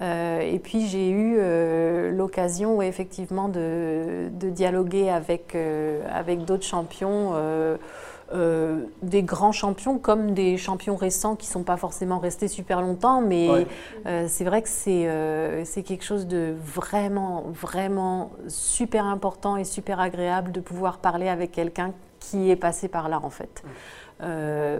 Euh, 0.00 0.40
et 0.40 0.58
puis 0.58 0.86
j'ai 0.86 1.10
eu 1.10 1.36
euh, 1.38 2.12
l'occasion 2.12 2.80
effectivement 2.82 3.48
de, 3.48 4.28
dialoguer 4.30 5.10
avec, 5.10 5.54
euh, 5.54 6.02
avec 6.12 6.44
d'autres 6.44 6.64
champions, 6.64 7.32
des 9.02 9.22
grands 9.22 9.52
champions 9.52 9.98
comme 9.98 10.32
des 10.32 10.56
champions 10.56 10.96
récents 10.96 11.34
qui 11.34 11.48
ne 11.48 11.52
sont 11.52 11.62
pas 11.62 11.76
forcément 11.76 12.18
restés 12.18 12.48
super 12.48 12.82
longtemps, 12.82 13.22
mais 13.22 13.66
c'est 14.26 14.44
vrai 14.44 14.62
que 14.62 14.68
c'est 14.68 15.82
quelque 15.82 16.04
chose 16.04 16.26
de 16.26 16.54
vraiment, 16.62 17.44
vraiment 17.52 18.30
super 18.46 19.06
important 19.06 19.56
et 19.56 19.64
super 19.64 20.00
agréable 20.00 20.52
de 20.52 20.60
pouvoir 20.60 20.98
parler 20.98 21.28
avec 21.28 21.52
quelqu'un 21.52 21.92
qui 22.20 22.50
est 22.50 22.56
passé 22.56 22.88
par 22.88 23.08
là 23.08 23.20
en 23.22 23.30
fait. 23.30 23.62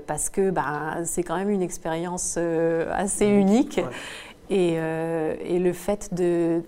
parce 0.06 0.28
que 0.28 0.50
bah, 0.50 0.98
c'est 1.04 1.22
quand 1.22 1.36
même 1.36 1.50
une 1.50 1.62
expérience 1.62 2.36
assez 2.36 3.26
unique. 3.26 3.80
Euh, 4.50 5.34
et, 5.44 5.58
le 5.58 5.72
fait 5.72 6.14
de, 6.14 6.62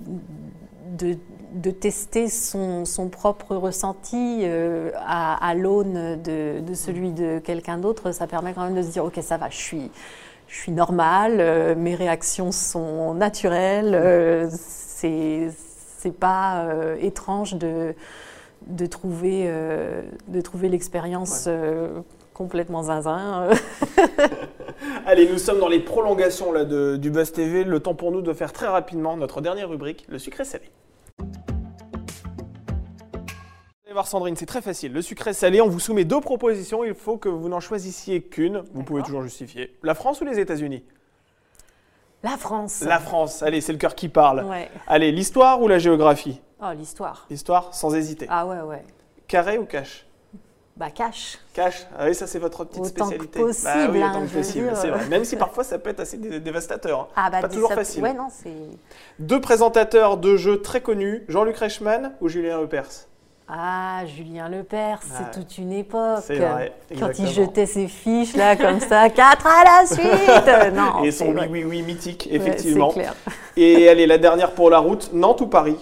de, 1.54 1.70
tester 1.70 2.28
son, 2.28 2.84
son, 2.84 3.08
propre 3.08 3.56
ressenti 3.56 4.40
euh, 4.42 4.90
à, 4.96 5.54
l'aune 5.54 6.20
de, 6.22 6.60
de, 6.60 6.74
celui 6.74 7.12
de 7.12 7.38
quelqu'un 7.38 7.78
d'autre, 7.78 8.12
ça 8.12 8.26
permet 8.26 8.52
quand 8.52 8.64
même 8.64 8.74
de 8.74 8.82
se 8.82 8.90
dire, 8.90 9.04
ok, 9.04 9.18
ça 9.22 9.38
va, 9.38 9.48
je 9.48 9.56
suis, 9.56 9.90
je 10.46 10.56
suis 10.56 10.72
normale, 10.72 11.38
euh, 11.40 11.74
mes 11.74 11.94
réactions 11.94 12.52
sont 12.52 13.14
naturelles, 13.14 14.50
c'est 14.50 15.48
c'est 16.02 16.18
pas 16.18 16.64
étrange 17.02 17.56
de, 17.56 17.94
de 18.66 18.86
trouver, 18.86 19.52
de 20.28 20.40
trouver 20.40 20.70
l'expérience 20.70 21.46
complètement 22.32 22.84
zinzin. 22.84 23.50
Allez, 25.06 25.28
nous 25.28 25.38
sommes 25.38 25.58
dans 25.58 25.68
les 25.68 25.80
prolongations 25.80 26.52
là, 26.52 26.64
de, 26.64 26.96
du 26.96 27.10
Buzz 27.10 27.32
TV. 27.32 27.64
Le 27.64 27.80
temps 27.80 27.94
pour 27.94 28.12
nous 28.12 28.22
de 28.22 28.32
faire 28.32 28.52
très 28.52 28.66
rapidement 28.66 29.16
notre 29.16 29.40
dernière 29.40 29.68
rubrique, 29.68 30.04
le 30.08 30.18
sucré 30.18 30.44
salé. 30.44 30.70
Allez 33.84 33.92
voir 33.92 34.06
Sandrine, 34.06 34.36
c'est 34.36 34.46
très 34.46 34.62
facile. 34.62 34.92
Le 34.92 35.02
sucré 35.02 35.32
salé, 35.32 35.60
on 35.60 35.68
vous 35.68 35.80
soumet 35.80 36.04
deux 36.04 36.20
propositions. 36.20 36.84
Il 36.84 36.94
faut 36.94 37.16
que 37.16 37.28
vous 37.28 37.48
n'en 37.48 37.60
choisissiez 37.60 38.22
qu'une. 38.22 38.62
Vous 38.72 38.82
pouvez 38.82 39.02
toujours 39.02 39.22
justifier. 39.22 39.76
La 39.82 39.94
France 39.94 40.20
ou 40.20 40.24
les 40.24 40.38
États-Unis? 40.38 40.84
La 42.22 42.36
France. 42.36 42.82
La 42.82 42.98
France. 42.98 43.42
Allez, 43.42 43.60
c'est 43.60 43.72
le 43.72 43.78
cœur 43.78 43.94
qui 43.94 44.08
parle. 44.08 44.44
Allez, 44.86 45.12
l'histoire 45.12 45.62
ou 45.62 45.68
la 45.68 45.78
géographie? 45.78 46.40
Oh, 46.62 46.72
l'histoire. 46.76 47.26
L'histoire, 47.30 47.74
sans 47.74 47.94
hésiter. 47.94 48.26
Ah 48.28 48.46
ouais, 48.46 48.60
ouais. 48.60 48.84
Carré 49.26 49.56
ou 49.56 49.64
cash 49.64 50.06
bah, 50.80 50.88
cash. 50.90 51.38
Cash, 51.52 51.86
ah 51.98 52.06
oui, 52.06 52.14
ça 52.14 52.26
c'est 52.26 52.38
votre 52.38 52.64
petite 52.64 52.80
autant 52.80 53.04
spécialité. 53.04 53.38
Que 53.38 53.44
possible, 53.44 53.68
bah, 53.74 53.88
oui, 53.92 54.02
autant 54.02 54.22
que 54.22 54.32
possible, 54.32 54.70
c'est 54.74 54.88
vrai. 54.88 55.06
Même 55.08 55.26
si 55.26 55.36
parfois 55.36 55.62
ça 55.62 55.78
peut 55.78 55.90
être 55.90 56.00
assez 56.00 56.16
dévastateur. 56.16 57.00
Hein. 57.00 57.08
Ah 57.14 57.28
bah, 57.30 57.42
pas 57.42 57.50
toujours 57.50 57.74
facile. 57.74 58.02
Ouais, 58.02 58.14
non, 58.14 58.28
Deux 59.18 59.42
présentateurs 59.42 60.16
de 60.16 60.36
jeux 60.36 60.62
très 60.62 60.80
connus, 60.80 61.22
Jean-Luc 61.28 61.58
Reichmann 61.58 62.14
ou 62.22 62.30
Julien 62.30 62.58
Lepers? 62.62 63.06
Ah, 63.46 64.06
Julien 64.06 64.48
Lepers, 64.48 65.00
c'est 65.02 65.38
toute 65.38 65.58
une 65.58 65.72
époque. 65.72 66.24
Vrai. 66.30 66.72
Quand 66.98 67.18
il 67.18 67.26
jetait 67.26 67.66
ses 67.66 67.86
fiches 67.86 68.34
là 68.34 68.56
comme 68.56 68.80
ça, 68.80 69.10
quatre 69.14 69.46
à 69.46 69.64
la 69.64 69.86
suite. 69.86 70.72
Non, 70.74 71.04
Et 71.04 71.10
son 71.10 71.36
oui, 71.36 71.46
oui, 71.50 71.64
oui 71.64 71.82
mythique, 71.82 72.26
effectivement. 72.30 72.88
Ouais, 72.88 72.94
clair. 72.94 73.14
Et 73.56 73.88
allez, 73.90 74.06
la 74.06 74.16
dernière 74.16 74.52
pour 74.52 74.70
la 74.70 74.78
route, 74.78 75.12
Nantes 75.12 75.42
ou 75.42 75.46
Paris? 75.46 75.76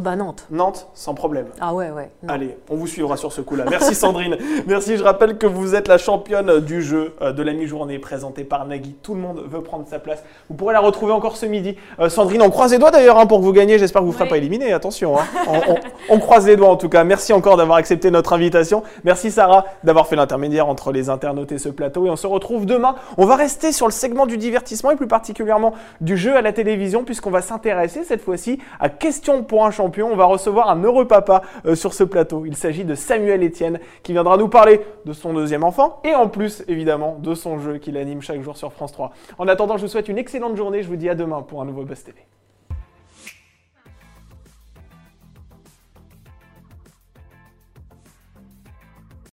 Bah 0.00 0.16
Nantes. 0.16 0.46
Nantes, 0.50 0.88
sans 0.94 1.14
problème. 1.14 1.46
Ah 1.60 1.74
ouais, 1.74 1.90
ouais. 1.90 2.10
Allez, 2.28 2.56
on 2.70 2.76
vous 2.76 2.86
suivra 2.86 3.16
sur 3.16 3.32
ce 3.32 3.40
coup-là. 3.40 3.64
Merci 3.68 3.94
Sandrine. 3.94 4.36
Merci, 4.66 4.96
je 4.96 5.02
rappelle 5.02 5.38
que 5.38 5.46
vous 5.46 5.74
êtes 5.74 5.88
la 5.88 5.98
championne 5.98 6.60
du 6.60 6.82
jeu 6.82 7.14
euh, 7.20 7.32
de 7.32 7.42
la 7.42 7.52
mi-journée 7.52 7.98
présentée 7.98 8.44
par 8.44 8.66
Nagui. 8.66 8.94
Tout 9.02 9.14
le 9.14 9.20
monde 9.20 9.42
veut 9.46 9.62
prendre 9.62 9.86
sa 9.88 9.98
place. 9.98 10.22
Vous 10.48 10.54
pourrez 10.54 10.72
la 10.72 10.80
retrouver 10.80 11.12
encore 11.12 11.36
ce 11.36 11.46
midi. 11.46 11.76
Euh, 12.00 12.08
Sandrine, 12.08 12.42
on 12.42 12.50
croise 12.50 12.72
les 12.72 12.78
doigts 12.78 12.90
d'ailleurs 12.90 13.18
hein, 13.18 13.26
pour 13.26 13.38
que 13.40 13.44
vous 13.44 13.52
gagnez. 13.52 13.78
J'espère 13.78 14.02
que 14.02 14.06
vous 14.06 14.12
ne 14.12 14.16
ferez 14.16 14.28
pas 14.28 14.36
éliminer. 14.36 14.72
Attention. 14.72 15.18
Hein. 15.18 15.24
On, 16.08 16.18
croise 16.18 16.46
les 16.46 16.56
doigts 16.56 16.70
en 16.70 16.76
tout 16.76 16.88
cas. 16.88 17.04
Merci 17.04 17.32
encore 17.32 17.56
d'avoir 17.56 17.78
accepté 17.78 18.10
notre 18.10 18.32
invitation. 18.32 18.82
Merci 19.04 19.30
Sarah 19.30 19.64
d'avoir 19.84 20.06
fait 20.06 20.16
l'intermédiaire 20.16 20.68
entre 20.68 20.92
les 20.92 21.10
internautes 21.10 21.52
et 21.52 21.58
ce 21.58 21.68
plateau. 21.68 22.06
Et 22.06 22.10
on 22.10 22.16
se 22.16 22.26
retrouve 22.26 22.66
demain. 22.66 22.94
On 23.16 23.26
va 23.26 23.36
rester 23.36 23.72
sur 23.72 23.86
le 23.86 23.92
segment 23.92 24.26
du 24.26 24.36
divertissement 24.36 24.90
et 24.90 24.96
plus 24.96 25.08
particulièrement 25.08 25.74
du 26.00 26.16
jeu 26.16 26.36
à 26.36 26.42
la 26.42 26.52
télévision 26.52 27.04
puisqu'on 27.04 27.30
va 27.30 27.42
s'intéresser 27.42 28.04
cette 28.04 28.22
fois-ci 28.22 28.58
à 28.80 28.88
questions 28.88 29.42
pour 29.42 29.64
un 29.64 29.70
champion. 29.70 29.87
On 29.96 30.16
va 30.16 30.26
recevoir 30.26 30.70
un 30.70 30.82
heureux 30.82 31.06
papa 31.06 31.42
euh, 31.66 31.74
sur 31.74 31.94
ce 31.94 32.04
plateau. 32.04 32.44
Il 32.46 32.56
s'agit 32.56 32.84
de 32.84 32.94
Samuel 32.94 33.44
Etienne 33.44 33.80
qui 34.02 34.12
viendra 34.12 34.36
nous 34.36 34.48
parler 34.48 34.80
de 35.04 35.12
son 35.12 35.32
deuxième 35.32 35.64
enfant 35.64 36.00
et 36.04 36.14
en 36.14 36.28
plus 36.28 36.64
évidemment 36.68 37.18
de 37.20 37.34
son 37.34 37.58
jeu 37.58 37.78
qu'il 37.78 37.96
anime 37.96 38.22
chaque 38.22 38.42
jour 38.42 38.56
sur 38.56 38.72
France 38.72 38.92
3. 38.92 39.12
En 39.38 39.48
attendant, 39.48 39.76
je 39.76 39.82
vous 39.82 39.88
souhaite 39.88 40.08
une 40.08 40.18
excellente 40.18 40.56
journée. 40.56 40.82
Je 40.82 40.88
vous 40.88 40.96
dis 40.96 41.08
à 41.08 41.14
demain 41.14 41.42
pour 41.42 41.62
un 41.62 41.64
nouveau 41.64 41.82
Buzz 41.82 42.02
TV. 42.02 42.18